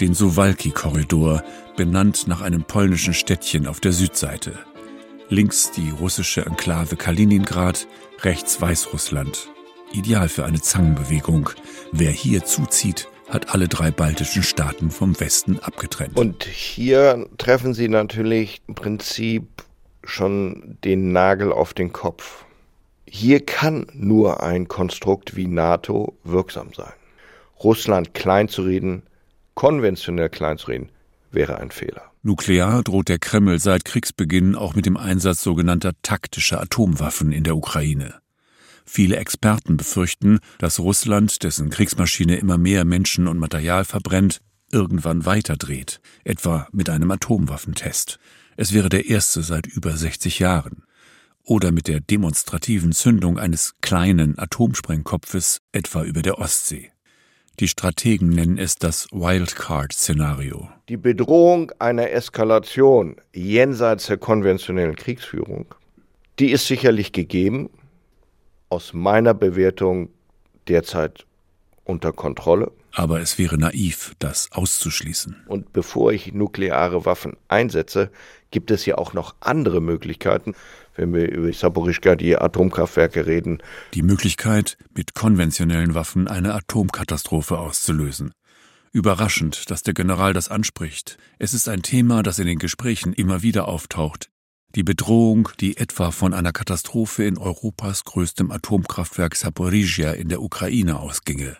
den 0.00 0.14
Suwalki-Korridor, 0.14 1.42
benannt 1.76 2.28
nach 2.28 2.42
einem 2.42 2.64
polnischen 2.64 3.14
Städtchen 3.14 3.66
auf 3.66 3.80
der 3.80 3.92
Südseite. 3.92 4.52
Links 5.28 5.70
die 5.70 5.90
russische 5.90 6.44
Enklave 6.46 6.96
Kaliningrad, 6.96 7.86
rechts 8.20 8.60
Weißrussland. 8.60 9.51
Ideal 9.92 10.28
für 10.28 10.44
eine 10.44 10.60
Zangenbewegung. 10.60 11.50
Wer 11.92 12.10
hier 12.10 12.44
zuzieht, 12.44 13.08
hat 13.28 13.54
alle 13.54 13.68
drei 13.68 13.90
baltischen 13.90 14.42
Staaten 14.42 14.90
vom 14.90 15.18
Westen 15.18 15.58
abgetrennt. 15.58 16.16
Und 16.16 16.44
hier 16.44 17.26
treffen 17.38 17.74
Sie 17.74 17.88
natürlich 17.88 18.60
im 18.68 18.74
Prinzip 18.74 19.64
schon 20.04 20.78
den 20.84 21.12
Nagel 21.12 21.52
auf 21.52 21.74
den 21.74 21.92
Kopf. 21.92 22.44
Hier 23.06 23.44
kann 23.44 23.86
nur 23.92 24.42
ein 24.42 24.68
Konstrukt 24.68 25.36
wie 25.36 25.46
NATO 25.46 26.16
wirksam 26.24 26.72
sein. 26.74 26.92
Russland 27.62 28.14
kleinzureden, 28.14 29.02
konventionell 29.54 30.28
kleinzureden, 30.28 30.88
wäre 31.30 31.58
ein 31.58 31.70
Fehler. 31.70 32.10
Nuklear 32.22 32.82
droht 32.82 33.08
der 33.08 33.18
Kreml 33.18 33.58
seit 33.58 33.84
Kriegsbeginn 33.84 34.54
auch 34.54 34.74
mit 34.74 34.86
dem 34.86 34.96
Einsatz 34.96 35.42
sogenannter 35.42 35.92
taktischer 36.02 36.60
Atomwaffen 36.60 37.32
in 37.32 37.44
der 37.44 37.56
Ukraine. 37.56 38.22
Viele 38.84 39.16
Experten 39.16 39.76
befürchten, 39.76 40.38
dass 40.58 40.78
Russland, 40.78 41.42
dessen 41.42 41.70
Kriegsmaschine 41.70 42.36
immer 42.36 42.58
mehr 42.58 42.84
Menschen 42.84 43.28
und 43.28 43.38
Material 43.38 43.84
verbrennt, 43.84 44.40
irgendwann 44.70 45.24
weiterdreht, 45.24 46.00
etwa 46.24 46.66
mit 46.72 46.88
einem 46.88 47.10
Atomwaffentest. 47.10 48.18
Es 48.56 48.72
wäre 48.72 48.88
der 48.88 49.08
erste 49.08 49.42
seit 49.42 49.66
über 49.66 49.96
60 49.96 50.38
Jahren. 50.38 50.84
Oder 51.44 51.72
mit 51.72 51.88
der 51.88 52.00
demonstrativen 52.00 52.92
Zündung 52.92 53.38
eines 53.38 53.74
kleinen 53.80 54.38
Atomsprengkopfes 54.38 55.60
etwa 55.72 56.04
über 56.04 56.22
der 56.22 56.38
Ostsee. 56.38 56.92
Die 57.60 57.68
Strategen 57.68 58.30
nennen 58.30 58.58
es 58.58 58.76
das 58.76 59.08
Wildcard-Szenario. 59.12 60.70
Die 60.88 60.96
Bedrohung 60.96 61.70
einer 61.78 62.10
Eskalation 62.10 63.16
jenseits 63.34 64.06
der 64.06 64.16
konventionellen 64.16 64.96
Kriegsführung, 64.96 65.66
die 66.38 66.50
ist 66.50 66.66
sicherlich 66.66 67.12
gegeben, 67.12 67.68
aus 68.72 68.94
meiner 68.94 69.34
Bewertung 69.34 70.08
derzeit 70.66 71.26
unter 71.84 72.12
Kontrolle. 72.12 72.72
Aber 72.94 73.20
es 73.20 73.38
wäre 73.38 73.58
naiv, 73.58 74.14
das 74.18 74.50
auszuschließen. 74.50 75.44
Und 75.46 75.72
bevor 75.74 76.12
ich 76.12 76.32
nukleare 76.32 77.04
Waffen 77.04 77.36
einsetze, 77.48 78.10
gibt 78.50 78.70
es 78.70 78.86
ja 78.86 78.96
auch 78.96 79.12
noch 79.12 79.34
andere 79.40 79.82
Möglichkeiten, 79.82 80.54
wenn 80.96 81.12
wir 81.12 81.30
über 81.30 81.52
Saporischka, 81.52 82.16
die 82.16 82.36
Atomkraftwerke 82.36 83.26
reden. 83.26 83.62
Die 83.92 84.02
Möglichkeit, 84.02 84.78
mit 84.94 85.14
konventionellen 85.14 85.94
Waffen 85.94 86.26
eine 86.26 86.54
Atomkatastrophe 86.54 87.58
auszulösen. 87.58 88.32
Überraschend, 88.90 89.70
dass 89.70 89.82
der 89.82 89.94
General 89.94 90.32
das 90.32 90.48
anspricht. 90.48 91.18
Es 91.38 91.52
ist 91.54 91.68
ein 91.68 91.82
Thema, 91.82 92.22
das 92.22 92.38
in 92.38 92.46
den 92.46 92.58
Gesprächen 92.58 93.12
immer 93.12 93.42
wieder 93.42 93.68
auftaucht. 93.68 94.31
Die 94.74 94.82
Bedrohung, 94.82 95.50
die 95.60 95.76
etwa 95.76 96.10
von 96.10 96.32
einer 96.32 96.52
Katastrophe 96.52 97.24
in 97.24 97.36
Europas 97.36 98.04
größtem 98.04 98.50
Atomkraftwerk 98.50 99.36
Saporizhia 99.36 100.12
in 100.12 100.30
der 100.30 100.40
Ukraine 100.40 100.98
ausginge. 100.98 101.58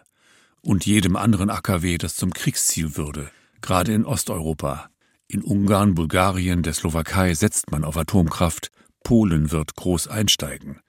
Und 0.62 0.86
jedem 0.86 1.16
anderen 1.16 1.50
AKW, 1.50 1.98
das 1.98 2.16
zum 2.16 2.32
Kriegsziel 2.32 2.96
würde, 2.96 3.30
gerade 3.60 3.92
in 3.92 4.06
Osteuropa. 4.06 4.88
In 5.28 5.42
Ungarn, 5.42 5.94
Bulgarien, 5.94 6.62
der 6.62 6.72
Slowakei 6.72 7.34
setzt 7.34 7.70
man 7.70 7.84
auf 7.84 7.98
Atomkraft, 7.98 8.70
Polen 9.04 9.50
wird 9.50 9.74
groß 9.76 10.08
einsteigen. 10.08 10.80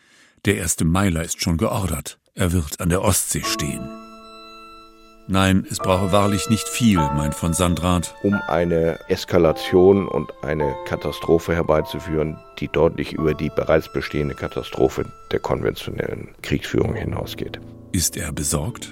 Der 0.45 0.57
erste 0.57 0.85
Meiler 0.85 1.23
ist 1.23 1.41
schon 1.41 1.57
geordert. 1.57 2.19
Er 2.35 2.53
wird 2.53 2.79
an 2.79 2.89
der 2.89 3.01
Ostsee 3.01 3.43
stehen. 3.43 4.02
Nein, 5.27 5.65
es 5.69 5.77
brauche 5.77 6.11
wahrlich 6.11 6.49
nicht 6.49 6.67
viel, 6.67 6.97
meint 6.97 7.33
von 7.33 7.53
Sandrat. 7.53 8.13
Um 8.23 8.33
eine 8.47 8.99
Eskalation 9.07 10.07
und 10.07 10.31
eine 10.43 10.75
Katastrophe 10.85 11.55
herbeizuführen, 11.55 12.37
die 12.59 12.67
deutlich 12.67 13.13
über 13.13 13.33
die 13.33 13.49
bereits 13.49 13.91
bestehende 13.91 14.35
Katastrophe 14.35 15.05
der 15.31 15.39
konventionellen 15.39 16.35
Kriegsführung 16.41 16.95
hinausgeht. 16.95 17.61
Ist 17.93 18.17
er 18.17 18.33
besorgt? 18.33 18.91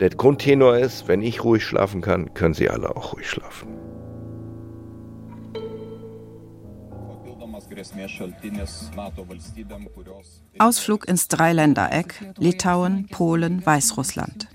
Der 0.00 0.10
Grundtenor 0.10 0.76
ist, 0.76 1.08
wenn 1.08 1.22
ich 1.22 1.44
ruhig 1.44 1.64
schlafen 1.64 2.02
kann, 2.02 2.34
können 2.34 2.54
Sie 2.54 2.68
alle 2.68 2.94
auch 2.94 3.14
ruhig 3.14 3.28
schlafen. 3.28 3.68
Ausflug 10.58 11.08
ins 11.08 11.28
Dreiländereck, 11.28 12.34
Litauen, 12.38 13.06
Polen, 13.08 13.64
Weißrussland. 13.64 14.48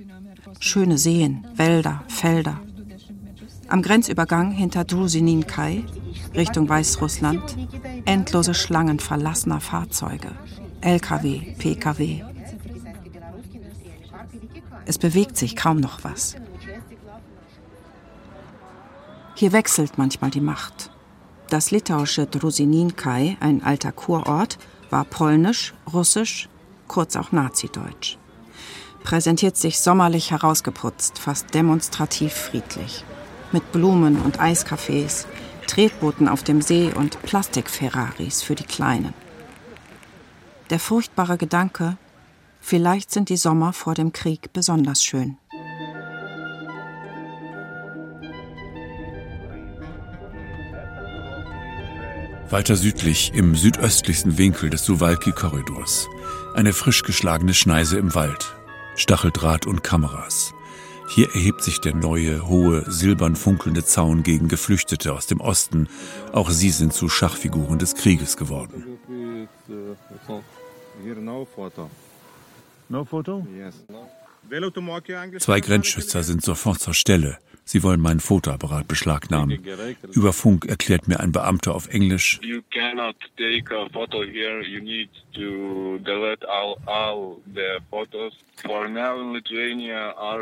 Schöne 0.60 0.98
Seen, 0.98 1.46
Wälder, 1.56 2.04
Felder. 2.08 2.60
Am 3.68 3.82
Grenzübergang 3.82 4.52
hinter 4.52 4.84
Drusininkai, 4.84 5.84
Richtung 6.36 6.70
Weißrussland, 6.70 7.58
endlose 8.06 8.54
Schlangen 8.54 9.00
verlassener 9.00 9.60
Fahrzeuge. 9.60 10.32
LKW, 10.82 11.56
PKW. 11.58 12.24
Es 14.86 14.98
bewegt 14.98 15.38
sich 15.38 15.56
kaum 15.56 15.78
noch 15.78 16.04
was. 16.04 16.36
Hier 19.36 19.52
wechselt 19.52 19.98
manchmal 19.98 20.30
die 20.30 20.42
Macht. 20.42 20.92
Das 21.50 21.72
litauische 21.72 22.26
Drusininkai, 22.26 23.38
ein 23.40 23.64
alter 23.64 23.92
Kurort, 23.92 24.58
war 24.90 25.06
polnisch, 25.06 25.74
russisch, 25.92 26.50
kurz 26.88 27.16
auch 27.16 27.32
nazideutsch. 27.32 28.18
Präsentiert 29.06 29.56
sich 29.56 29.80
sommerlich 29.80 30.32
herausgeputzt, 30.32 31.20
fast 31.20 31.54
demonstrativ 31.54 32.34
friedlich. 32.34 33.06
Mit 33.52 33.72
Blumen 33.72 34.20
und 34.20 34.40
Eiscafés, 34.40 35.28
Tretbooten 35.68 36.28
auf 36.28 36.42
dem 36.42 36.60
See 36.64 36.92
und 36.92 37.22
Plastik-Ferraris 37.22 38.42
für 38.42 38.56
die 38.56 38.64
Kleinen. 38.64 39.14
Der 40.72 40.80
furchtbare 40.80 41.38
Gedanke, 41.38 41.98
vielleicht 42.60 43.12
sind 43.12 43.30
die 43.30 43.38
Sommer 43.38 43.74
vor 43.74 43.94
dem 43.94 44.12
Krieg 44.12 44.52
besonders 44.54 45.04
schön. 45.04 45.38
Weiter 52.50 52.76
südlich, 52.76 53.34
im 53.36 53.54
südöstlichsten 53.54 54.40
Winkel 54.40 54.72
des 54.72 54.84
Suwalki-Korridors, 54.86 56.08
eine 56.56 56.74
frisch 56.74 57.04
geschlagene 57.04 57.54
Schneise 57.54 58.00
im 58.00 58.16
Wald, 58.16 58.55
Stacheldraht 58.96 59.66
und 59.66 59.84
Kameras. 59.84 60.54
Hier 61.08 61.30
erhebt 61.34 61.64
sich 61.64 61.80
der 61.82 61.94
neue, 61.96 62.48
hohe, 62.48 62.90
silbern 62.90 63.36
funkelnde 63.36 63.86
Zaun 63.86 64.24
gegen 64.24 64.48
Geflüchtete 64.48 65.14
aus 65.14 65.28
dem 65.28 65.40
Osten. 65.40 65.88
Auch 66.32 66.50
sie 66.50 66.72
sind 66.72 66.94
zu 66.94 67.10
Schachfiguren 67.10 67.78
des 67.78 67.96
Krieges 67.96 68.38
geworden. 68.38 68.98
Zwei 75.40 75.60
Grenzschützer 75.60 76.24
sind 76.24 76.44
sofort 76.44 76.80
zur 76.80 76.94
Stelle. 76.94 77.38
Sie 77.68 77.82
wollen 77.82 78.00
meinen 78.00 78.20
Fotoapparat 78.20 78.88
beschlagnahmen. 78.88 79.60
Über 80.14 80.34
Funk 80.34 80.66
erklärt 80.66 81.08
mir 81.08 81.20
ein 81.20 81.32
Beamter 81.32 81.74
auf 81.74 81.88
Englisch, 81.90 82.40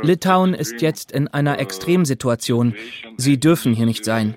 Litauen 0.01 0.53
ist 0.53 0.81
jetzt 0.81 1.11
in 1.13 1.27
einer 1.29 1.59
Extremsituation. 1.59 2.75
Sie 3.17 3.39
dürfen 3.39 3.73
hier 3.73 3.85
nicht 3.85 4.03
sein. 4.03 4.35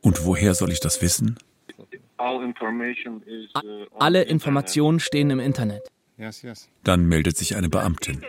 Und 0.00 0.24
woher 0.24 0.54
soll 0.54 0.70
ich 0.70 0.80
das 0.80 1.02
wissen? 1.02 1.38
Alle 3.98 4.22
Informationen 4.22 5.00
stehen 5.00 5.30
im 5.30 5.40
Internet. 5.40 5.82
Dann 6.84 7.06
meldet 7.06 7.36
sich 7.36 7.56
eine 7.56 7.68
Beamtin. 7.68 8.22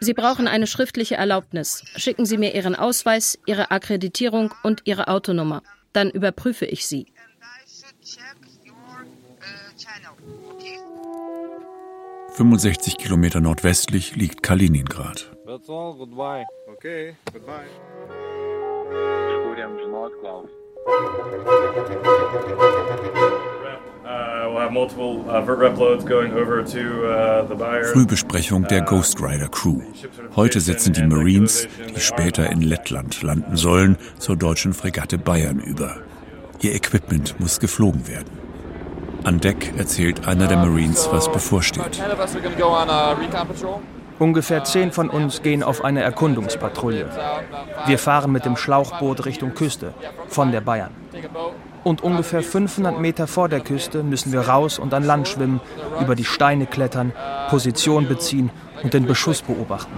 Sie 0.00 0.14
brauchen 0.14 0.48
eine 0.48 0.66
schriftliche 0.66 1.16
Erlaubnis. 1.16 1.84
Schicken 1.96 2.26
Sie 2.26 2.38
mir 2.38 2.54
Ihren 2.54 2.74
Ausweis, 2.74 3.38
Ihre 3.46 3.70
Akkreditierung 3.70 4.52
und 4.62 4.82
Ihre 4.84 5.08
Autonummer. 5.08 5.62
Dann 5.92 6.10
überprüfe 6.10 6.66
ich 6.66 6.86
Sie. 6.86 7.06
»65 12.36 12.98
Kilometer 12.98 13.40
nordwestlich 13.40 14.14
liegt 14.14 14.42
Kaliningrad. 14.42 15.32
That's 15.46 15.70
all. 15.70 15.94
Goodbye. 15.94 16.44
Okay, 16.66 17.16
goodbye. 17.32 17.64
Frühbesprechung 27.92 28.66
der 28.68 28.82
Ghost 28.82 29.20
Rider 29.20 29.48
Crew. 29.48 29.80
Heute 30.36 30.60
setzen 30.60 30.92
die 30.92 31.02
Marines, 31.02 31.66
die 31.94 32.00
später 32.00 32.50
in 32.50 32.62
Lettland 32.62 33.22
landen 33.22 33.56
sollen, 33.56 33.96
zur 34.18 34.36
deutschen 34.36 34.72
Fregatte 34.74 35.18
Bayern 35.18 35.60
über. 35.60 35.96
Ihr 36.60 36.74
Equipment 36.74 37.38
muss 37.40 37.60
geflogen 37.60 38.06
werden. 38.08 38.38
An 39.24 39.40
Deck 39.40 39.72
erzählt 39.76 40.26
einer 40.28 40.46
der 40.46 40.58
Marines, 40.58 41.08
was 41.10 41.30
bevorsteht. 41.30 42.00
Ungefähr 44.18 44.64
zehn 44.64 44.92
von 44.92 45.10
uns 45.10 45.42
gehen 45.42 45.62
auf 45.62 45.84
eine 45.84 46.02
Erkundungspatrouille. 46.02 47.08
Wir 47.86 47.98
fahren 47.98 48.32
mit 48.32 48.44
dem 48.44 48.56
Schlauchboot 48.56 49.26
Richtung 49.26 49.54
Küste, 49.54 49.92
von 50.28 50.52
der 50.52 50.62
Bayern. 50.62 50.90
Und 51.84 52.02
ungefähr 52.02 52.42
500 52.42 52.98
Meter 52.98 53.26
vor 53.26 53.48
der 53.48 53.60
Küste 53.60 54.02
müssen 54.02 54.32
wir 54.32 54.40
raus 54.40 54.78
und 54.78 54.92
an 54.92 55.04
Land 55.04 55.28
schwimmen, 55.28 55.60
über 56.00 56.16
die 56.16 56.24
Steine 56.24 56.66
klettern, 56.66 57.12
Position 57.48 58.08
beziehen 58.08 58.50
und 58.82 58.92
den 58.92 59.06
Beschuss 59.06 59.42
beobachten. 59.42 59.92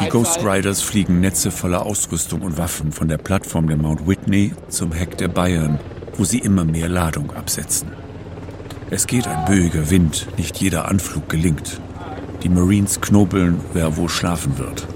Die 0.00 0.08
Ghost 0.08 0.44
Riders 0.44 0.82
fliegen 0.82 1.20
Netze 1.20 1.50
voller 1.50 1.84
Ausrüstung 1.84 2.42
und 2.42 2.58
Waffen 2.58 2.92
von 2.92 3.08
der 3.08 3.18
Plattform 3.18 3.66
der 3.66 3.76
Mount 3.76 4.06
Whitney 4.06 4.52
zum 4.68 4.92
Heck 4.92 5.18
der 5.18 5.28
Bayern, 5.28 5.80
wo 6.16 6.24
sie 6.24 6.38
immer 6.38 6.64
mehr 6.64 6.88
Ladung 6.88 7.34
absetzen. 7.34 7.90
Es 8.94 9.06
geht 9.06 9.26
ein 9.26 9.46
böiger 9.46 9.88
Wind, 9.88 10.26
nicht 10.36 10.58
jeder 10.58 10.86
Anflug 10.86 11.26
gelingt. 11.30 11.80
Die 12.42 12.50
Marines 12.50 13.00
knobeln, 13.00 13.58
wer 13.72 13.96
wo 13.96 14.06
schlafen 14.06 14.58
wird. 14.58 14.86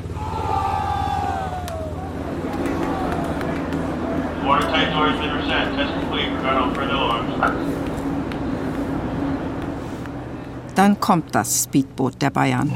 Dann 10.75 11.01
kommt 11.01 11.35
das 11.35 11.65
Speedboot 11.65 12.21
der 12.21 12.29
Bayern. 12.29 12.71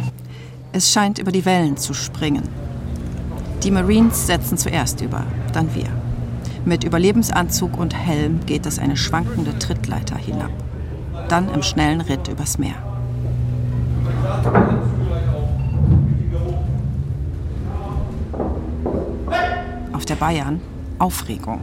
Es 0.72 0.90
scheint 0.90 1.18
über 1.18 1.32
die 1.32 1.44
Wellen 1.44 1.76
zu 1.76 1.92
springen. 1.92 2.48
Die 3.62 3.70
Marines 3.70 4.26
setzen 4.26 4.56
zuerst 4.56 5.02
über, 5.02 5.26
dann 5.52 5.74
wir. 5.74 5.90
Mit 6.64 6.82
Überlebensanzug 6.82 7.78
und 7.78 7.94
Helm 7.94 8.40
geht 8.46 8.64
es 8.64 8.78
eine 8.78 8.96
schwankende 8.96 9.58
Trittleiter 9.58 10.16
hinab. 10.16 10.50
Dann 11.30 11.48
im 11.54 11.62
schnellen 11.62 12.00
Ritt 12.00 12.26
übers 12.26 12.58
Meer. 12.58 12.74
Auf 19.92 20.04
der 20.06 20.16
Bayern 20.16 20.60
Aufregung. 20.98 21.60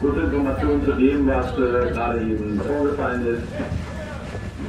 Gute 0.00 0.20
Informationen 0.20 0.82
zu 0.82 0.92
dem, 0.92 1.26
was 1.26 1.52
äh, 1.58 1.92
gerade 1.92 2.22
eben 2.22 2.58
vorgefallen 2.58 3.26
ist. 3.26 3.42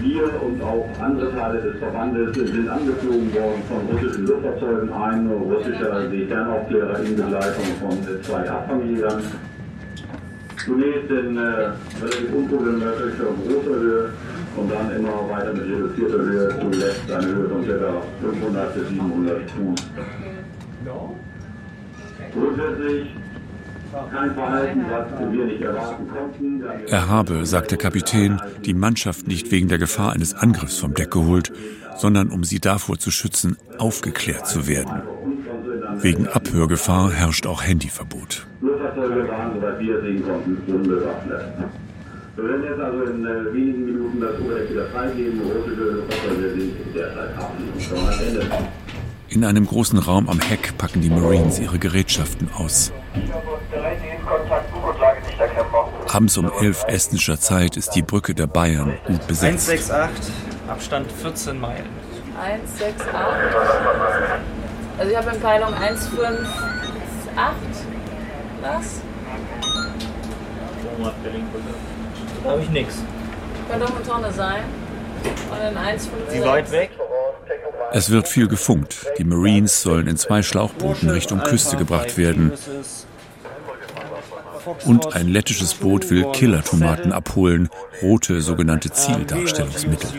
Wir 0.01 0.23
und 0.41 0.61
auch 0.61 0.86
andere 0.99 1.34
Teile 1.34 1.61
des 1.61 1.79
Verbandes 1.79 2.36
sind 2.36 2.67
angeflogen 2.67 3.34
worden 3.34 3.63
von 3.69 3.97
russischen 3.97 4.27
Luftfahrzeugen. 4.27 4.91
Ein 4.91 5.29
russischer 5.29 6.09
Seefernaufklärer 6.09 6.99
in 6.99 7.15
Begleitung 7.15 7.65
von 7.79 8.23
zwei 8.23 8.49
Abfangjägern. 8.49 9.23
Zunächst 10.66 11.09
in 11.09 11.38
äh, 11.38 11.41
relativ 11.41 12.34
unproblematischen 12.34 13.26
großer 13.47 13.80
Höhe 13.80 14.14
und 14.55 14.72
dann 14.72 14.91
immer 14.95 15.30
weiter 15.30 15.53
mit 15.53 15.64
reduzierter 15.64 16.18
Höhe, 16.18 16.59
zuletzt 16.61 17.11
eine 17.11 17.28
Höhe 17.28 17.49
von 17.49 17.66
ca. 17.66 18.01
500 18.22 18.76
bis 18.76 18.89
700 18.89 19.51
Fuß. 19.51 19.88
Grundsätzlich 22.34 23.07
kein 24.11 24.34
Verhalten, 24.34 24.86
was 24.89 25.32
wir 25.32 25.45
nicht 25.45 25.61
erwarten 25.61 26.07
konnten. 26.07 26.64
Er 26.88 27.07
habe, 27.07 27.45
sagt 27.45 27.72
der 27.72 27.78
Kapitän, 27.78 28.41
die 28.66 28.74
Mannschaft 28.74 29.28
nicht 29.28 29.51
wegen 29.51 29.68
der 29.68 29.78
Gefahr 29.78 30.14
eines 30.14 30.34
Angriffs 30.34 30.80
vom 30.80 30.93
Deck 30.93 31.11
geholt, 31.11 31.51
sondern 31.97 32.30
um 32.30 32.43
sie 32.43 32.59
davor 32.59 32.97
zu 32.97 33.11
schützen, 33.11 33.57
aufgeklärt 33.78 34.47
zu 34.47 34.68
werden. 34.68 35.03
Wegen 35.97 36.28
Abhörgefahr 36.28 37.11
herrscht 37.11 37.45
auch 37.45 37.64
Handyverbot. 37.64 38.47
Flugzeuge 38.91 39.27
waren, 39.29 39.53
soweit 39.53 39.79
wir 39.79 40.01
sehen 40.01 40.23
konnten, 40.23 40.61
unbewaffnet. 40.67 41.41
Wir 42.36 42.43
werden 42.45 42.63
jetzt 42.63 42.79
also 42.79 43.03
in 43.03 43.23
äh, 43.25 43.53
wenigen 43.53 43.86
Minuten 43.86 44.19
das 44.19 44.39
Oberdeck 44.39 44.71
wieder 44.71 44.88
freigeben. 44.88 45.39
Russische 45.41 46.01
Fahrzeuge 46.09 46.49
sind 46.49 46.73
derzeit 46.95 47.38
abfliegen. 47.38 48.49
In 49.29 49.45
einem 49.45 49.67
großen 49.67 49.99
Raum 49.99 50.27
am 50.29 50.39
Heck 50.39 50.75
packen 50.77 51.01
die 51.01 51.09
Marines 51.09 51.59
ihre 51.59 51.77
Gerätschaften 51.79 52.49
aus. 52.57 52.91
Abends 56.07 56.38
um 56.38 56.51
11 56.59 56.86
estnischer 56.88 57.39
Zeit 57.39 57.77
ist 57.77 57.91
die 57.91 58.01
Brücke 58.01 58.34
der 58.36 58.47
Bayern 58.47 58.93
gut 59.05 59.25
besetzt. 59.27 59.69
168, 59.69 60.34
Abstand 60.67 61.11
14 61.11 61.59
Meilen. 61.59 61.86
168. 62.39 63.07
Also 64.97 65.11
ich 65.11 65.17
habe 65.17 65.36
in 65.36 65.41
Peilung 65.41 65.73
158. 65.73 67.82
Was? 68.64 69.01
Da 72.43 72.49
habe 72.49 72.61
ich 72.61 72.70
nichts. 72.70 72.95
Könnte 73.70 73.86
auch 73.86 73.95
eine 73.95 74.03
Tonne 74.03 74.32
sein. 74.32 74.64
Und 75.51 75.57
in 75.57 75.78
156. 75.78 76.39
Wie 76.39 76.45
weit 76.45 76.72
weg? 76.72 76.91
Es 77.91 78.09
wird 78.09 78.28
viel 78.28 78.47
gefunkt. 78.47 79.05
Die 79.18 79.26
Marines 79.26 79.82
sollen 79.82 80.07
in 80.07 80.16
zwei 80.16 80.41
Schlauchbooten 80.41 81.09
Richtung 81.09 81.39
Küste 81.39 81.76
gebracht 81.76 82.18
werden. 82.18 82.53
Und 84.86 85.16
ein 85.16 85.28
lettisches 85.28 85.74
Boot 85.74 86.09
will 86.09 86.26
Killertomaten 86.32 87.11
abholen, 87.11 87.70
rote 88.01 88.41
sogenannte 88.41 88.91
Zieldarstellungsmittel. 88.91 90.09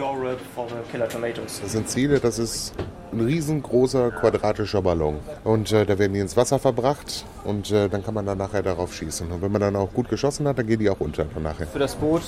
Das 1.63 1.73
sind 1.73 1.89
Ziele, 1.89 2.21
das 2.21 2.39
ist 2.39 2.75
ein 3.13 3.21
riesengroßer 3.21 4.11
quadratischer 4.11 4.83
Ballon. 4.83 5.21
Und 5.45 5.73
äh, 5.73 5.87
da 5.87 5.99
werden 5.99 6.15
die 6.15 6.21
ins 6.21 6.37
Wasser 6.37 6.59
verbracht 6.59 7.25
und 7.45 7.71
äh, 7.71 7.89
dann 7.89 8.05
kann 8.05 8.15
man 8.15 8.27
dann 8.27 8.39
nachher 8.39 8.63
darauf 8.63 8.95
schießen. 8.95 9.31
Und 9.31 9.43
wenn 9.43 9.53
man 9.53 9.61
dann 9.61 9.77
auch 9.77 9.93
gut 9.93 10.09
geschossen 10.09 10.47
hat, 10.49 10.59
dann 10.59 10.67
gehen 10.67 10.81
die 10.81 10.91
auch 10.91 11.01
unter 11.01 11.25
dann 11.25 11.43
nachher. 11.43 11.67
Für 11.67 11.79
das 11.79 11.95
Boot 11.95 12.23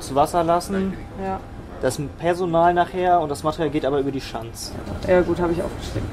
zu 0.00 0.14
Wasser 0.14 0.44
lassen. 0.44 0.94
Ja. 1.22 1.40
Das 1.80 2.00
Personal 2.18 2.74
nachher 2.74 3.20
und 3.20 3.28
das 3.28 3.44
Material 3.44 3.70
geht 3.70 3.84
aber 3.84 4.00
über 4.00 4.10
die 4.10 4.20
Schanz. 4.20 4.72
Ja 5.06 5.20
gut, 5.20 5.38
habe 5.38 5.52
ich 5.52 5.62
aufgeschrieben. 5.62 6.08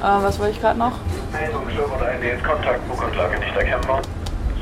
Äh, 0.00 0.02
was 0.02 0.38
wollte 0.38 0.52
ich 0.52 0.60
gerade 0.60 0.78
noch? 0.78 0.92
Steuerbord 1.32 2.02
1 2.02 2.22
in 2.22 2.42
Kontakt, 2.42 2.88
Buganlage 2.88 3.38
nicht 3.38 3.56
erkennbar. 3.56 4.02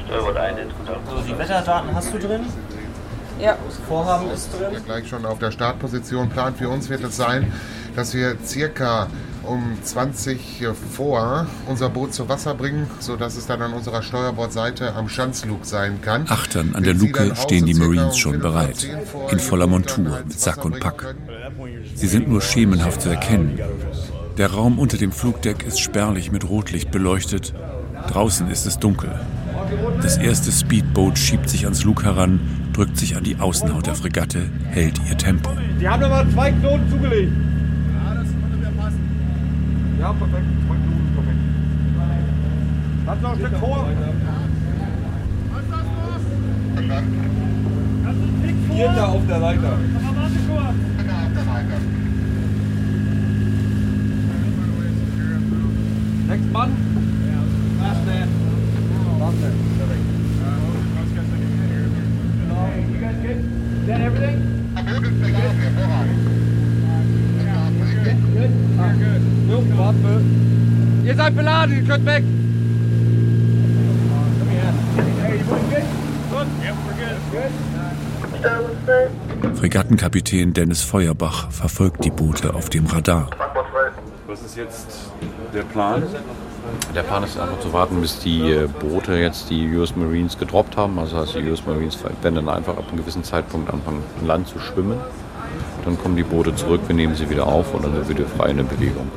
Steuerbord 0.06 0.36
1 0.36 0.58
in 0.58 0.68
Kontakt. 0.76 1.08
Also 1.08 1.22
die 1.22 1.38
Wetterdaten 1.38 1.94
hast 1.94 2.12
du 2.12 2.18
drin? 2.18 2.42
Ja. 3.40 3.56
Das 3.66 3.78
Vorhaben 3.88 4.30
ist 4.30 4.50
drin. 4.52 4.80
Gleich 4.84 5.08
schon 5.08 5.26
auf 5.26 5.38
der 5.38 5.50
Startposition. 5.50 6.28
Plan 6.28 6.54
für 6.54 6.68
uns 6.68 6.88
wird 6.88 7.02
es 7.02 7.16
sein, 7.16 7.52
dass 7.96 8.14
wir 8.14 8.36
circa 8.44 9.08
um 9.42 9.76
20 9.82 10.66
vor 10.92 11.46
unser 11.66 11.90
Boot 11.90 12.14
zu 12.14 12.28
Wasser 12.28 12.54
bringen, 12.54 12.88
sodass 13.00 13.36
es 13.36 13.46
dann 13.46 13.60
an 13.60 13.74
unserer 13.74 14.02
Steuerbordseite 14.02 14.94
am 14.94 15.08
Schanzlug 15.08 15.66
sein 15.66 16.00
kann. 16.00 16.26
Achtern 16.28 16.74
an 16.74 16.82
der 16.82 16.94
Luke 16.94 17.34
stehen 17.36 17.66
die 17.66 17.74
Marines 17.74 18.16
schon 18.16 18.40
bereit, 18.40 18.88
in 19.30 19.38
voller 19.38 19.66
Montur, 19.66 20.20
mit 20.26 20.38
Sack 20.38 20.64
und 20.64 20.80
Pack. 20.80 21.14
Sie 21.94 22.06
sind 22.06 22.28
nur 22.28 22.40
schemenhaft 22.40 23.02
zu 23.02 23.10
erkennen. 23.10 23.58
Der 24.38 24.52
Raum 24.52 24.78
unter 24.78 24.96
dem 24.96 25.12
Flugdeck 25.12 25.62
ist 25.64 25.78
spärlich 25.78 26.32
mit 26.32 26.48
Rotlicht 26.48 26.90
beleuchtet. 26.90 27.54
Draußen 28.08 28.50
ist 28.50 28.66
es 28.66 28.78
dunkel. 28.78 29.10
Das 30.02 30.16
erste 30.18 30.52
Speedboot 30.52 31.18
schiebt 31.18 31.48
sich 31.48 31.64
ans 31.64 31.84
Lug 31.84 32.04
heran, 32.04 32.40
drückt 32.72 32.96
sich 32.98 33.16
an 33.16 33.24
die 33.24 33.36
Außenhaut 33.36 33.86
der 33.86 33.94
Fregatte, 33.94 34.50
hält 34.70 35.00
ihr 35.08 35.16
Tempo. 35.16 35.50
Die 35.80 35.88
haben 35.88 36.00
nochmal 36.00 36.28
zwei 36.30 36.52
Knoten 36.52 36.90
zugelegt. 36.90 37.32
Ja, 37.32 38.14
das 38.14 38.26
würde 38.26 38.56
mir 38.56 38.70
passen. 38.80 39.00
Ja, 39.98 40.12
perfekt. 40.12 40.44
Zwei 40.66 40.74
Knoten, 40.74 41.14
perfekt. 41.14 41.38
Hat 43.06 43.22
noch 43.22 43.32
ein 43.32 43.38
Stück 43.38 43.56
vor. 43.58 43.88
Was 45.52 45.62
ist 45.62 45.70
das 45.70 45.80
los? 45.80 46.22
Vierter 48.74 49.08
auf 49.08 49.26
der 49.26 49.38
Leiter. 49.38 49.72
Aber 49.72 50.16
warte 50.16 50.38
kurz. 50.48 50.74
Vierter 50.96 51.16
auf 51.22 51.32
der 51.34 51.44
Leiter. 51.44 51.78
Next 56.28 56.52
Mann. 56.52 56.70
Ja, 57.30 57.86
last 57.86 58.06
man. 58.06 58.43
Man. 59.32 59.40
Perfect. 59.78 60.04
You 62.90 62.98
guys 63.00 63.16
good? 63.22 63.38
Is 63.80 63.86
that 63.86 64.00
everything? 64.02 64.36
Ihr 71.04 71.14
seid 71.16 71.36
beladen, 71.36 71.76
ihr 71.76 71.84
könnt 71.84 72.06
weg. 72.06 72.24
Fregattenkapitän 79.54 80.52
Dennis 80.52 80.82
Feuerbach 80.82 81.50
verfolgt 81.50 82.04
die 82.04 82.10
Boote 82.10 82.52
auf 82.54 82.68
dem 82.68 82.86
Radar. 82.86 83.30
Was 84.26 84.42
ist 84.42 84.56
jetzt 84.56 85.10
der 85.54 85.62
Plan? 85.62 86.02
Der 86.94 87.02
Plan 87.02 87.22
ist 87.24 87.38
einfach 87.38 87.60
zu 87.60 87.72
warten, 87.72 88.00
bis 88.00 88.18
die 88.20 88.50
äh, 88.50 88.68
Boote 88.68 89.16
jetzt 89.16 89.50
die 89.50 89.74
US 89.76 89.96
Marines 89.96 90.38
gedroppt 90.38 90.76
haben. 90.76 90.98
Also 90.98 91.16
das 91.16 91.28
heißt, 91.28 91.44
die 91.44 91.50
US 91.50 91.66
Marines 91.66 91.98
werden 92.22 92.34
dann 92.34 92.48
einfach 92.48 92.76
ab 92.76 92.84
einem 92.88 92.98
gewissen 92.98 93.24
Zeitpunkt 93.24 93.72
anfangen, 93.72 94.02
an 94.20 94.26
Land 94.26 94.48
zu 94.48 94.58
schwimmen. 94.58 94.98
Dann 95.84 95.98
kommen 95.98 96.16
die 96.16 96.22
Boote 96.22 96.54
zurück, 96.54 96.80
wir 96.86 96.94
nehmen 96.94 97.14
sie 97.14 97.28
wieder 97.28 97.46
auf 97.46 97.74
und 97.74 97.84
dann 97.84 97.92
sind 97.92 98.08
wir 98.08 98.16
wieder 98.16 98.28
frei 98.28 98.50
in 98.50 98.56
der 98.56 98.64
Bewegung. 98.64 99.10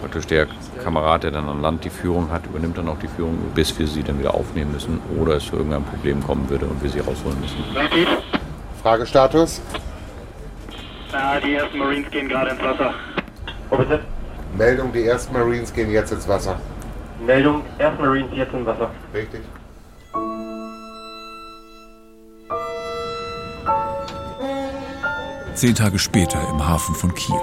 Praktisch 0.00 0.26
der 0.26 0.46
Kamerad, 0.82 1.22
der 1.22 1.30
dann 1.30 1.48
an 1.48 1.62
Land 1.62 1.84
die 1.84 1.90
Führung 1.90 2.30
hat, 2.30 2.46
übernimmt 2.46 2.76
dann 2.76 2.88
auch 2.88 2.98
die 2.98 3.08
Führung, 3.08 3.38
bis 3.54 3.78
wir 3.78 3.86
sie 3.86 4.02
dann 4.02 4.18
wieder 4.18 4.34
aufnehmen 4.34 4.72
müssen 4.72 5.00
oder 5.18 5.36
es 5.36 5.46
zu 5.46 5.56
irgendeinem 5.56 5.84
Problem 5.84 6.22
kommen 6.22 6.48
würde 6.50 6.66
und 6.66 6.82
wir 6.82 6.90
sie 6.90 7.00
rausholen 7.00 7.38
müssen. 7.40 7.56
Fragestatus? 8.82 9.60
Na, 11.12 11.40
die 11.40 11.54
ersten 11.54 11.78
Marines 11.78 12.10
gehen 12.10 12.28
gerade 12.28 12.50
ins 12.50 12.62
Wasser. 12.62 12.94
Bitte? 13.70 14.00
Meldung, 14.56 14.92
die 14.92 15.04
ersten 15.04 15.32
Marines 15.32 15.72
gehen 15.72 15.90
jetzt 15.90 16.12
ins 16.12 16.26
Wasser. 16.28 16.58
Meldung, 17.24 17.62
ersten 17.78 18.02
Marines 18.02 18.30
jetzt 18.34 18.52
im 18.54 18.64
Wasser. 18.66 18.90
Richtig. 19.14 19.40
Zehn 25.54 25.74
Tage 25.74 25.98
später 25.98 26.40
im 26.50 26.66
Hafen 26.66 26.94
von 26.94 27.14
Kiel. 27.14 27.36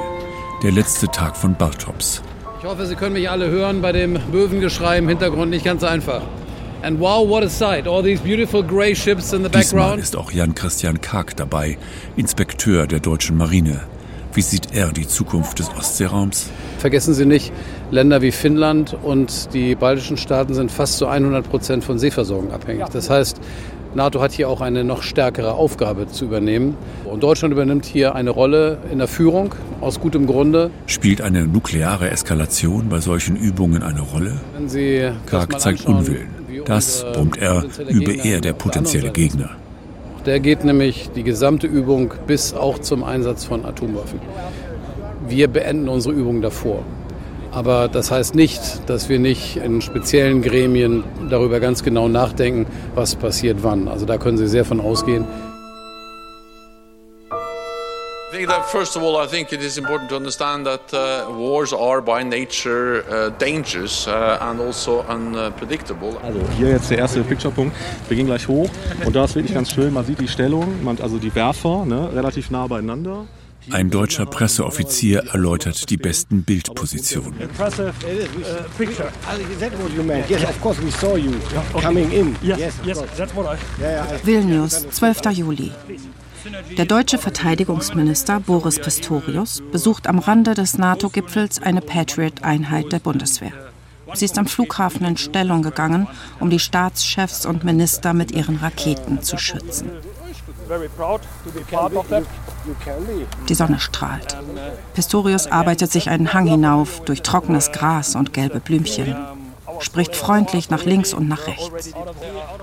Der 0.63 0.71
letzte 0.71 1.07
Tag 1.07 1.37
von 1.37 1.53
Baltops. 1.55 2.21
Ich 2.59 2.65
hoffe, 2.65 2.85
Sie 2.87 2.95
können 2.95 3.13
mich 3.13 3.29
alle 3.29 3.47
hören 3.49 3.81
bei 3.81 3.91
dem 3.91 4.17
Möwengeschrei 4.31 4.97
im 4.97 5.07
Hintergrund. 5.07 5.51
Nicht 5.51 5.65
ganz 5.65 5.83
einfach. 5.83 6.21
And 6.81 6.99
wow, 6.99 7.27
what 7.27 7.43
a 7.43 7.49
sight. 7.49 7.87
All 7.87 8.01
these 8.03 8.21
beautiful 8.21 8.63
grey 8.63 8.95
ships 8.95 9.33
in 9.33 9.43
the 9.43 9.49
Diesmal 9.49 9.81
background. 9.83 10.01
ist 10.01 10.15
auch 10.15 10.31
Jan-Christian 10.31 11.01
Karg 11.01 11.35
dabei, 11.35 11.77
Inspekteur 12.15 12.87
der 12.87 12.99
deutschen 12.99 13.37
Marine. 13.37 13.81
Wie 14.37 14.43
sieht 14.43 14.71
er 14.71 14.91
die 14.91 15.07
Zukunft 15.07 15.57
des 15.57 15.67
Ostseeraums? 15.75 16.51
Vergessen 16.77 17.15
Sie 17.15 17.25
nicht, 17.25 17.51
Länder 17.89 18.21
wie 18.21 18.31
Finnland 18.31 18.95
und 19.01 19.51
die 19.55 19.73
baltischen 19.73 20.15
Staaten 20.15 20.53
sind 20.53 20.71
fast 20.71 20.99
zu 20.99 21.07
100 21.07 21.49
Prozent 21.49 21.83
von 21.83 21.97
Seeversorgung 21.97 22.51
abhängig. 22.51 22.85
Das 22.93 23.09
heißt, 23.09 23.41
NATO 23.95 24.21
hat 24.21 24.33
hier 24.33 24.47
auch 24.47 24.61
eine 24.61 24.83
noch 24.83 25.01
stärkere 25.01 25.55
Aufgabe 25.55 26.05
zu 26.05 26.25
übernehmen. 26.25 26.77
Und 27.05 27.23
Deutschland 27.23 27.51
übernimmt 27.51 27.87
hier 27.87 28.13
eine 28.13 28.29
Rolle 28.29 28.77
in 28.91 28.99
der 28.99 29.07
Führung, 29.07 29.55
aus 29.81 29.99
gutem 29.99 30.27
Grunde. 30.27 30.69
Spielt 30.85 31.21
eine 31.21 31.47
nukleare 31.47 32.11
Eskalation 32.11 32.89
bei 32.89 32.99
solchen 32.99 33.37
Übungen 33.37 33.81
eine 33.81 34.01
Rolle? 34.01 34.39
Wenn 34.55 34.69
Sie 34.69 35.09
Karg 35.25 35.59
zeigt 35.59 35.87
Unwillen. 35.87 36.27
Das, 36.65 37.03
brummt 37.11 37.37
er, 37.37 37.65
übe 37.89 38.13
er 38.13 38.39
der 38.39 38.53
potenzielle 38.53 39.09
Gegner. 39.11 39.49
Der 40.27 40.41
geht 40.41 40.65
nämlich 40.65 41.09
die 41.15 41.23
gesamte 41.23 41.67
Übung 41.67 42.13
bis 42.27 42.53
auch 42.53 42.79
zum 42.79 43.05
Einsatz 43.05 43.45
von 43.45 43.65
Atomwaffen. 43.65 44.19
Wir 45.25 45.47
beenden 45.47 45.87
unsere 45.87 46.13
Übung 46.13 46.41
davor. 46.41 46.83
Aber 47.53 47.87
das 47.87 48.11
heißt 48.11 48.35
nicht, 48.35 48.61
dass 48.89 49.07
wir 49.07 49.19
nicht 49.19 49.55
in 49.55 49.79
speziellen 49.79 50.41
Gremien 50.41 51.05
darüber 51.29 51.61
ganz 51.61 51.81
genau 51.81 52.09
nachdenken, 52.09 52.65
was 52.93 53.15
passiert 53.15 53.59
wann. 53.61 53.87
Also 53.87 54.05
da 54.05 54.17
können 54.17 54.37
Sie 54.37 54.47
sehr 54.47 54.65
von 54.65 54.81
ausgehen. 54.81 55.23
I 58.37 58.41
think 58.41 58.51
that 58.51 58.69
first 58.69 58.95
of 58.95 59.01
all, 59.01 59.17
I 59.17 59.25
think 59.25 59.51
it 59.51 59.63
is 59.63 59.79
important 59.79 60.11
to 60.11 60.15
understand 60.15 60.67
that 60.67 60.93
uh, 60.93 61.25
wars 61.31 61.73
are 61.73 62.03
by 62.03 62.21
nature 62.21 63.03
uh, 63.09 63.29
dangerous 63.39 64.07
uh, 64.07 64.37
and 64.39 64.61
also 64.61 65.01
unpredictable. 65.07 66.15
Also 66.21 66.39
hier 66.55 66.69
jetzt 66.69 66.91
der 66.91 66.99
erste 66.99 67.23
Picture-Punkt. 67.23 67.75
Wir 68.07 68.15
gehen 68.15 68.27
gleich 68.27 68.47
hoch 68.47 68.69
und 69.03 69.15
da 69.15 69.25
ist 69.25 69.33
wirklich 69.33 69.55
ganz 69.55 69.71
schön. 69.71 69.91
Man 69.91 70.05
sieht 70.05 70.19
die 70.19 70.27
Stellung, 70.27 70.83
man, 70.83 71.01
also 71.01 71.17
die 71.17 71.33
Werfer, 71.33 71.83
ne, 71.85 72.11
relativ 72.13 72.51
nah 72.51 72.67
beieinander. 72.67 73.25
Ein 73.71 73.89
deutscher 73.89 74.27
Presseoffizier 74.27 75.23
erläutert 75.33 75.89
die 75.89 75.97
besten 75.97 76.43
Bildpositionen. 76.43 77.49
Vilnius, 84.23 84.89
12. 84.91 85.21
Juli. 85.31 85.71
Der 86.77 86.85
deutsche 86.85 87.17
Verteidigungsminister 87.17 88.39
Boris 88.39 88.79
Pistorius 88.79 89.61
besucht 89.71 90.07
am 90.07 90.19
Rande 90.19 90.53
des 90.53 90.77
NATO-Gipfels 90.77 91.61
eine 91.61 91.81
Patriot-Einheit 91.81 92.91
der 92.91 92.99
Bundeswehr. 92.99 93.51
Sie 94.13 94.25
ist 94.25 94.37
am 94.37 94.47
Flughafen 94.47 95.05
in 95.05 95.17
Stellung 95.17 95.61
gegangen, 95.61 96.07
um 96.39 96.49
die 96.49 96.59
Staatschefs 96.59 97.45
und 97.45 97.63
Minister 97.63 98.13
mit 98.13 98.31
ihren 98.31 98.57
Raketen 98.57 99.21
zu 99.21 99.37
schützen. 99.37 99.89
Die 103.49 103.55
Sonne 103.55 103.79
strahlt. 103.79 104.37
Pistorius 104.93 105.47
arbeitet 105.47 105.91
sich 105.91 106.09
einen 106.09 106.33
Hang 106.33 106.47
hinauf 106.47 107.01
durch 107.03 107.21
trockenes 107.21 107.71
Gras 107.71 108.15
und 108.15 108.33
gelbe 108.33 108.59
Blümchen 108.59 109.15
spricht 109.79 110.15
freundlich 110.15 110.69
nach 110.69 110.85
links 110.85 111.13
und 111.13 111.27
nach 111.27 111.47
rechts. 111.47 111.93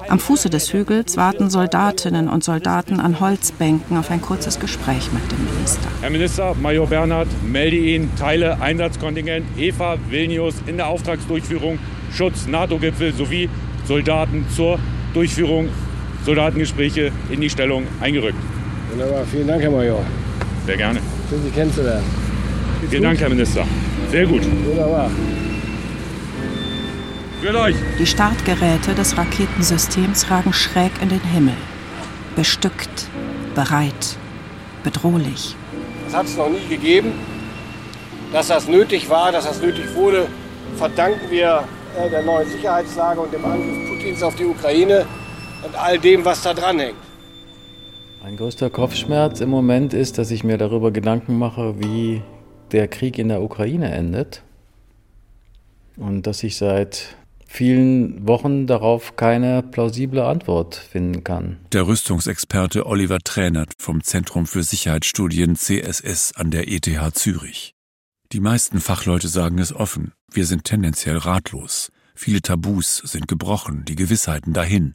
Am 0.09 0.19
Fuße 0.19 0.51
des 0.51 0.73
Hügels 0.73 1.17
warten 1.17 1.51
Soldatinnen 1.51 2.29
und 2.29 2.45
Soldaten 2.45 3.01
an 3.01 3.21
Holzbänken 3.21 3.97
auf 3.97 4.11
ein 4.11 4.21
kurzes 4.21 4.61
Gespräch 4.61 5.11
mit 5.13 5.23
dem 5.31 5.45
Minister. 5.45 5.89
Herr 6.01 6.11
Minister, 6.11 6.55
Major 6.61 6.87
Bernhard, 6.87 7.29
melde 7.45 7.77
Ihnen 7.77 8.15
Teile 8.17 8.61
Einsatzkontingent 8.61 9.47
EVA 9.59 9.97
Vilnius 10.09 10.55
in 10.67 10.77
der 10.77 10.89
Auftragsdurchführung, 10.89 11.79
Schutz 12.13 12.47
NATO-Gipfel 12.47 13.13
sowie 13.13 13.49
Soldaten 13.87 14.47
zur 14.55 14.79
Durchführung 15.13 15.69
Soldatengespräche 16.25 17.13
in 17.31 17.41
die 17.41 17.51
Stellung 17.51 17.85
eingerückt. 18.01 18.39
Wunderbar, 18.91 19.25
vielen 19.31 19.47
Dank, 19.47 19.63
Herr 19.63 19.71
Major. 19.71 20.01
Sehr 20.67 20.77
gerne. 20.77 21.01
Schön, 21.29 21.43
Sie 21.45 21.51
kennenzulernen. 21.51 22.05
Vielen 22.89 23.03
Dank, 23.03 23.21
Herr 23.21 23.29
Minister. 23.29 23.67
Sehr 24.11 24.27
gut. 24.27 24.43
Wunderbar. 24.67 25.11
Die 27.99 28.07
Startgeräte 28.07 28.95
des 28.95 29.19
Raketensystems 29.19 30.31
ragen 30.31 30.55
schräg 30.55 30.93
in 31.03 31.11
den 31.11 31.21
Himmel. 31.21 31.53
Bestückt, 32.37 33.07
bereit, 33.55 34.17
bedrohlich. 34.83 35.55
Das 36.07 36.17
hat 36.17 36.25
es 36.25 36.39
noch 36.39 36.49
nie 36.49 36.67
gegeben. 36.67 37.13
Dass 38.33 38.49
das 38.49 38.67
nötig 38.67 39.11
war, 39.11 39.31
dass 39.31 39.45
das 39.45 39.61
nötig 39.61 39.95
wurde, 39.95 40.27
verdanken 40.77 41.31
wir 41.31 41.65
äh, 41.99 42.09
der 42.09 42.23
neuen 42.23 42.49
Sicherheitslage 42.49 43.21
und 43.21 43.31
dem 43.31 43.45
Angriff 43.45 43.91
Putins 43.91 44.23
auf 44.23 44.37
die 44.37 44.47
Ukraine 44.47 45.05
und 45.67 45.75
all 45.75 45.99
dem, 45.99 46.25
was 46.25 46.41
da 46.41 46.55
dran 46.55 46.79
hängt. 46.79 46.97
Mein 48.23 48.39
größter 48.39 48.71
Kopfschmerz 48.71 49.43
im 49.43 49.51
Moment 49.51 49.93
ist, 49.93 50.17
dass 50.17 50.31
ich 50.31 50.45
mir 50.45 50.57
darüber 50.57 50.93
Gedanken 50.93 51.39
mache, 51.39 51.75
wie 51.79 52.23
der 52.73 52.89
Krieg 52.89 53.19
in 53.19 53.29
der 53.29 53.43
Ukraine 53.43 53.93
endet. 53.93 54.43
Und 55.99 56.27
dass 56.27 56.43
ich 56.43 56.57
seit 56.57 57.17
vielen 57.55 58.27
Wochen 58.27 58.67
darauf 58.67 59.15
keine 59.15 59.63
plausible 59.63 60.25
Antwort 60.25 60.75
finden 60.75 61.23
kann. 61.23 61.61
Der 61.73 61.87
Rüstungsexperte 61.87 62.87
Oliver 62.87 63.21
Tränert 63.21 63.73
vom 63.79 64.03
Zentrum 64.03 64.47
für 64.47 64.65
Sicherheitsstudien 64.65 65.55
CSS 65.55 66.33
an 66.35 66.51
der 66.51 66.69
ETH 66.69 66.91
Zürich. 67.15 67.75
Die 68.33 68.41
meisten 68.41 68.81
Fachleute 68.81 69.29
sagen 69.29 69.59
es 69.59 69.73
offen, 69.73 70.13
wir 70.33 70.47
sind 70.47 70.65
tendenziell 70.65 71.17
ratlos. 71.17 71.93
Viele 72.17 72.43
Tabus 72.43 72.97
sind 72.97 73.29
gebrochen, 73.29 73.85
die 73.87 73.95
Gewissheiten 73.95 74.53
dahin 74.53 74.95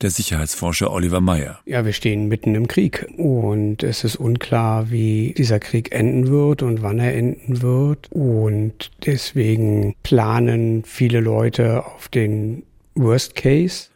der 0.00 0.10
Sicherheitsforscher 0.10 0.90
Oliver 0.90 1.20
Meyer. 1.20 1.60
Ja, 1.66 1.84
wir 1.84 1.92
stehen 1.92 2.28
mitten 2.28 2.54
im 2.54 2.68
Krieg 2.68 3.06
und 3.16 3.82
es 3.82 4.04
ist 4.04 4.16
unklar, 4.16 4.90
wie 4.90 5.34
dieser 5.36 5.60
Krieg 5.60 5.92
enden 5.92 6.28
wird 6.28 6.62
und 6.62 6.82
wann 6.82 6.98
er 6.98 7.14
enden 7.14 7.62
wird. 7.62 8.10
Und 8.10 8.90
deswegen 9.06 9.94
planen 10.02 10.84
viele 10.84 11.20
Leute 11.20 11.84
auf 11.86 12.08
den 12.08 12.64
Worst 12.94 13.34
Case. 13.34 13.88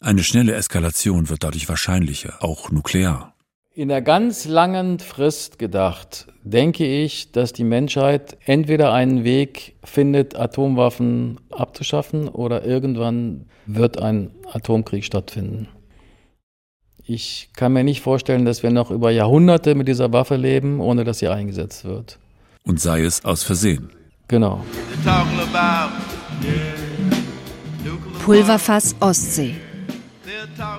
Eine 0.00 0.22
schnelle 0.22 0.54
Eskalation 0.54 1.28
wird 1.28 1.44
dadurch 1.44 1.68
wahrscheinlicher, 1.68 2.42
auch 2.42 2.70
nuklear. 2.70 3.34
In 3.80 3.88
der 3.88 4.02
ganz 4.02 4.44
langen 4.44 4.98
Frist 4.98 5.58
gedacht, 5.58 6.26
denke 6.42 6.84
ich, 6.84 7.32
dass 7.32 7.54
die 7.54 7.64
Menschheit 7.64 8.36
entweder 8.44 8.92
einen 8.92 9.24
Weg 9.24 9.74
findet, 9.82 10.38
Atomwaffen 10.38 11.40
abzuschaffen 11.48 12.28
oder 12.28 12.66
irgendwann 12.66 13.46
wird 13.64 13.98
ein 13.98 14.32
Atomkrieg 14.52 15.02
stattfinden. 15.02 15.66
Ich 17.02 17.48
kann 17.56 17.72
mir 17.72 17.82
nicht 17.82 18.02
vorstellen, 18.02 18.44
dass 18.44 18.62
wir 18.62 18.70
noch 18.70 18.90
über 18.90 19.12
Jahrhunderte 19.12 19.74
mit 19.74 19.88
dieser 19.88 20.12
Waffe 20.12 20.36
leben, 20.36 20.80
ohne 20.80 21.04
dass 21.04 21.20
sie 21.20 21.28
eingesetzt 21.28 21.86
wird. 21.86 22.18
Und 22.66 22.80
sei 22.80 23.00
es 23.00 23.24
aus 23.24 23.44
Versehen. 23.44 23.88
Genau. 24.28 24.62
Pulverfass 28.26 28.94
Ostsee. 29.00 29.54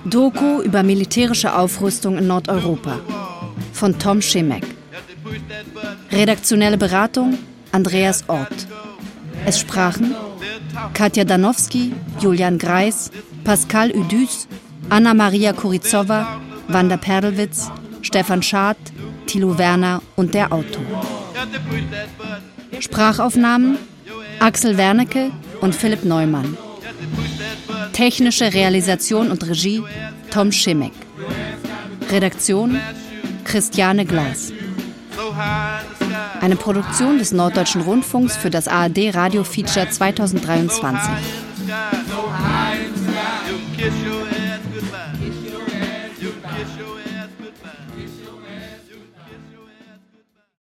Doku 0.06 0.62
über 0.62 0.84
militärische 0.84 1.56
Aufrüstung 1.56 2.18
in 2.18 2.28
Nordeuropa 2.28 3.00
von 3.74 3.98
Tom 3.98 4.22
Schemek. 4.22 4.64
Redaktionelle 6.12 6.78
Beratung 6.78 7.38
Andreas 7.72 8.24
Ort. 8.28 8.68
Es 9.46 9.60
sprachen 9.60 10.16
Katja 10.94 11.24
Danowski, 11.24 11.94
Julian 12.20 12.58
Greis, 12.58 13.12
Pascal 13.44 13.92
Udüs, 13.92 14.48
Anna-Maria 14.90 15.54
Kurizowa, 15.54 16.40
Wanda 16.68 16.98
Perlwitz, 16.98 17.72
Stefan 18.02 18.44
Schad, 18.44 18.78
Thilo 19.26 19.58
Werner 19.58 20.02
und 20.16 20.34
der 20.34 20.52
Autor. 20.52 20.84
Sprachaufnahmen 22.80 23.78
Axel 24.40 24.78
Wernecke 24.78 25.32
und 25.62 25.76
Philipp 25.76 26.04
Neumann. 26.04 26.58
Technische 27.94 28.54
Realisation 28.54 29.32
und 29.32 29.48
Regie 29.48 29.84
Tom 30.32 30.52
Schimek. 30.52 30.94
Redaktion 32.10 32.80
Christiane 33.44 34.06
Glas. 34.06 34.52
Eine 36.42 36.56
Produktion 36.56 37.18
des 37.18 37.32
Norddeutschen 37.32 37.82
Rundfunks 37.82 38.36
für 38.36 38.50
das 38.50 38.68
ARD 38.68 39.14
Radio 39.16 39.44
Feature 39.44 39.90
2023. 39.90 41.12